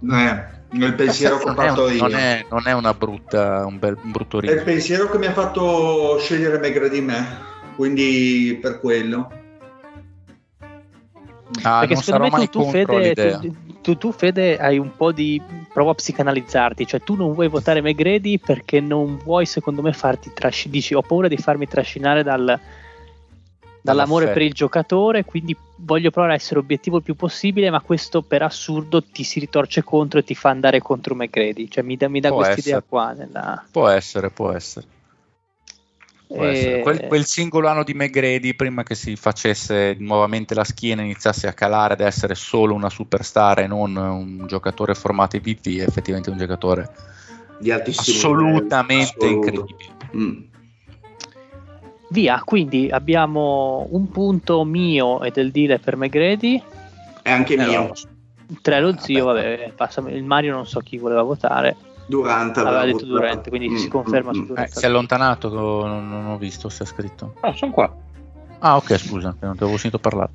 [0.00, 2.00] Eh, il pensiero che ho fatto io.
[2.00, 4.56] Non è, non è una brutta, un, bel, un brutto rischio.
[4.56, 7.26] È il pensiero che mi ha fatto scegliere McGrady me,
[7.74, 9.30] quindi per quello.
[11.62, 15.40] Ah, Perché secondo me tu, tu, Fede, tu, tu, tu, Fede, hai un po' di.
[15.72, 20.30] prova a psicanalizzarti, cioè tu non vuoi votare McGrady perché non vuoi, secondo me, farti
[20.32, 20.78] trascinare.
[20.78, 22.58] Dici, ho paura di farmi trascinare dal,
[23.82, 28.22] dall'amore per il giocatore, quindi voglio provare a essere obiettivo il più possibile, ma questo
[28.22, 31.68] per assurdo ti si ritorce contro e ti fa andare contro McGrady.
[31.68, 33.12] Cioè mi dà, mi dà questa idea qua.
[33.12, 33.64] Nella...
[33.70, 34.86] Può essere, può essere.
[36.32, 36.80] E...
[36.82, 41.52] Quel, quel, singolo anno di McGrady, prima che si facesse nuovamente la schiena, iniziasse a
[41.52, 46.30] calare ad essere solo una superstar e non un giocatore formato in VP, è effettivamente
[46.30, 46.88] un giocatore
[47.58, 49.90] di altissimo assolutamente livello, incredibile.
[50.16, 50.42] Mm.
[52.10, 56.62] Via, quindi abbiamo un punto mio e del deal per McGrady.
[57.22, 57.92] E anche eh, mio.
[58.62, 61.76] Tre lo zio, vabbè, passa, il Mario non so chi voleva votare.
[62.10, 64.70] Durante aveva detto Durante, quindi mm, si conferma mm, su Durante.
[64.70, 67.34] Eh, si è allontanato, non, non, ho visto se è scritto.
[67.40, 67.94] Ah, sono qua.
[68.58, 70.30] Ah, ok, scusa, non ti avevo sentito parlare.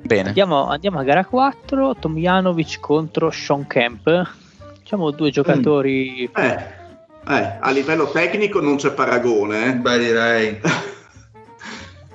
[0.00, 0.28] Bene.
[0.28, 4.30] Andiamo, andiamo, a gara 4, Tomjanovic contro Sean Kemp.
[4.80, 6.30] Diciamo due giocatori...
[6.30, 6.42] Mm.
[6.42, 6.72] Eh,
[7.26, 9.66] eh, a livello tecnico non c'è paragone.
[9.66, 9.74] Eh?
[9.74, 10.60] Beh, direi.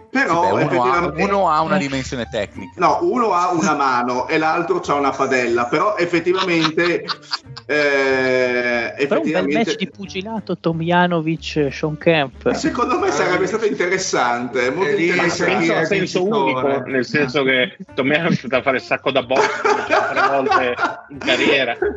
[0.09, 2.71] Però Beh, uno, ha, uno, ha, una dimensione tecnica.
[2.77, 7.05] No, uno ha una mano e l'altro ha una padella, però effettivamente...
[7.65, 9.07] Eh, effettivamente...
[9.07, 12.51] Però un bel match di pugilato Tomjanovic Sean Camp.
[12.53, 15.85] Secondo me sarebbe stato interessante, molto eh, interessante.
[15.85, 19.61] senso unico, nel senso che Tomjanovic da fare il sacco da box
[20.09, 20.75] tre volte
[21.09, 21.77] in carriera.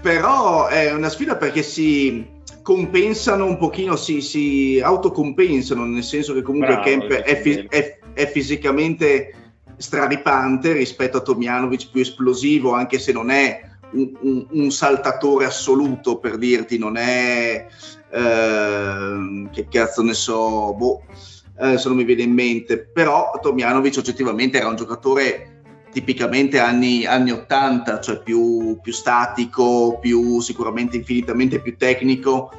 [0.00, 2.38] Però è una sfida perché si
[2.70, 7.98] compensano un pochino, si, si autocompensano, nel senso che comunque Bravo, Kemp è, fi- è,
[8.12, 9.34] è, fisicamente
[9.76, 13.60] straripante rispetto a Tomjanovic più esplosivo, anche se non è
[13.94, 17.66] un, un, un saltatore assoluto, per dirti, non è...
[18.08, 21.02] Eh, che cazzo ne so, boh,
[21.58, 25.49] eh, se non mi viene in mente, però Tomjanovic oggettivamente era un giocatore
[25.92, 32.52] tipicamente anni, anni 80, cioè più, più, statico, più sicuramente infinitamente più tecnico,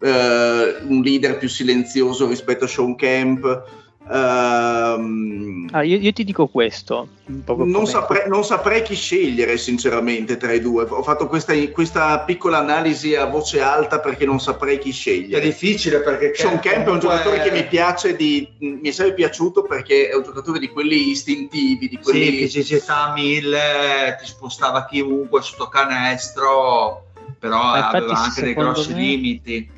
[0.00, 3.82] eh, un leader più silenzioso rispetto a Sean Camp.
[4.06, 7.08] Um, ah, io, io, ti dico questo.
[7.46, 10.84] Non saprei, non saprei, chi scegliere, sinceramente, tra i due.
[10.84, 15.42] Ho fatto questa, questa, piccola analisi a voce alta perché non saprei chi scegliere.
[15.42, 19.14] È difficile perché Sean Camp è un giocatore che mi piace, di, mi è sempre
[19.14, 21.88] piaciuto perché è un giocatore di quelli istintivi.
[21.88, 22.24] Di quelli...
[22.26, 27.06] Sì, fisicità mille, ti spostava chiunque sotto canestro,
[27.38, 28.98] però aveva anche dei grossi me...
[28.98, 29.73] limiti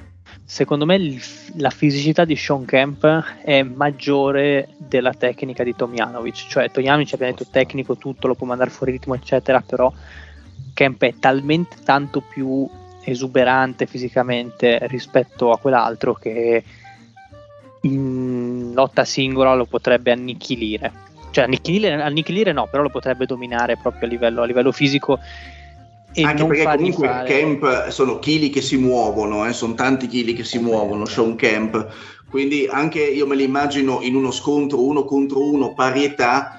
[0.46, 1.18] secondo me
[1.56, 3.04] la fisicità di Sean Kemp
[3.42, 8.70] è maggiore della tecnica di Tomjanovic, cioè Tomjanovic abbiamo detto tecnico tutto, lo può mandare
[8.70, 9.92] fuori ritmo eccetera, però
[10.72, 12.68] Kemp è talmente tanto più
[13.02, 16.62] esuberante fisicamente rispetto a quell'altro che
[17.82, 21.04] in lotta singola lo potrebbe annichilire.
[21.32, 25.18] Cioè annichilire, annichilire no, però lo potrebbe dominare proprio a livello, a livello fisico
[26.18, 27.28] e Anche perché comunque fare...
[27.28, 31.86] Camp sono chili che si muovono, eh, sono tanti chili che si muovono, Sean Camp.
[32.30, 36.58] Quindi anche io me li immagino in uno scontro uno contro uno, parietà.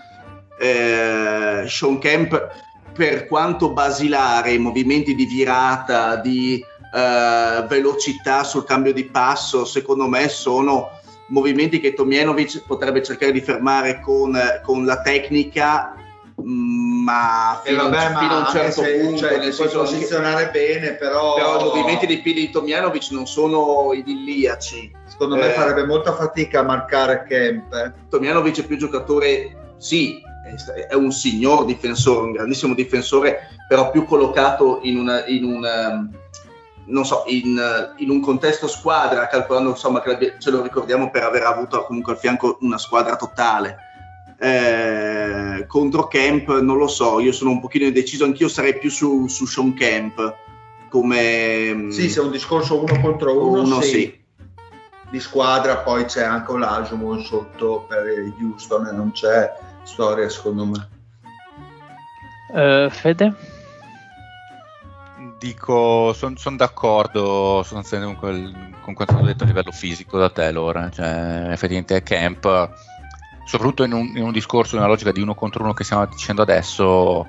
[0.59, 2.49] Eh, Sean Camp,
[2.93, 6.63] per quanto basilare, i movimenti di virata, di
[6.93, 10.91] eh, velocità sul cambio di passo, secondo me sono
[11.29, 15.95] movimenti che Tomjanovic potrebbe cercare di fermare con, con la tecnica
[16.43, 20.59] ma fino, eh vabbè, fino a un certo se, punto cioè, nel senso posizionare che,
[20.59, 21.33] bene però...
[21.33, 24.91] però i movimenti dei piedi di Tomjanovic non sono idilliaci.
[25.05, 27.93] Secondo eh, me farebbe molta fatica a marcare Kemp eh.
[28.09, 30.21] Tomjanovic è più giocatore sì
[30.87, 36.09] è un signor difensore un grandissimo difensore però più collocato in, una, in un ehm,
[36.85, 37.59] non so, in,
[37.97, 42.19] in, un contesto squadra, calcolando insomma che ce lo ricordiamo per aver avuto comunque al
[42.19, 43.86] fianco una squadra totale
[44.39, 49.27] eh, contro Camp non lo so, io sono un pochino indeciso, anch'io sarei più su,
[49.27, 50.35] su Sean Camp
[50.89, 51.73] come...
[51.73, 53.89] Mm, sì, se è un discorso uno contro uno, uno sì.
[53.89, 54.25] sì.
[55.09, 58.03] Di squadra poi c'è anche Olajuwon sotto per
[58.41, 59.53] Houston e non c'è
[59.83, 60.89] storia secondo me.
[62.53, 63.33] Uh, Fede?
[65.39, 70.51] Dico, sono son d'accordo sostanzialmente con, con quanto ho detto a livello fisico da te,
[70.51, 70.89] Laura.
[70.89, 72.73] Cioè, effettivamente Camp
[73.47, 76.41] soprattutto in un, in un, discorso, una logica di uno contro uno che stiamo dicendo
[76.41, 77.25] adesso,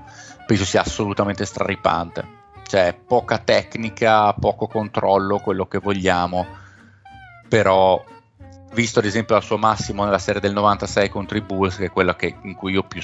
[0.46, 2.36] penso sia assolutamente straripante.
[2.66, 6.44] Cioè, poca tecnica, poco controllo, quello che vogliamo,
[7.48, 8.04] però
[8.72, 11.90] visto ad esempio al suo massimo nella serie del 96 contro i Bulls, che è
[11.90, 13.00] quella che, in cui io più,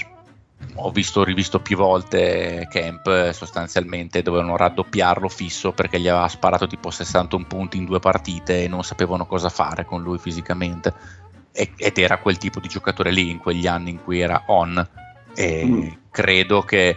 [0.75, 6.91] ho visto rivisto più volte Camp, sostanzialmente dovevano raddoppiarlo fisso perché gli aveva sparato tipo
[6.91, 11.23] 61 punti in due partite e non sapevano cosa fare con lui fisicamente
[11.55, 14.87] ed era quel tipo di giocatore lì in quegli anni in cui era on.
[15.35, 15.89] E mm.
[16.11, 16.97] credo che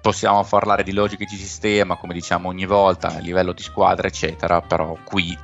[0.00, 4.60] possiamo parlare di logiche di sistema come diciamo ogni volta a livello di squadra eccetera
[4.62, 5.36] però qui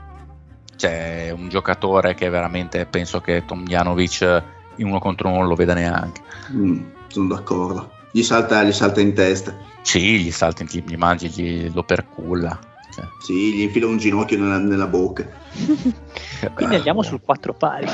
[0.75, 4.43] c'è un giocatore che veramente penso che Tomjanovic
[4.77, 6.21] in uno contro uno non lo veda neanche.
[6.53, 7.91] Mm, sono d'accordo.
[8.11, 9.57] Gli salta, gli salta in testa.
[9.81, 12.59] Sì gli salta in gli mangi gli, lo perculla
[12.97, 13.07] cioè.
[13.21, 15.29] Sì, gli infila un ginocchio nella, nella bocca.
[16.55, 17.87] Quindi andiamo sul 4 pari.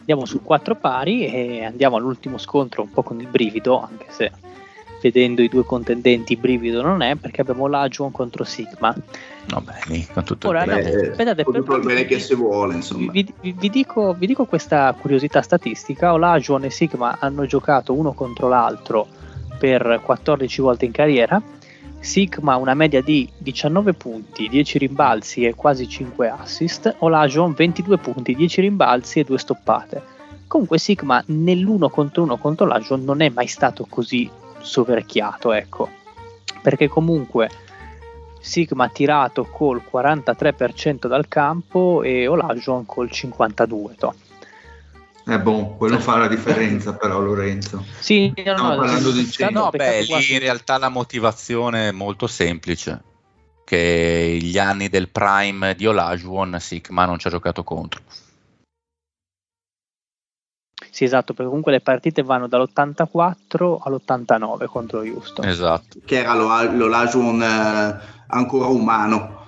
[0.00, 4.32] Andiamo sul 4 pari e andiamo all'ultimo scontro un po' con il brivido, anche se
[5.00, 8.94] vedendo i due contendenti brivido non è, perché abbiamo l'Ajuon contro Sigma.
[9.48, 12.74] No, bene, con tutto Ora, il bene, aspettate, con tutto il bene che si vuole,
[12.74, 13.12] insomma.
[13.12, 18.12] Vi, vi, vi, dico, vi dico questa curiosità statistica, Olajuwon e Sigma hanno giocato uno
[18.12, 19.06] contro l'altro
[19.58, 21.40] per 14 volte in carriera
[22.02, 28.34] Sigma una media di 19 punti, 10 rimbalzi e quasi 5 assist, Olajuwon 22 punti,
[28.34, 30.02] 10 rimbalzi e 2 stoppate.
[30.48, 34.28] Comunque Sigma nell'uno contro uno contro Olajuwon non è mai stato così
[34.60, 35.88] soverchiato, ecco.
[36.60, 37.48] perché comunque
[38.40, 43.94] Sigma ha tirato col 43% dal campo e Olajuwon col 52%.
[43.96, 44.14] To.
[45.24, 47.84] Eh boh, quello fa la differenza però Lorenzo.
[48.00, 53.02] Sì, no, no, parlando di no, beh, lì in realtà la motivazione è molto semplice,
[53.64, 58.00] che gli anni del prime di Olajuwon Sigma non ci ha giocato contro.
[60.90, 65.46] Sì, esatto, perché comunque le partite vanno dall'84 all'89 contro Houston.
[65.46, 66.00] Esatto.
[66.04, 69.46] Che era l'Olajuwon eh, ancora umano.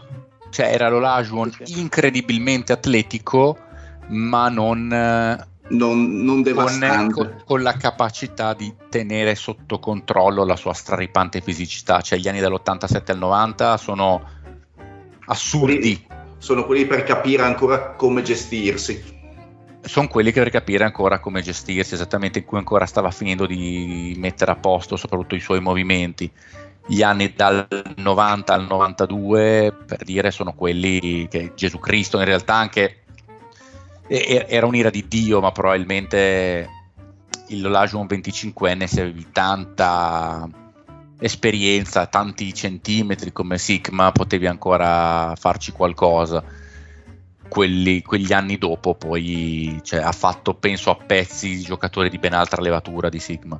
[0.50, 3.58] Cioè era l'Olajuwon incredibilmente atletico,
[4.08, 4.90] ma non...
[4.90, 11.40] Eh, non, non con, con, con, la capacità di tenere sotto controllo la sua straripante
[11.40, 12.00] fisicità.
[12.00, 14.22] Cioè gli anni dall'87 al 90 sono
[15.26, 16.06] assurdi.
[16.38, 19.12] Sono quelli per capire ancora come gestirsi
[19.86, 24.14] sono quelli che per capire ancora come gestirsi, esattamente in cui ancora stava finendo di
[24.16, 26.30] mettere a posto soprattutto i suoi movimenti.
[26.86, 27.66] Gli anni dal
[27.96, 33.03] 90 al 92, per dire, sono quelli che Gesù Cristo in realtà anche
[34.06, 36.68] era un'ira di Dio, ma probabilmente
[37.48, 40.48] il Lolajuwon 25enne se avevi tanta
[41.18, 46.42] esperienza, tanti centimetri come Sigma, potevi ancora farci qualcosa.
[47.46, 52.60] Quelli, quegli anni dopo poi cioè, ha fatto penso a pezzi giocatori di ben altra
[52.60, 53.58] levatura di Sigma.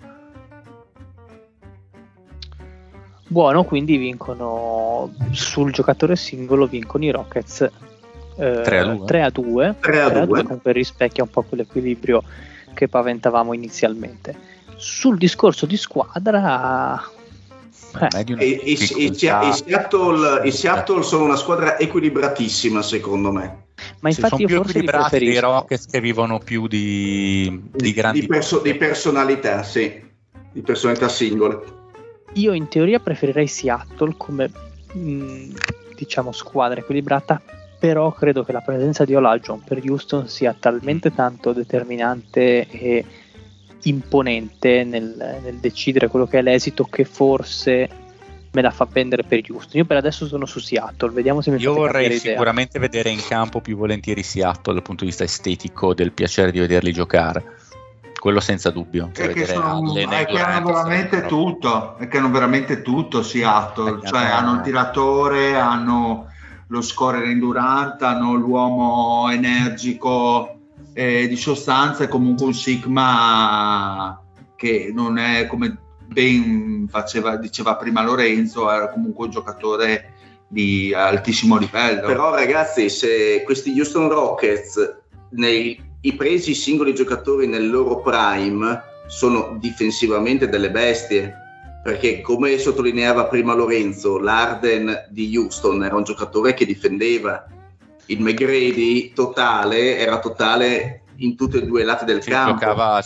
[3.26, 7.70] Buono quindi vincono sul giocatore singolo vincono i Rockets
[8.36, 10.26] eh, 3 a 2 3 a 2, 3 a 2.
[10.26, 12.22] 2 comunque rispecchia un po' quell'equilibrio
[12.74, 17.00] che paventavamo inizialmente sul discorso di squadra
[18.00, 18.24] eh.
[18.38, 18.76] E, e, e,
[19.14, 23.66] Seattle, e, Seattle, sono una squadra equilibratissima secondo me.
[24.00, 28.20] Ma infatti sono io più equilibrati dei Rockets che vivono più di, di grandi...
[28.20, 30.02] Di, perso- di personalità, sì,
[30.52, 31.62] di personalità singole.
[32.34, 34.50] Io in teoria preferirei Seattle come
[34.92, 35.50] mh, mm,
[35.94, 37.40] diciamo squadra equilibrata
[37.84, 43.04] però credo che la presenza di Olajuwon per Houston sia talmente tanto determinante e
[43.82, 47.86] imponente nel, nel, decidere quello che è l'esito che forse
[48.52, 49.72] me la fa pendere per Houston.
[49.80, 52.88] Io per adesso sono su Seattle, vediamo se mi Io vorrei sicuramente idea.
[52.88, 56.90] vedere in campo più volentieri Seattle dal punto di vista estetico del piacere di vederli
[56.90, 57.44] giocare.
[58.18, 59.10] Quello senza dubbio.
[59.12, 64.24] È che, sono, è che hanno veramente tutto, è che hanno veramente tutto Seattle, cioè
[64.24, 66.32] hanno il tiratore, hanno
[66.68, 70.58] lo scorer in Durant, hanno l'uomo energico
[70.94, 74.20] eh, di sostanza è comunque un Sigma
[74.56, 75.76] che non è come
[76.06, 80.12] ben faceva, diceva prima Lorenzo, era comunque un giocatore
[80.46, 82.06] di altissimo livello.
[82.06, 84.98] Però ragazzi, se questi Houston Rockets
[85.30, 91.34] nei, i presi singoli giocatori nel loro prime sono difensivamente delle bestie,
[91.84, 97.46] perché come sottolineava prima Lorenzo, l'Arden di Houston era un giocatore che difendeva,
[98.06, 102.52] il McGrady totale era totale in tutti e due i lati del si campo.
[102.52, 103.02] Giocava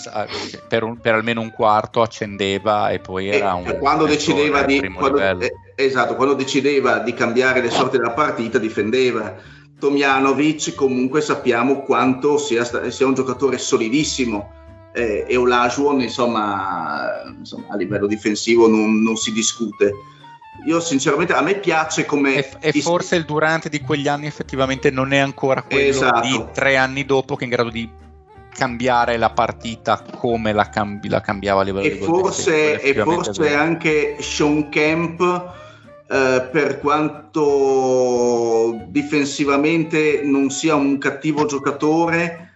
[0.69, 3.79] per, un, per, almeno un quarto, accendeva e poi era un.
[3.81, 9.35] Quando decideva, di, quando, eh, esatto, quando decideva di cambiare le sorti della partita, difendeva.
[9.77, 14.53] Tomjanovic comunque sappiamo quanto sia, sia un giocatore solidissimo
[14.93, 19.93] eh, e Olajuwon insomma, insomma, a livello difensivo non, non si discute
[20.67, 22.35] io sinceramente a me piace come...
[22.35, 26.27] E, e forse il Durante di quegli anni effettivamente non è ancora quello esatto.
[26.27, 27.89] di tre anni dopo che è in grado di
[28.53, 33.55] cambiare la partita come la, cambi, la cambiava a livello e di forse, E forse
[33.55, 35.21] anche Sean Kemp
[36.11, 42.48] eh, per quanto difensivamente non sia un cattivo giocatore,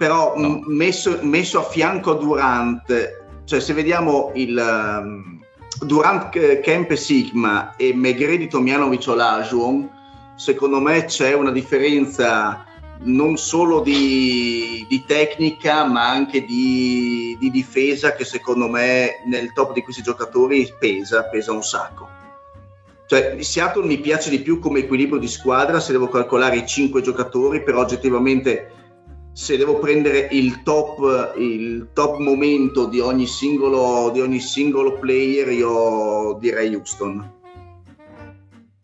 [0.00, 0.62] però no.
[0.64, 4.56] messo, messo, a fianco a Durant, cioè se vediamo il...
[4.56, 5.38] Um,
[5.82, 9.88] Durant Kemp Sigma e Megredi Tomjanovic Olajuwon,
[10.36, 12.64] secondo me c'è una differenza
[13.02, 19.74] non solo di, di tecnica ma anche di, di, difesa che secondo me nel top
[19.74, 22.08] di questi giocatori pesa, pesa un sacco.
[23.06, 27.02] Cioè, Seattle mi piace di più come equilibrio di squadra se devo calcolare i cinque
[27.02, 28.79] giocatori, però oggettivamente
[29.40, 35.48] se devo prendere il top, il top momento di ogni, singolo, di ogni singolo player,
[35.48, 37.38] io direi Houston.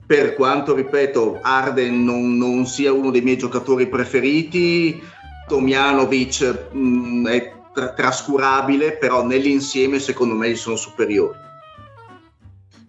[0.06, 4.98] Per quanto, ripeto, Arden non, non sia uno dei miei giocatori preferiti,
[5.46, 11.45] Tomjanovic mh, mm, è tra- trascurabile, però nell'insieme secondo me gli sono superiori.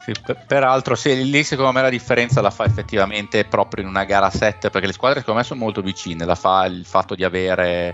[0.07, 4.05] Sì, per, peraltro, sì, lì secondo me la differenza la fa effettivamente proprio in una
[4.05, 7.25] gara 7, perché le squadre secondo me sono molto vicine, la fa il fatto di
[7.25, 7.93] avere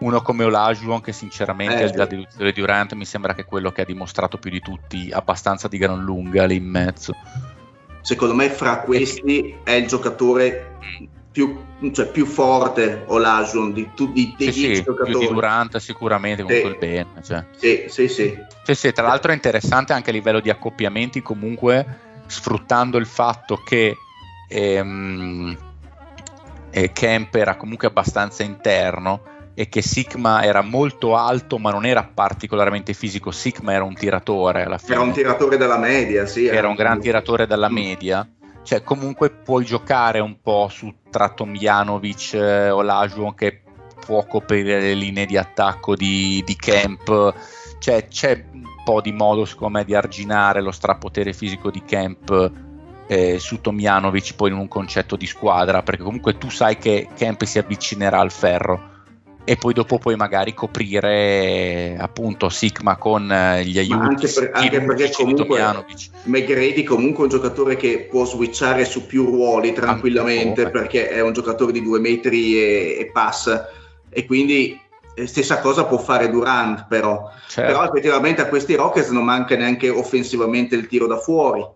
[0.00, 3.72] uno come Olajuwon che sinceramente eh, di là di Durant mi sembra che è quello
[3.72, 7.14] che ha dimostrato più di tutti abbastanza di gran lunga lì in mezzo.
[8.02, 10.76] Secondo me fra questi è il giocatore
[11.38, 16.42] più, cioè, più forte Olajuwon di tutti i sì, sì, giocatori più di Durant sicuramente
[16.42, 16.60] con sì.
[16.60, 17.44] quel bene cioè.
[17.56, 18.36] sì, sì, sì.
[18.64, 21.86] sì, sì tra l'altro è interessante anche a livello di accoppiamenti comunque
[22.26, 23.94] sfruttando il fatto che
[24.48, 25.56] ehm,
[26.70, 29.22] eh, Kemp era comunque abbastanza interno
[29.54, 34.64] e che Sigma era molto alto ma non era particolarmente fisico, Sigma era un tiratore
[34.64, 34.94] alla fine.
[34.94, 36.46] Era un tiratore della media, sì.
[36.46, 37.74] Era, era un gran tiratore della mm.
[37.74, 38.28] media.
[38.68, 43.62] Cioè comunque puoi giocare un po' su tra Tomjanovic eh, o Lajuon che
[44.04, 47.34] può coprire le linee di attacco di, di Kemp.
[47.78, 52.52] Cioè c'è un po' di modo secondo me di arginare lo strapotere fisico di Kemp
[53.06, 57.44] eh, su Tomjanovic poi in un concetto di squadra perché comunque tu sai che Kemp
[57.44, 58.96] si avvicinerà al ferro
[59.48, 63.96] e poi dopo puoi magari coprire appunto Sigma con eh, gli aiuti.
[63.96, 65.86] Ma anche, per, anche perché comunque
[66.24, 70.80] McGrady comunque è un giocatore che può switchare su più ruoli tranquillamente Ancora.
[70.80, 73.70] perché è un giocatore di due metri e, e passa
[74.10, 74.78] e quindi
[75.14, 77.32] eh, stessa cosa può fare Durant però.
[77.48, 77.72] Certo.
[77.72, 81.66] però effettivamente a questi Rockets non manca neanche offensivamente il tiro da fuori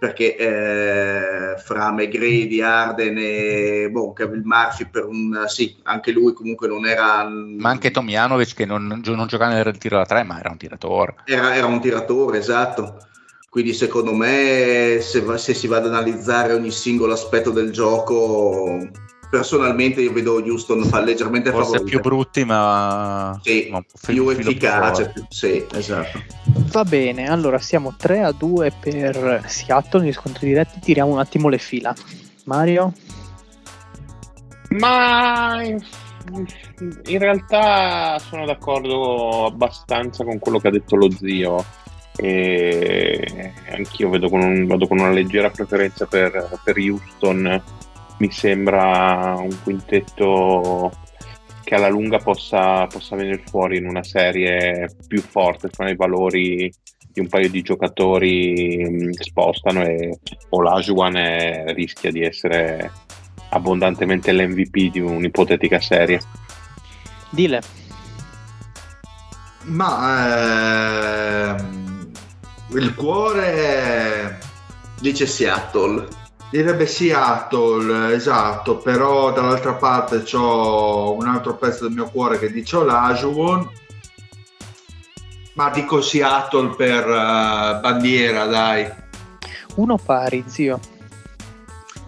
[0.00, 6.68] perché eh, fra McGrady, Arden e boh, Kevin Murphy per un sì, anche lui comunque
[6.68, 10.48] non era ma anche Tomjanovic che non, non giocava nel tiro da tre ma era
[10.48, 11.16] un tiratore.
[11.26, 13.06] Era, era un tiratore esatto.
[13.50, 18.88] Quindi secondo me se, se si va ad analizzare ogni singolo aspetto del gioco
[19.30, 21.90] personalmente io vedo Houston fa leggermente forse favorita.
[21.90, 25.64] più brutti ma, sì, ma più efficace più, sì.
[25.72, 26.22] Esatto.
[26.72, 30.80] Va bene allora siamo 3 a 2 per Seattle negli scontri diretti.
[30.80, 31.94] Tiriamo un attimo le fila.
[32.44, 32.92] Mario?
[34.70, 41.64] Ma in realtà sono d'accordo abbastanza con quello che ha detto lo zio.
[42.16, 47.62] E anch'io vedo con un, vado con una leggera preferenza per, per Houston
[48.20, 50.92] mi sembra un quintetto
[51.64, 56.72] che alla lunga possa, possa venire fuori in una serie più forte, sono i valori
[57.12, 60.18] di un paio di giocatori mh, spostano e
[60.50, 62.90] Olajuwon è, rischia di essere
[63.50, 66.20] abbondantemente l'MVP di un'ipotetica serie.
[67.30, 67.60] Dile.
[69.62, 72.10] Ma ehm,
[72.74, 74.38] il cuore
[75.00, 76.19] dice Seattle.
[76.50, 82.76] Direbbe Seattle, esatto, però dall'altra parte ho un altro pezzo del mio cuore che dice
[82.76, 83.70] Olajuwon,
[85.52, 88.90] ma dico Seattle per uh, bandiera, dai.
[89.76, 90.80] Uno pari, zio.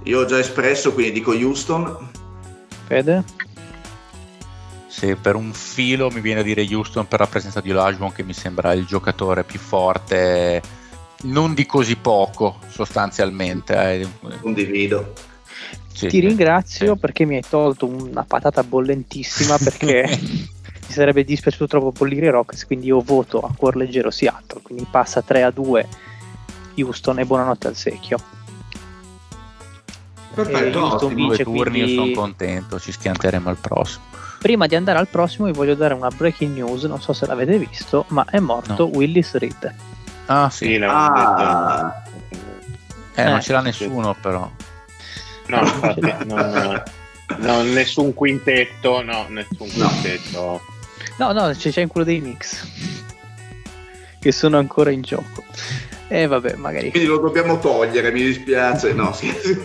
[0.05, 2.11] Io ho già espresso, quindi dico Houston.
[2.87, 3.23] Fede?
[4.89, 8.25] Sì, per un filo mi viene a dire Houston per la presenza di Olajuwon che
[8.25, 10.81] mi sembra il giocatore più forte
[11.23, 13.75] non di così poco sostanzialmente.
[13.75, 14.09] Eh.
[14.41, 15.13] Condivido.
[15.93, 16.99] Sì, Ti ringrazio sì.
[16.99, 20.49] perché mi hai tolto una patata bollentissima perché mi
[20.89, 25.23] sarebbe dispiaciuto troppo bollire i Rockets, quindi io voto a cuor leggero Seattle, quindi passa
[25.23, 25.89] 3 a 2
[26.77, 28.19] Houston e buonanotte al secchio.
[30.35, 31.93] Perfetto, Houston vince, turni, quindi...
[31.93, 34.05] io sono contento, ci schianteremo al prossimo.
[34.39, 37.59] Prima di andare al prossimo vi voglio dare una breaking news, non so se l'avete
[37.59, 38.97] visto, ma è morto no.
[38.97, 39.92] Willis Reed
[40.33, 40.65] Ah, sì.
[40.65, 42.03] sì ah.
[43.15, 44.51] Eh, non ce l'ha nessuno, però.
[45.47, 46.83] No, infatti, no,
[47.37, 50.63] no, nessun quintetto, no, nessun quintetto.
[51.19, 52.67] No, no, c'è, c'è quello dei mix
[54.19, 55.45] che sono ancora in gioco.
[56.09, 56.91] E eh, vabbè, magari.
[56.91, 58.95] Quindi lo dobbiamo togliere, mi dispiace.
[58.95, 59.61] No, scherzi.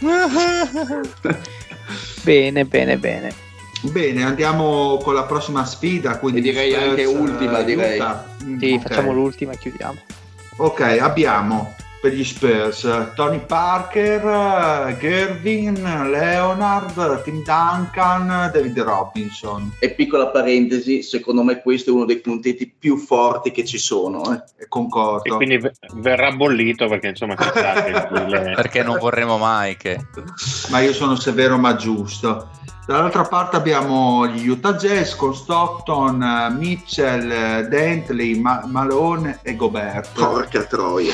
[2.22, 3.46] bene, bene, bene.
[3.82, 6.18] Bene, andiamo con la prossima sfida.
[6.18, 8.00] Quindi e direi Spurs, anche ultima, direi.
[8.44, 8.80] Mm, sì, okay.
[8.80, 9.98] facciamo l'ultima e chiudiamo.
[10.56, 19.72] Ok, abbiamo per gli Spurs Tony Parker, Gervin, Leonard, Tim Duncan, David Robinson.
[19.78, 24.32] E piccola parentesi, secondo me questo è uno dei puntetti più forti che ci sono.
[24.32, 24.66] Eh.
[24.68, 25.32] Concordo.
[25.32, 25.60] E quindi
[25.94, 27.34] verrà bollito perché insomma
[28.54, 29.98] perché non vorremmo mai che...
[30.70, 32.50] Ma io sono severo ma giusto.
[32.88, 40.18] Dall'altra parte abbiamo gli Utah Jazz con Stockton, Mitchell, Dentley, Ma- Malone e Gobert.
[40.18, 41.12] Porca troia.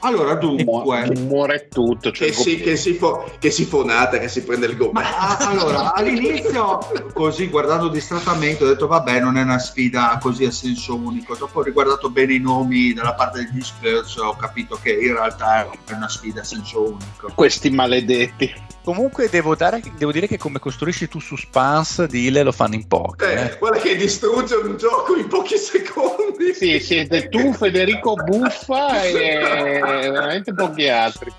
[0.00, 2.10] Allora, dunque, muore tutto.
[2.10, 5.00] Cioè che, si, che, si fo- che si fonata, che si prende il gomma.
[5.02, 6.78] Ma, allora, all'inizio,
[7.12, 11.36] così guardando distrattamente, ho detto vabbè, non è una sfida così a senso unico.
[11.36, 15.68] Dopo ho riguardato bene i nomi dalla parte degli Spurs, ho capito che in realtà
[15.86, 17.32] è una sfida a senso unico.
[17.34, 18.68] Questi maledetti.
[18.82, 22.86] Comunque devo, dare, devo, dire che come costruisci tu suspense di Ile lo fanno in
[22.88, 23.24] pochi.
[23.24, 23.56] Eh, eh.
[23.58, 26.54] Guarda che distrugge un gioco in pochi secondi.
[26.54, 31.32] Sì, siete tu, Federico Buffa e veramente pochi altri.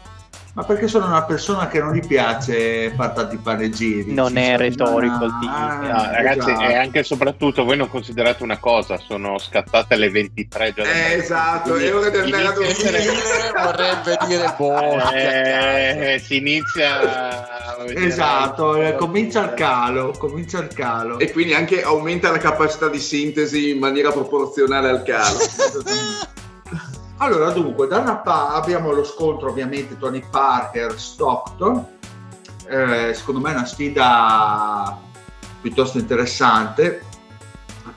[0.54, 4.14] Ma perché sono una persona che non gli piace fare tanti panegiri.
[4.14, 5.54] Non è retorico il team.
[5.54, 6.62] Ah, no, ragazzi, esatto.
[6.62, 10.84] e anche e soprattutto voi non considerate una cosa, sono scattate le 23 già.
[10.84, 11.92] Eh, esatto, a dormire.
[13.64, 21.18] Vorrebbe dire boh, eh, si inizia Esatto, eh, comincia il calo, comincia il calo.
[21.18, 25.38] E quindi anche aumenta la capacità di sintesi in maniera proporzionale al calo.
[27.22, 31.86] Allora, dunque, da una parte abbiamo lo scontro ovviamente Tony Parker-Stockton.
[32.68, 35.00] Eh, secondo me è una sfida
[35.62, 37.04] piuttosto interessante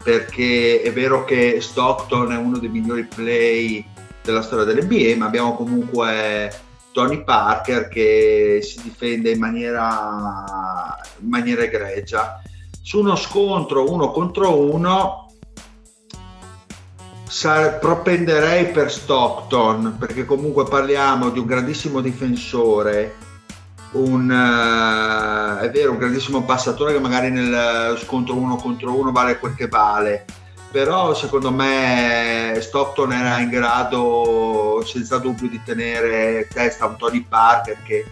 [0.03, 3.87] perché è vero che Stockton è uno dei migliori play
[4.23, 6.55] della storia dell'NBA, ma abbiamo comunque
[6.93, 12.43] Tony Parker che si difende in maniera, in maniera egregia.
[12.83, 15.24] Su uno scontro uno contro uno
[17.81, 23.15] propenderei per Stockton perché comunque parliamo di un grandissimo difensore
[23.93, 29.39] un, uh, è vero un grandissimo passatore che magari nel scontro uno contro uno vale
[29.39, 30.25] quel che vale
[30.71, 37.25] però secondo me Stockton era in grado senza dubbio di tenere testa a un Tony
[37.27, 38.05] Parker che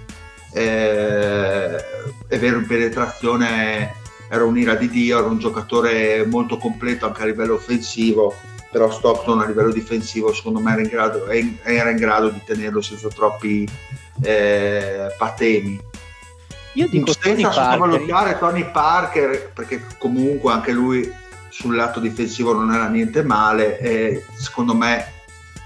[0.52, 1.76] eh,
[2.28, 3.94] è vero in penetrazione
[4.28, 8.34] era un'ira di Dio era un giocatore molto completo anche a livello offensivo
[8.72, 12.80] però Stockton a livello difensivo secondo me era in grado, era in grado di tenerlo
[12.80, 13.68] senza troppi
[14.22, 15.78] eh, patemi.
[16.72, 21.12] Io dico senza sottovalutare Tony Parker perché comunque anche lui
[21.50, 25.12] sul lato difensivo non era niente male e secondo me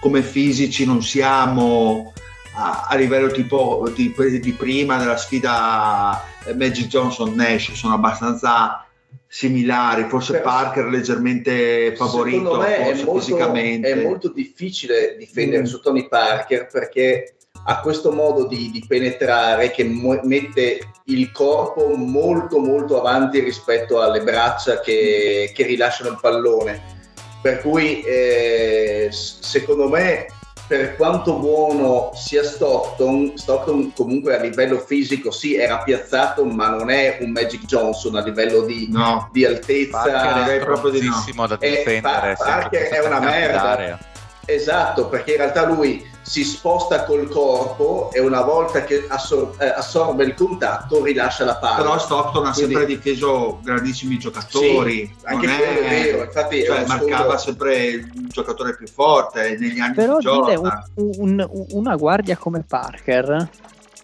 [0.01, 2.13] come fisici non siamo
[2.55, 6.25] a, a livello tipo di, di, prima della sfida
[6.57, 8.86] Magic Johnson Nash sono abbastanza
[9.29, 13.91] similari, forse Però, Parker leggermente favorito è molto, fisicamente.
[13.91, 15.67] È molto difficile difendere mm.
[15.67, 17.37] su Tony Parker perché
[17.69, 24.01] ha questo modo di, di penetrare che mo- mette il corpo molto molto avanti rispetto
[24.01, 26.95] alle braccia che, che rilasciano il pallone.
[27.43, 30.27] Per cui eh, secondo me
[30.67, 36.91] per quanto buono sia Stockton, Stockton comunque a livello fisico sì era piazzato, ma non
[36.91, 39.29] è un Magic Johnson a livello di, no.
[39.33, 40.03] di altezza.
[40.03, 41.47] Parker è proprio no.
[41.47, 42.35] da difendere.
[42.37, 44.15] Pa- Parker è una merda.
[44.47, 49.69] Esatto, perché in realtà lui si sposta col corpo e una volta che assor- eh,
[49.69, 51.77] assorbe il contatto rilascia la palla.
[51.77, 52.75] Però Stockton ha Quindi...
[52.75, 55.07] sempre difeso grandissimi giocatori.
[55.07, 57.39] Sì, anche quello è vero, infatti cioè, marcava solo...
[57.39, 63.49] sempre il giocatore più forte negli anni Però dire un, un, una guardia come Parker,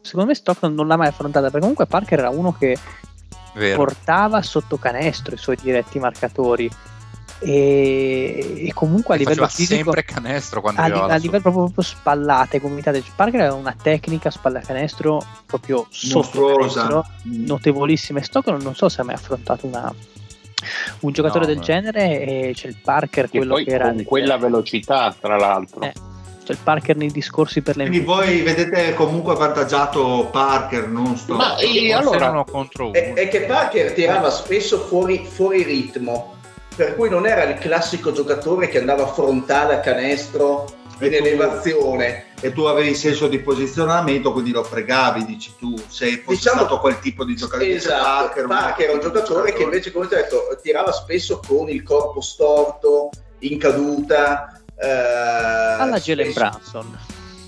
[0.00, 2.76] secondo me Stockton non l'ha mai affrontata perché comunque Parker era uno che
[3.54, 3.76] Vero.
[3.76, 6.70] portava sotto canestro i suoi diretti marcatori
[7.44, 11.84] e, e comunque a livello fisico sempre canestro quando a, li, a livello proprio, proprio
[11.84, 17.44] spallate gomitate Parker aveva una tecnica spalla canestro proprio canestro mm.
[17.46, 19.92] notevolissima e Stockton non so se ha mai affrontato una,
[21.00, 24.36] un giocatore no, del genere e c'è il Parker che quello che era con quella
[24.36, 25.80] velocità tra l'altro.
[25.80, 25.92] eh,
[26.44, 31.34] c'è il Parker nei discorsi per le quindi voi vedete comunque avvantaggiato Parker non sto
[31.34, 36.40] ma e, allora contro è, è, che Parker tirava spesso fuori, fuori ritmo
[36.74, 42.24] per cui non era il classico giocatore che andava frontale a canestro in tu, elevazione.
[42.40, 46.80] E tu avevi senso di posizionamento, quindi lo fregavi, dici tu, sei fosse diciamo, stato
[46.80, 47.70] quel tipo di giocatore.
[47.70, 51.40] Esatto, Parker, Parker era un giocatore, giocatore che invece, come ti ho detto, tirava spesso
[51.46, 54.60] con il corpo storto, in caduta.
[54.76, 56.98] Eh, Alla Jalen Branson.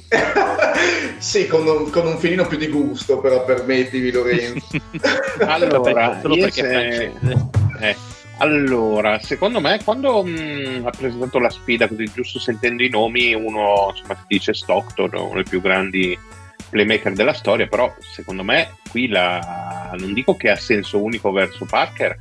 [1.18, 4.64] sì, con un, con un, filino più di gusto, però permettimi Lorenzo.
[5.44, 7.12] allora, solo perché se...
[7.80, 7.96] eh,
[8.38, 13.92] allora, secondo me, quando mh, ha presentato la sfida, così giusto sentendo i nomi, uno
[13.94, 16.18] insomma, si dice Stockton, uno dei più grandi
[16.68, 21.64] playmaker della storia, però secondo me qui la, non dico che ha senso unico verso
[21.64, 22.18] Parker,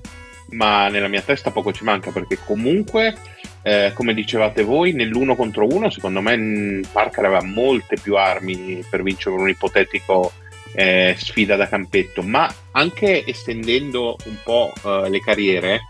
[0.51, 3.15] ma nella mia testa poco ci manca perché comunque,
[3.63, 9.01] eh, come dicevate voi, nell'uno contro uno, secondo me Parker aveva molte più armi per
[9.01, 10.31] vincere un ipotetico
[10.75, 15.81] eh, sfida da campetto, ma anche estendendo un po' eh, le carriere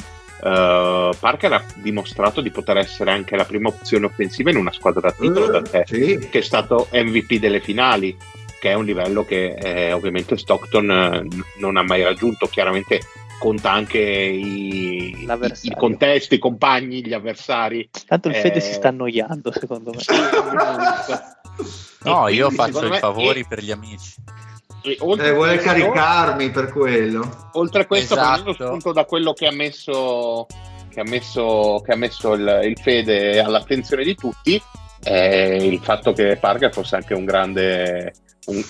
[0.44, 4.99] Uh, Parker ha dimostrato di poter essere anche la prima opzione offensiva in una squadra
[4.99, 6.28] da titolo, uh, da sì.
[6.30, 8.18] che è stato MVP delle finali,
[8.60, 11.28] che è un livello che eh, ovviamente Stockton eh,
[11.60, 12.48] non ha mai raggiunto.
[12.48, 12.99] Chiaramente
[13.40, 17.90] conta anche i, i, contesti, i compagni, gli avversari.
[18.06, 20.02] Tanto il Fede si sta annoiando, secondo me.
[22.03, 23.48] no, io faccio i favori è...
[23.48, 24.15] per gli amici.
[24.84, 27.50] Eh, vuole questo, caricarmi per quello.
[27.54, 28.54] Oltre a questo, esatto.
[28.54, 30.46] spunto da quello che ha messo,
[30.90, 34.62] che ha messo, che ha messo il, il, Fede all'attenzione di tutti,
[35.02, 38.14] è il fatto che Parker fosse anche un grande,
[38.48, 38.62] un,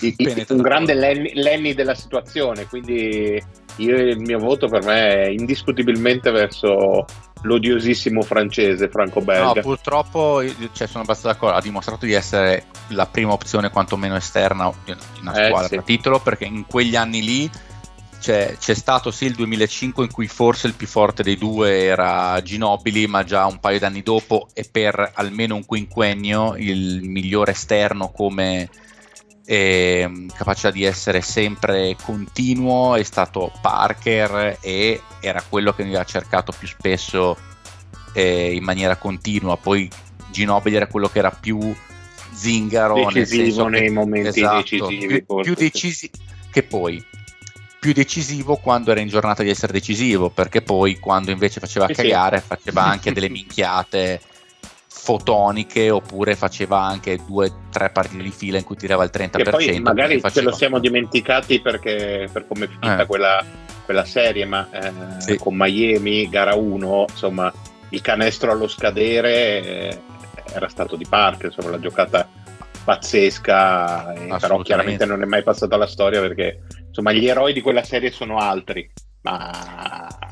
[0.49, 2.67] un grande Lenny, Lenny, della situazione.
[2.67, 3.41] Quindi
[3.77, 7.05] io, il mio voto per me è indiscutibilmente verso
[7.43, 9.53] l'odiosissimo francese franco-belga.
[9.53, 10.41] No, purtroppo
[10.71, 11.57] cioè, sono abbastanza d'accordo.
[11.57, 15.75] Ha dimostrato di essere la prima opzione, quantomeno esterna, di una eh, squadra eh, sì.
[15.75, 17.51] a titolo, perché in quegli anni lì
[18.19, 22.41] c'è, c'è, stato sì il 2005 in cui forse il più forte dei due era
[22.41, 28.09] Ginobili, ma già un paio d'anni dopo e per almeno un quinquennio il migliore esterno
[28.11, 28.69] come
[29.45, 36.03] eh, capacità di essere sempre continuo è stato Parker e era quello che mi ha
[36.03, 37.37] cercato più spesso
[38.13, 39.57] eh, in maniera continua.
[39.57, 39.89] Poi
[40.31, 41.75] Ginobili era quello che era più
[42.33, 46.09] zingaro decisivo nei che, momenti esatto, decisivi più, più decisi-
[46.49, 47.03] che poi?
[47.79, 51.93] Più decisivo quando era in giornata di essere decisivo perché poi quando invece faceva sì,
[51.93, 52.45] cagare sì.
[52.47, 54.21] faceva anche delle minchiate
[55.03, 59.39] fotoniche oppure faceva anche due tre partite di fila in cui tirava il 30%.
[59.39, 60.31] E poi magari faceva...
[60.31, 63.05] ce lo siamo dimenticati perché per come è finita eh.
[63.05, 63.43] quella,
[63.83, 65.37] quella, serie, ma eh, sì.
[65.37, 67.51] con Miami, gara 1, insomma,
[67.89, 70.01] il canestro allo scadere eh,
[70.53, 72.25] era stato di parte, insomma, la giocata
[72.85, 77.61] pazzesca, eh, però chiaramente non è mai passata alla storia perché insomma gli eroi di
[77.61, 78.89] quella serie sono altri,
[79.23, 79.51] ma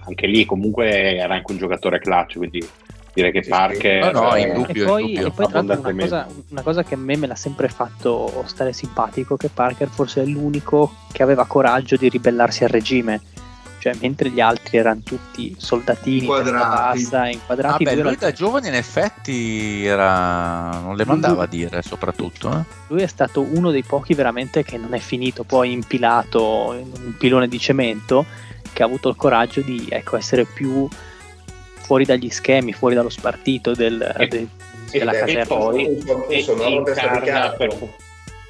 [0.05, 2.65] anche lì comunque era anche un giocatore clutch, quindi
[3.13, 6.27] direi che Parker no, no, in dubbio, e poi, e poi tra l'altro una cosa,
[6.49, 10.25] una cosa, che a me me l'ha sempre fatto stare simpatico che Parker forse è
[10.25, 13.21] l'unico che aveva coraggio di ribellarsi al regime.
[13.81, 18.67] Cioè mentre gli altri erano tutti soldatini inquadrati, bassa, inquadrati ah, beh, lui da giovane
[18.67, 20.69] in effetti era...
[20.83, 22.63] non le mandava a dire soprattutto eh?
[22.89, 27.17] lui è stato uno dei pochi veramente che non è finito poi impilato in un
[27.17, 28.23] pilone di cemento
[28.71, 30.87] che ha avuto il coraggio di ecco, essere più
[31.91, 34.47] fuori dagli schemi, fuori dallo spartito del, e, de,
[34.91, 35.41] della e, caserma.
[35.41, 37.77] E poi incarna, per,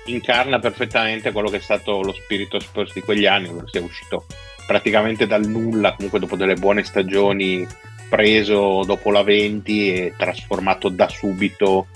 [0.05, 3.81] incarna, perfettamente quello che è stato lo spirito Spurs di quegli anni, quello che è
[3.81, 4.25] uscito
[4.67, 7.65] praticamente dal nulla, comunque dopo delle buone stagioni,
[8.07, 11.87] preso dopo la 20 e trasformato da subito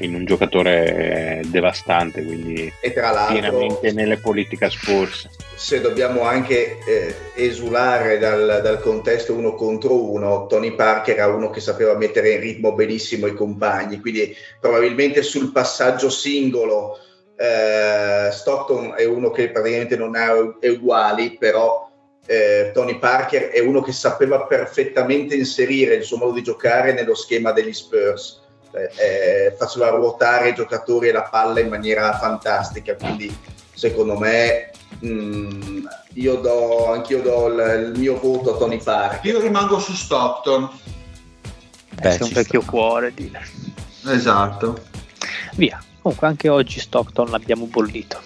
[0.00, 5.28] in un giocatore devastante, quindi e tra l'altro, pienamente nelle politiche Spurs
[5.62, 11.50] se dobbiamo anche eh, esulare dal, dal, contesto uno contro uno, Tony Parker era uno
[11.50, 16.98] che sapeva mettere in ritmo benissimo i compagni, quindi probabilmente sul passaggio singolo
[17.36, 21.88] eh, Stockton è uno che praticamente non ha uguali, però
[22.26, 27.14] eh, Tony Parker è uno che sapeva perfettamente inserire il suo modo di giocare nello
[27.14, 28.41] schema degli Spurs.
[28.72, 33.34] Eh, eh, faceva ruotare i giocatori e la palla in maniera fantastica, quindi
[33.74, 34.70] secondo me
[35.04, 35.84] Mm,
[36.14, 39.24] io do, anch'io do il, il, mio voto a Tony Park.
[39.24, 40.68] Io rimango su Stockton.
[41.94, 42.70] Beh, è un vecchio sta.
[42.70, 43.40] cuore, dire.
[44.06, 44.80] Esatto.
[45.54, 45.82] Via.
[46.00, 48.20] Comunque anche oggi Stockton l'abbiamo bollito.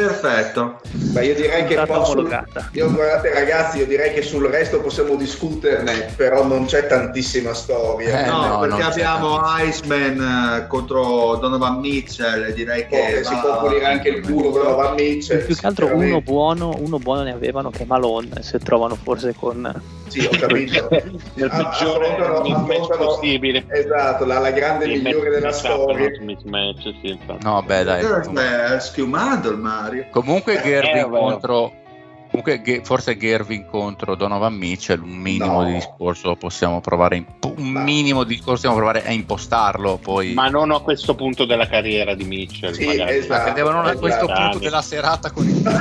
[0.00, 0.80] Perfetto.
[0.92, 2.24] Beh, io direi che posso,
[2.72, 8.24] io, guardate ragazzi, io direi che sul resto possiamo discuterne, però non c'è tantissima storia.
[8.24, 13.58] Eh, no, no, perché abbiamo Iceman eh, contro Donovan Mitchell, direi che, oh, si può
[13.58, 15.44] pulire anche il culo Donovan Mitchell.
[15.44, 19.96] Più che altro uno buono, uno buono ne avevano che Malone, se trovano forse con
[20.08, 20.88] sì, ho capito.
[21.34, 23.64] Nel peggiore mismatch possibile.
[23.68, 26.10] Esatto, la, la grande sì, migliore della storia.
[26.20, 28.04] Mismatch, sì, no, beh, dai.
[28.04, 29.50] È schiumato
[29.88, 30.06] Mario.
[30.10, 31.72] Comunque Gervin eh, contro
[32.30, 35.64] Comunque, forse Gervin contro Donovan Mitchell, un minimo no.
[35.64, 39.96] di discorso possiamo provare in, un minimo di discorso possiamo provare a impostarlo.
[39.96, 40.34] Poi.
[40.34, 44.26] Ma non a questo punto della carriera di Mitchell, sì, esatto, devo non a questo
[44.26, 45.72] punto della serata con il no,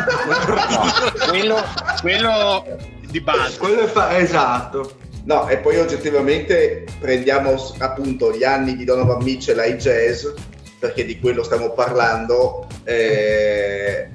[1.27, 1.57] quello,
[1.99, 2.65] quello
[3.09, 3.57] di base.
[3.57, 4.99] Quello è fa- esatto.
[5.25, 10.25] No, e poi oggettivamente prendiamo appunto gli anni di Donovan Mitchell ai jazz,
[10.79, 14.09] perché di quello stiamo parlando, eh,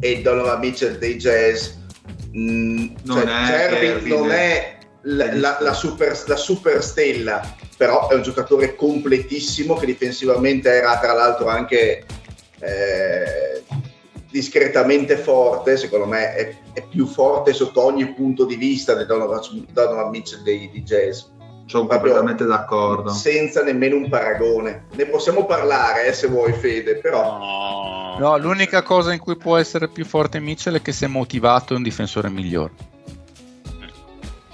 [0.00, 1.68] e il Donovan Mitchell dei jazz.
[2.32, 7.56] Mh, mm, non, cioè, è Jervin non è la, la, la, super, la super stella,
[7.76, 12.04] però è un giocatore completissimo che difensivamente era tra l'altro anche...
[12.60, 13.62] Eh,
[14.30, 19.40] discretamente forte, secondo me è, è più forte sotto ogni punto di vista del Donovan,
[19.72, 21.22] Donovan Mitchell dei, di Jazz.
[21.68, 23.10] Sono completamente d'accordo.
[23.10, 24.86] Senza nemmeno un paragone.
[24.92, 27.36] Ne possiamo parlare eh, se vuoi, Fede, però.
[27.38, 28.16] No.
[28.18, 31.76] no, l'unica cosa in cui può essere più forte Mitchell è che se motivato è
[31.76, 32.72] un difensore migliore.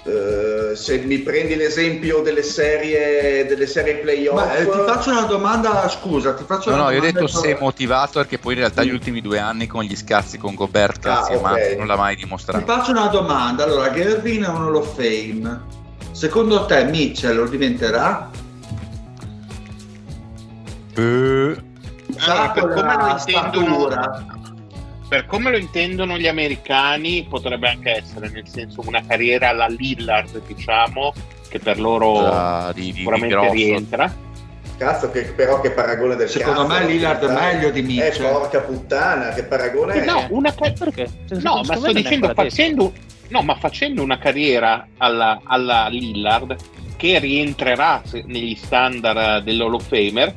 [0.03, 5.87] Uh, se mi prendi l'esempio delle serie, delle serie playoff, Beh, ti faccio una domanda.
[5.87, 7.07] Scusa, ti faccio no, una no, domanda.
[7.07, 9.95] io ho detto se motivato perché poi in realtà gli ultimi due anni con gli
[9.95, 11.77] scazzi con Gobert, cazzi ah, okay.
[11.77, 12.63] non l'ha mai dimostrato.
[12.63, 13.63] Ti faccio una domanda.
[13.63, 15.83] Allora, Gervin è un Hall of Fame
[16.15, 18.29] Secondo te Mitchell lo diventerà?
[20.95, 21.57] Eh,
[22.19, 23.89] allora, per, come lo intendono,
[25.09, 30.41] per come lo intendono gli americani potrebbe anche essere, nel senso una carriera alla Lillard,
[30.47, 31.13] diciamo,
[31.49, 34.23] che per loro uh, di, di, sicuramente di rientra.
[34.77, 38.25] Cazzo, che, però che paragone del Secondo cazzo, me Lillard è meglio di Mitchell.
[38.25, 41.09] Eh, porca puttana, che paragone eh, No, una ca- perché?
[41.41, 42.93] No, ma sto dicendo facendo,
[43.29, 46.55] no, ma facendo una carriera alla, alla Lillard
[46.97, 50.33] che rientrerà negli standard dell'Hall of Famer.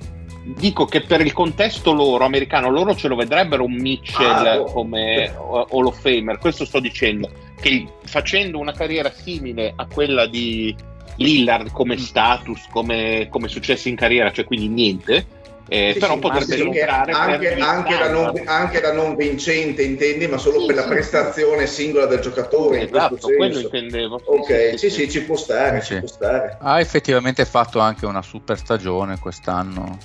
[0.57, 4.65] Dico che per il contesto loro americano, loro ce lo vedrebbero un Mitchell ah, oh.
[4.65, 6.39] come Hall of Famer.
[6.39, 7.31] Questo sto dicendo.
[7.61, 10.75] Che facendo una carriera simile a quella di
[11.17, 11.99] Lillard come mm.
[11.99, 15.27] status, come, come successo in carriera, cioè quindi niente,
[15.69, 20.27] eh, sì, però sì, potrebbe entrare anche, anche, da non, anche, da non, vincente intendi?
[20.27, 24.21] Ma solo sì, per la prestazione singola del giocatore esatto, quello intendevo.
[24.25, 26.57] Ok sì sì, ci può stare ci può stare.
[26.61, 29.99] Ha effettivamente fatto anche una super stagione quest'anno.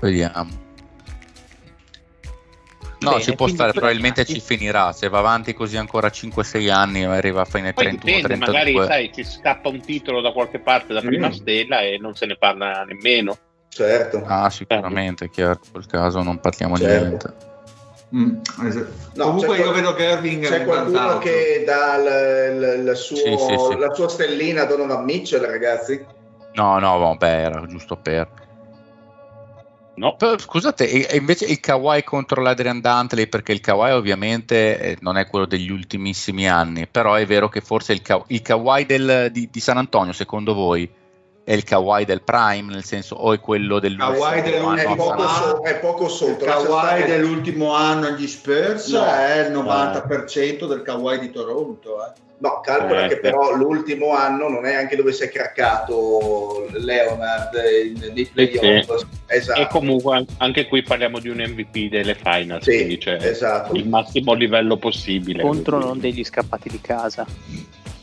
[0.00, 0.68] Vediamo.
[3.00, 4.92] No, Bene, ci può stare, probabilmente ci finirà.
[4.92, 8.38] Se va avanti così ancora 5-6 anni, arriva a fine 31-32.
[8.38, 11.32] Magari sai, ci scappa un titolo da qualche parte da prima mm.
[11.32, 13.36] stella e non se ne parla nemmeno.
[13.72, 14.22] Certo.
[14.26, 16.92] Ah, sicuramente, è chiaro, in quel caso non parliamo certo.
[16.92, 17.48] di niente.
[18.12, 18.92] Mm, esatto.
[19.14, 23.56] no, Comunque io vedo che Irving c'è qualcuno che dà l, l, suo, sì, sì,
[23.56, 23.78] sì.
[23.78, 26.04] la sua stellina a Donovan Mitchell, ragazzi?
[26.54, 28.28] No, no, vabbè, era giusto per.
[29.94, 30.16] No.
[30.16, 35.16] Però, scusate, e invece il Kawhi contro l'Adrian Dantley, perché il Kawhi ovviamente eh, non
[35.16, 39.28] è quello degli ultimissimi anni, però è vero che forse il, Ka- il Kawhi del,
[39.30, 40.90] di, di San Antonio, secondo voi,
[41.44, 44.76] è il kawaii del prime, nel senso, o è quello dell'ultimo anno?
[44.76, 46.44] È poco, so, è poco sotto.
[46.44, 50.66] Il kawaii dell'ultimo anno agli Spurs no, è il 90% no.
[50.66, 52.04] del kawaii di Toronto.
[52.06, 52.28] Eh.
[52.40, 57.50] No, calcola eh, che però l'ultimo anno non è anche dove si è craccato Leonard
[58.14, 58.96] nei playoff.
[58.96, 59.06] Sì.
[59.26, 59.60] Esatto.
[59.60, 63.74] E comunque anche qui parliamo di un MVP delle finals, sì, quindi cioè esatto.
[63.74, 65.42] il massimo livello possibile.
[65.42, 67.26] Contro non degli scappati di casa.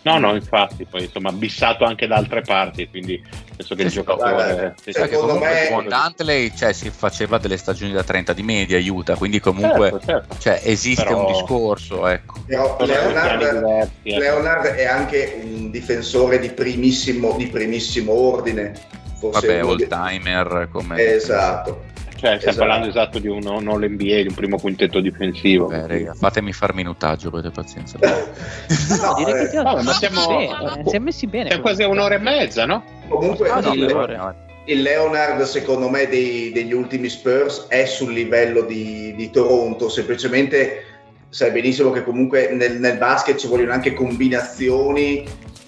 [0.08, 3.22] No, no, infatti, poi insomma, bissato anche da altre parti, quindi
[3.56, 4.32] penso che sì, il giocatore...
[4.32, 5.68] Guarda, secondo me...
[5.70, 10.06] Con Dantley cioè, si faceva delle stagioni da 30 di media, aiuta, quindi comunque certo,
[10.06, 10.36] certo.
[10.40, 11.26] Cioè, esiste Però...
[11.26, 12.40] un discorso, ecco.
[12.46, 14.20] Però Leonard, diversi, ecco.
[14.20, 18.74] Leonard, è anche un difensore di primissimo, di primissimo ordine.
[19.20, 21.02] Forse Vabbè, all timer come...
[21.02, 22.58] Esatto cioè, stiamo esatto.
[22.58, 25.68] parlando esatto di un non l'NBA, di un primo quintetto difensivo.
[25.68, 27.98] Beh, raga, fatemi far minutaggio, avete pazienza.
[28.02, 31.50] no, direi che ti ho no, siamo, bene, siamo messi bene.
[31.50, 32.84] È quasi un'ora e mezza, no?
[33.08, 34.36] Comunque, ah, no, il,
[34.66, 40.84] il, Leonard, secondo me, dei, degli ultimi Spurs è sul livello di, di Toronto, semplicemente
[41.30, 45.26] sai benissimo che comunque nel, nel basket ci vogliono anche combinazioni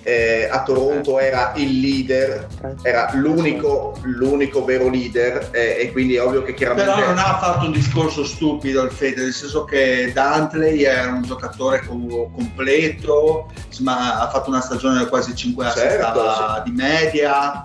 [0.10, 2.48] eh, a Toronto era il leader,
[2.81, 6.91] era l'unico, l'unico vero leader eh, e quindi è ovvio che chiaramente...
[6.91, 11.22] Però non ha fatto un discorso stupido il Fede, nel senso che Dantley è un
[11.22, 16.64] giocatore completo, ma ha fatto una stagione da quasi 5 anni certo, sì.
[16.64, 17.61] di media,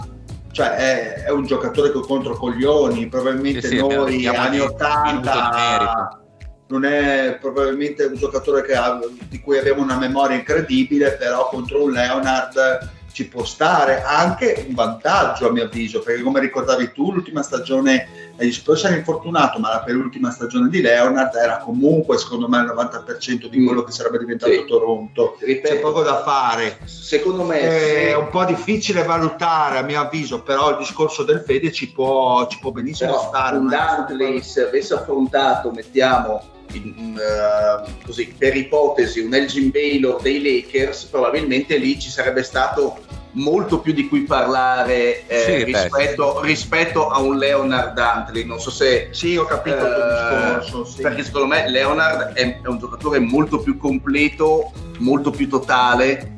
[0.53, 6.19] cioè è, è, un giocatore con controcoglioni, probabilmente sì, sì, noi anni 80
[6.67, 11.93] non è probabilmente un giocatore ha, di cui abbiamo una memoria incredibile, però contro un
[11.93, 17.43] Leonard ci può stare anche un vantaggio a mio avviso, perché come ricordavi tu l'ultima
[17.45, 22.59] stagione agli Spurs era infortunato, ma la penultima stagione di Leonard era comunque secondo me
[22.59, 24.65] il 90% di quello che sarebbe diventato sì.
[24.67, 25.37] Toronto.
[25.39, 26.79] Ripeto, C'è poco da fare.
[26.87, 28.19] Secondo me è sì.
[28.19, 32.59] un po' difficile valutare a mio avviso, però il discorso del Fede ci può, ci
[32.59, 33.57] può benissimo però stare.
[33.59, 36.43] Un Dantley se avesse affrontato, mettiamo
[36.75, 42.99] in, uh, così, per ipotesi un Elgin Baylor dei Lakers, probabilmente lì ci sarebbe stato
[43.35, 48.45] molto più di cui parlare eh, sì, rispetto, rispetto, a un Leonard Dantley.
[48.45, 49.09] Non so se.
[49.13, 50.85] Sì, ho capito eh, il discorso.
[50.85, 51.03] Sì.
[51.03, 56.33] Perché secondo me Leonard è, è, un giocatore molto più completo, molto più totale.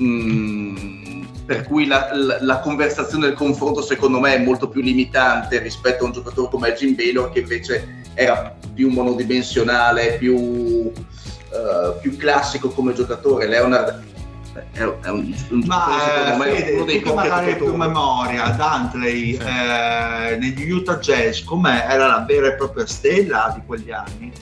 [0.00, 5.58] Mm, per cui la, la, la, conversazione del confronto secondo me è molto più limitante
[5.60, 10.92] rispetto a un giocatore come Elgin Baylor che invece era più monodimensionale, più uh,
[12.00, 13.46] più classico come giocatore.
[13.46, 14.02] Leonard
[14.72, 19.40] è, è un, un Ma eh, Fede, uno dei tu magari più memoria, Dantley sì.
[19.40, 21.86] eh, negli Utah Jazz, com'è?
[21.88, 24.32] Era la vera e propria stella di quegli anni?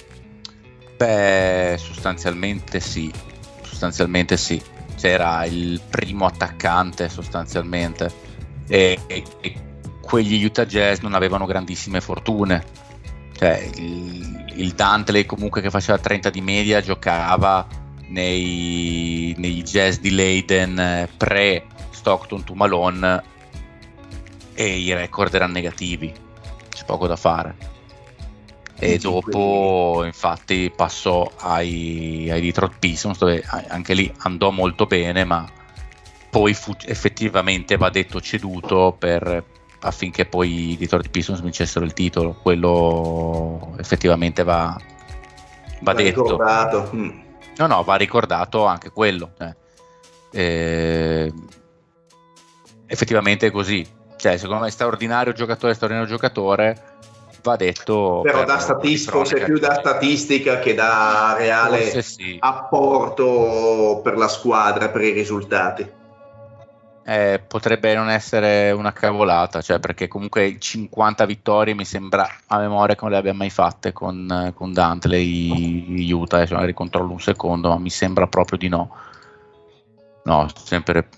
[0.97, 3.11] Beh, sostanzialmente sì,
[3.63, 4.63] sostanzialmente sì.
[4.95, 8.13] C'era il primo attaccante sostanzialmente
[8.69, 9.55] e, e, e
[10.01, 12.63] quegli Utah Jazz non avevano grandissime fortune.
[13.37, 17.67] Cioè, il, il Dantley comunque che faceva 30 di media giocava
[18.09, 23.23] nei, nei jazz di Leiden eh, pre Stockton to Malone
[24.55, 26.13] e i record erano negativi,
[26.69, 27.71] c'è poco da fare.
[28.79, 35.49] E dopo, infatti, passò ai, ai Detroit Pistons, dove anche lì andò molto bene, ma
[36.29, 39.45] poi fu effettivamente, va detto, ceduto per,
[39.83, 42.37] affinché poi i Detroit Pistons vincessero il titolo.
[42.41, 44.77] Quello effettivamente va,
[45.81, 46.23] va detto.
[46.23, 46.91] Ricordato.
[46.95, 47.21] Mm.
[47.57, 49.33] No, no, va ricordato anche quello.
[49.39, 49.55] Eh.
[50.35, 51.33] Eh,
[52.87, 53.87] effettivamente è così.
[54.17, 56.83] Cioè, secondo me straordinario giocatore, straordinario giocatore,
[57.43, 58.21] va detto.
[58.23, 62.37] Però per, da statistica, forse più da statistica che da reale sì.
[62.39, 66.01] apporto per la squadra, per i risultati
[67.05, 72.95] eh, potrebbe non essere una cavolata, cioè perché comunque 50 vittorie mi sembra a memoria
[72.95, 77.69] che non le abbia mai fatte con, con Dantley Utah, adesso magari controllo un secondo,
[77.71, 78.97] ma mi sembra proprio di no.
[80.25, 81.09] No, sempre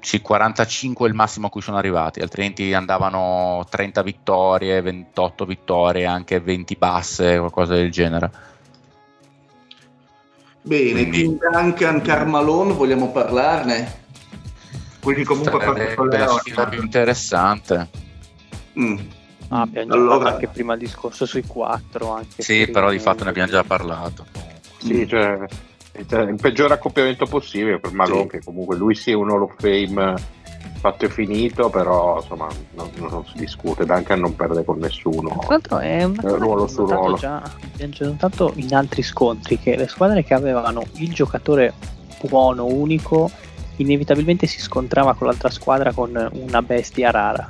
[0.00, 6.04] sì, 45 è il massimo a cui sono arrivati, altrimenti andavano 30 vittorie, 28 vittorie,
[6.04, 8.30] anche 20 basse, qualcosa del genere.
[10.60, 11.18] Bene, Quindi...
[11.18, 14.00] Tim Duncan, Carmalone, vogliamo parlarne?
[15.02, 17.88] Quindi comunque Sarebbe fatto la sfida più interessante
[18.78, 18.98] mm.
[19.48, 20.34] ah, abbiamo allora...
[20.34, 24.24] anche prima il discorso sui quattro anche sì però di fatto ne abbiamo già parlato
[24.78, 25.06] sì mm.
[25.06, 25.38] cioè
[25.94, 28.28] il peggior accoppiamento possibile per Malone sì.
[28.28, 30.14] che comunque lui sia un Hall of Fame
[30.78, 35.46] fatto e finito però insomma non, non si discute Duncan non perde con nessuno tra
[35.48, 37.42] l'altro è un ruolo su ruolo già,
[37.72, 41.72] abbiamo già notato in altri scontri che le squadre che avevano il giocatore
[42.22, 43.30] buono unico
[43.76, 47.48] inevitabilmente si scontrava con l'altra squadra con una bestia rara.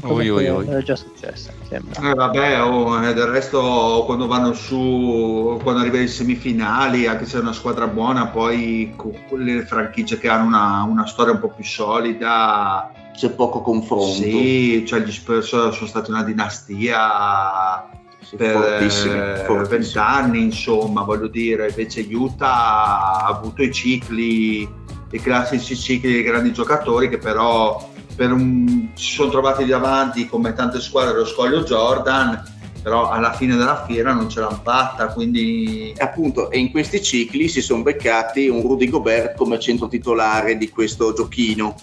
[0.00, 0.66] Oi, oi, oi.
[0.66, 2.10] Era già successo, mi sembra.
[2.10, 7.36] Eh, vabbè, oh, eh, del resto quando vanno su, quando arriva in semifinali, anche se
[7.36, 11.50] è una squadra buona, poi con le franchigie che hanno una, una storia un po'
[11.50, 14.06] più solida, c'è poco confronto.
[14.06, 17.86] Sì, cioè gli Spurs sono stati una dinastia
[18.20, 24.66] sì, per vent'anni, insomma, voglio dire, invece Utah ha avuto i cicli
[25.12, 30.80] i classici cicli dei grandi giocatori che però un, si sono trovati davanti come tante
[30.80, 32.42] squadre dello scoglio Jordan
[32.82, 37.48] però alla fine della fiera non ce l'hanno fatta quindi appunto e in questi cicli
[37.48, 41.74] si sono beccati un Rudy Gobert come centro titolare di questo giochino.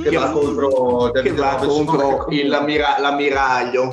[0.00, 3.92] Che, che va contro, che va contro il, l'ammira, l'ammiraglio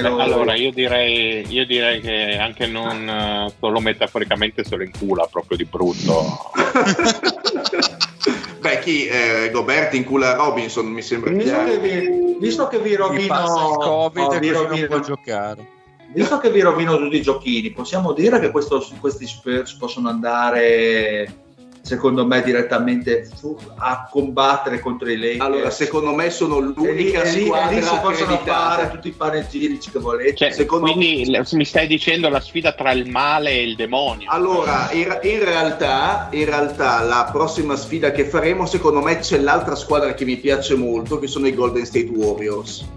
[0.00, 0.34] l'ammiraglio lo...
[0.34, 5.56] allora io direi, io direi, che anche non uh, solo metaforicamente se lo incula proprio
[5.56, 6.50] di brutto.
[8.60, 11.68] Beh chi eh, Gobert incula Robinson mi sembra visto chiaro.
[11.68, 15.66] che vi, visto che vi rovino Covid oh, vi rovino, non può giocare.
[16.14, 21.51] Visto che vi rovino tutti i giochini possiamo dire che questo, questi Spurs possono andare
[21.82, 23.28] secondo me direttamente
[23.76, 25.40] a combattere contro i Lakers.
[25.40, 29.12] Allora, secondo me sono l'unica e lì, squadra e lì si possono fare tutti i
[29.12, 30.34] panegirici che volete.
[30.36, 31.44] Cioè, secondo quindi me...
[31.52, 34.30] mi stai dicendo la sfida tra il male e il demonio.
[34.30, 39.74] Allora, in, in, realtà, in realtà la prossima sfida che faremo, secondo me c'è l'altra
[39.74, 42.88] squadra che mi piace molto, che sono i Golden State Warriors.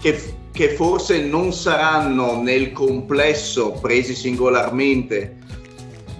[0.00, 5.36] Che, che forse non saranno nel complesso presi singolarmente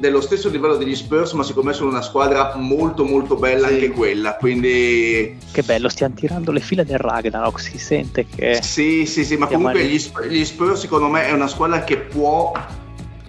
[0.01, 3.75] dello stesso livello degli Spurs, ma secondo me sono una squadra molto molto bella sì.
[3.75, 4.35] anche quella.
[4.37, 9.37] Quindi che bello, stiamo tirando le file del Ragnarok, si sente che Sì, sì, sì,
[9.37, 12.53] ma comunque gli, gli Spurs secondo me è una squadra che può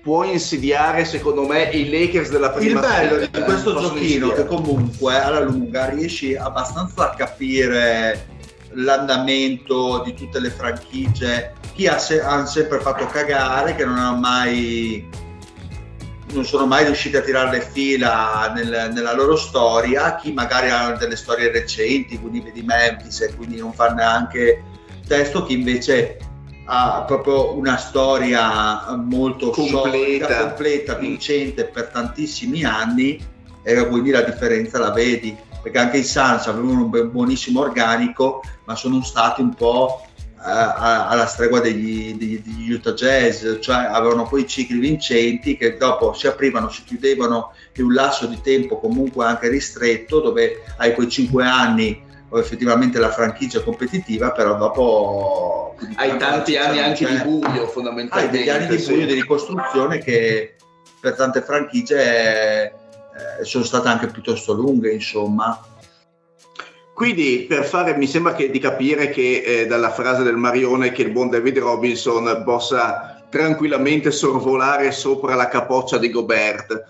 [0.01, 5.15] può insidiare secondo me i Lakers della prima il bello di questo giochino che comunque
[5.15, 8.25] alla lunga riesci abbastanza a capire
[8.71, 14.15] l'andamento di tutte le franchigie chi ha, se- ha sempre fatto cagare che non ha
[14.15, 15.07] mai
[16.33, 20.91] non sono mai riusciti a tirare le fila nel, nella loro storia, chi magari ha
[20.91, 24.63] delle storie recenti, quindi vedi Memphis e quindi non fa neanche
[25.07, 26.17] testo, chi invece
[26.65, 33.19] ha proprio una storia molto completa, solida, completa vincente per tantissimi anni
[33.63, 35.35] e quindi la differenza la vedi.
[35.61, 40.05] Perché anche i Suns avevano un buonissimo organico ma sono stati un po'
[40.43, 46.27] alla stregua degli, degli, degli, Utah Jazz, cioè avevano poi cicli vincenti che dopo si
[46.27, 51.45] aprivano, si chiudevano in un lasso di tempo comunque anche ristretto dove hai quei 5
[51.45, 58.37] anni effettivamente la franchigia competitiva, però dopo hai tanti anni anche di buio fondamentalmente.
[58.37, 60.55] Hai degli anni di buio di ricostruzione che
[60.99, 65.59] per tante franchigie eh, sono state anche piuttosto lunghe, insomma.
[67.01, 71.01] Quindi per fare, mi sembra che, di capire che eh, dalla frase del Marione che
[71.01, 76.85] il buon David Robinson possa tranquillamente sorvolare sopra la capoccia di Gobert.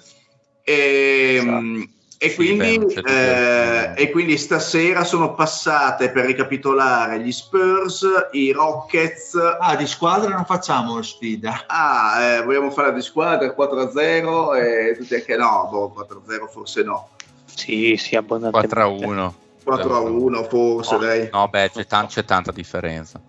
[0.66, 1.90] E, esatto.
[2.18, 8.52] e, sì, quindi, beh, eh, e, quindi, stasera sono passate per ricapitolare gli Spurs, i
[8.52, 9.36] Rockets.
[9.62, 11.64] Ah, di squadra non facciamo sfida.
[11.68, 17.12] Ah, eh, vogliamo fare di squadra 4-0 e tutti anche no, boh, 4-0 forse no.
[17.46, 18.76] Sì, sì, abbondantemente.
[18.76, 19.41] 4-1.
[19.64, 21.30] 4 a 1 forse, no, dai.
[21.32, 23.22] No, beh, c'è, t- c'è, tanta differenza.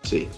[0.00, 0.28] Sì,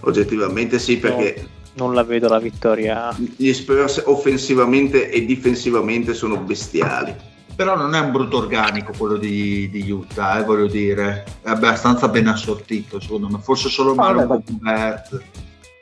[0.00, 1.34] oggettivamente sì, perché...
[1.38, 3.14] No, non la vedo la vittoria.
[3.16, 7.14] Gli Spurs offensivamente e difensivamente sono bestiali.
[7.54, 11.24] Però non è un brutto organico quello di, di Utah, eh, voglio dire.
[11.42, 13.38] È abbastanza ben assortito, secondo me.
[13.38, 15.22] Forse solo Mario Gobert.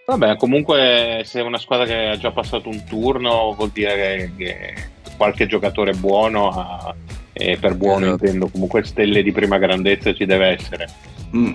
[0.06, 4.32] Vabbè, comunque se è una squadra che ha già passato un turno vuol dire che,
[4.36, 4.74] che
[5.16, 6.94] qualche giocatore buono ha
[7.38, 8.24] e per buono esatto.
[8.24, 10.88] intendo comunque stelle di prima grandezza ci deve essere.
[11.34, 11.52] Mm,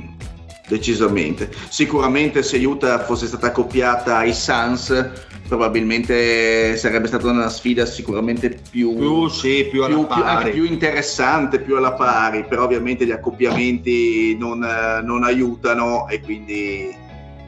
[0.67, 1.49] decisamente.
[1.69, 5.11] Sicuramente se Utah fosse stata accoppiata ai Suns
[5.47, 11.75] probabilmente sarebbe stata una sfida sicuramente più, più, sì, più, più, più, più, interessante, più
[11.75, 14.59] alla pari, però ovviamente gli accoppiamenti non,
[15.03, 17.02] non aiutano e quindi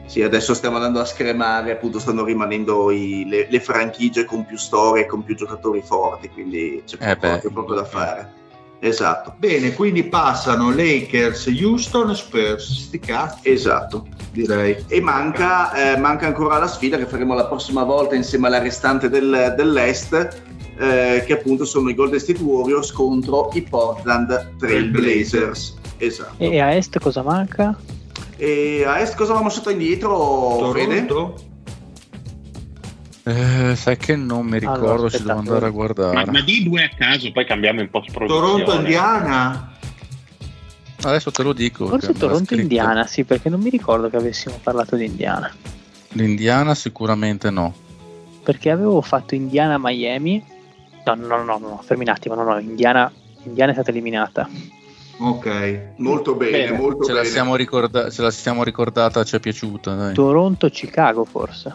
[0.06, 4.56] sì, adesso stiamo andando a scremare, appunto stanno rimanendo i, le, le, franchigie con più
[4.56, 8.44] storie, con più giocatori forti, quindi c'è eh poco, eh poco da fare.
[8.78, 9.34] Esatto.
[9.38, 13.48] Bene, quindi passano Lakers, Houston, Spurs, sti cazzi.
[13.50, 14.84] Esatto, direi.
[14.86, 19.08] E manca, eh, manca, ancora la sfida che faremo la prossima volta insieme alla restante
[19.08, 20.42] del, dell'Est,
[20.78, 25.74] eh, che appunto sono i Golden State Warriors contro i Portland Trail Blazers.
[25.98, 26.34] Esatto.
[26.38, 27.76] E a Est cosa manca?
[28.36, 31.34] E a Est cosa avevamo sotto indietro, Toronto?
[33.24, 36.14] Eh, sai che non mi ricordo, allora, ci devo andare a guardare.
[36.14, 38.62] Ma, ma, di due a caso, poi cambiamo in post produzione.
[38.62, 39.72] Toronto Indiana.
[41.02, 41.86] Adesso te lo dico.
[41.86, 45.52] Forse Toronto Indiana, sì, perché non mi ricordo che avessimo parlato di Indiana.
[46.10, 47.74] L'Indiana sicuramente no.
[48.42, 50.44] Perché avevo fatto Indiana Miami.
[51.04, 53.10] No, no, no, no, fermi un attimo, no, no, Indiana,
[53.44, 54.48] Indiana è stata eliminata.
[55.18, 56.76] Ok, molto bene, bene.
[56.76, 57.24] molto ce bene.
[57.24, 59.94] La siamo ricorda- ce la siamo ricordata, ci è piaciuta.
[59.94, 60.14] Dai.
[60.14, 61.74] Toronto-Chicago forse.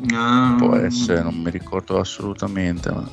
[0.00, 0.56] No.
[0.58, 3.08] Può essere, non mi ricordo assolutamente, ma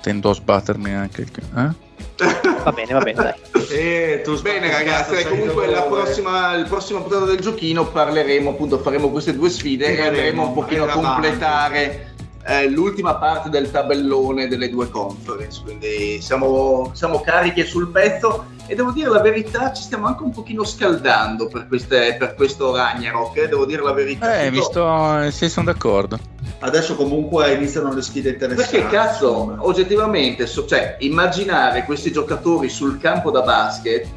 [0.00, 1.30] tendo a sbattermi anche il...
[1.56, 1.88] Eh?
[2.64, 3.34] va bene, va bene, dai.
[3.70, 9.34] Eh, bene ragazzi, comunque la prossima, il prossimo puntata del giochino parleremo, appunto faremo queste
[9.34, 12.09] due sfide e andremo un pochino a completare
[12.50, 18.74] eh, l'ultima parte del tabellone delle due conference, quindi siamo, siamo carichi sul pezzo e
[18.74, 23.36] devo dire la verità, ci stiamo anche un pochino scaldando per, queste, per questo Ragnarok,
[23.36, 24.40] eh, devo dire la verità.
[24.40, 26.18] Eh, mi sto, sì, sono d'accordo.
[26.58, 28.78] Adesso comunque iniziano le sfide interessanti.
[28.78, 34.08] Perché cazzo, oggettivamente, so, cioè, immaginare questi giocatori sul campo da basket,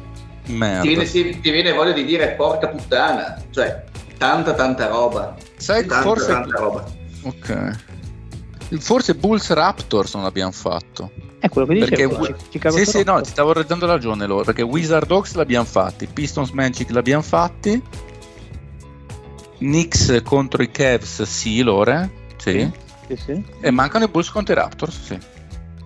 [0.44, 3.84] ti viene, ti viene, voglia di dire porca puttana, cioè,
[4.18, 5.36] tanta tanta roba.
[5.56, 6.26] Sai, tanta, forse...
[6.32, 6.84] tanta roba.
[7.22, 7.92] Ok.
[8.80, 11.10] Forse Bulls Raptors non l'abbiamo fatto.
[11.38, 12.18] È quello che dicevo.
[12.18, 14.44] Perché, Chicago sì, sì, no, ti stavo dando ragione loro.
[14.44, 17.82] Perché Wizard Dogs l'abbiamo fatti, Pistons Magic l'abbiamo fatti,
[19.58, 22.08] Knicks contro i Cavs, sì, loro.
[22.36, 22.70] Sì.
[23.06, 23.44] Sì, sì.
[23.60, 25.18] E mancano i Bulls contro i Raptors, sì.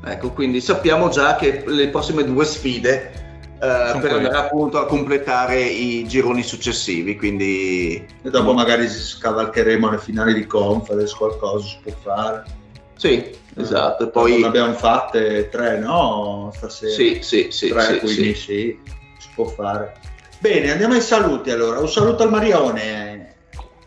[0.05, 3.27] Ecco, quindi sappiamo già che le prossime due sfide
[3.59, 7.17] Uh, per andare appunto a completare i gironi successivi.
[7.17, 12.45] Quindi e dopo magari scavalcheremo le finali di conference, qualcosa si può fare.
[12.99, 14.09] Sì, esatto.
[14.09, 16.51] E poi ne abbiamo fatte tre, no?
[16.53, 16.93] Stasera.
[16.93, 17.69] Sì, sì, sì.
[17.69, 18.35] Tre, sì, quindi sì.
[18.35, 18.81] sì,
[19.19, 19.95] si può fare.
[20.41, 21.79] Bene, andiamo ai saluti allora.
[21.79, 23.37] Un saluto al Marione.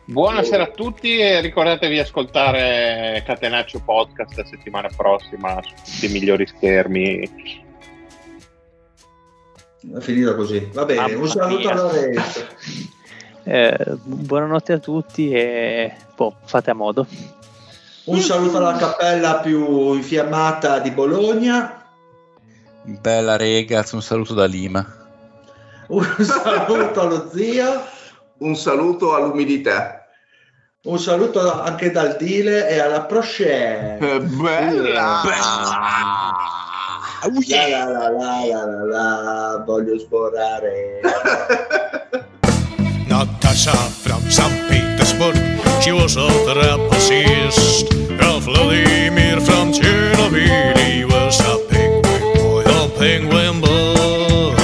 [0.05, 6.11] Buonasera a tutti e ricordatevi di ascoltare Catenaccio Podcast la settimana prossima su tutti i
[6.11, 7.29] migliori schermi.
[9.93, 10.69] È finita così.
[10.71, 11.71] Va bene, Mamma un saluto mia.
[11.71, 12.47] a Lorenzo.
[13.43, 17.05] Eh, buonanotte a tutti e boh, fate a modo.
[18.03, 21.85] Un saluto alla cappella più infiammata di Bologna.
[22.83, 24.83] Bella regaz, un saluto da Lima.
[25.87, 27.83] Un saluto allo zio.
[28.39, 30.07] Un saluto all'umidità.
[30.83, 33.99] Un saluto anche dal Dile e alla Proche.
[33.99, 35.21] Eh, bella!
[35.23, 36.31] Bella!
[37.21, 39.63] La, la, la, la, la, la.
[39.63, 41.01] voglio sforare.
[43.05, 44.65] Natasha from St.
[44.67, 45.60] Petersburg.
[45.81, 47.89] She was a trapezist.
[48.21, 50.77] Of Vladimir from Chernobyl.
[50.77, 54.55] He was a penguin boy, a penguin boy.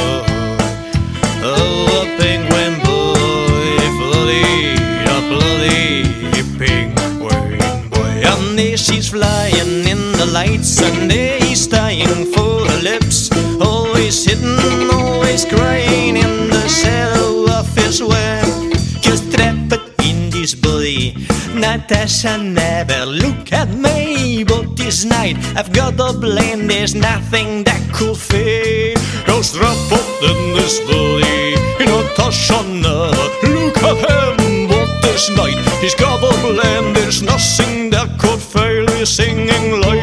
[1.41, 3.77] Oh, a penguin boy.
[3.98, 8.22] Bloody, a bloody penguin boy.
[8.23, 10.80] And there she's flying in the lights.
[10.84, 13.31] And there he's dying for her lips.
[13.60, 14.77] Always hidden.
[21.90, 24.44] Natasha, never look at me.
[24.44, 28.98] But this night I've got a blame, there's nothing that could fit.
[29.26, 29.72] Jag in
[30.22, 33.08] hennes body, Natasha, never
[33.48, 34.68] look at him.
[34.68, 38.86] But this night he's got a blame, there's nothing that could fail.
[38.88, 39.97] He's singing like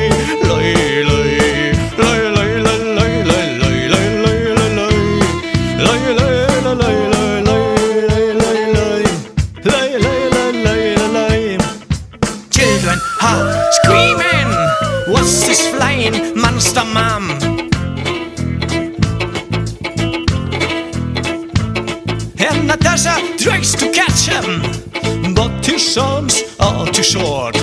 [27.15, 27.54] sure.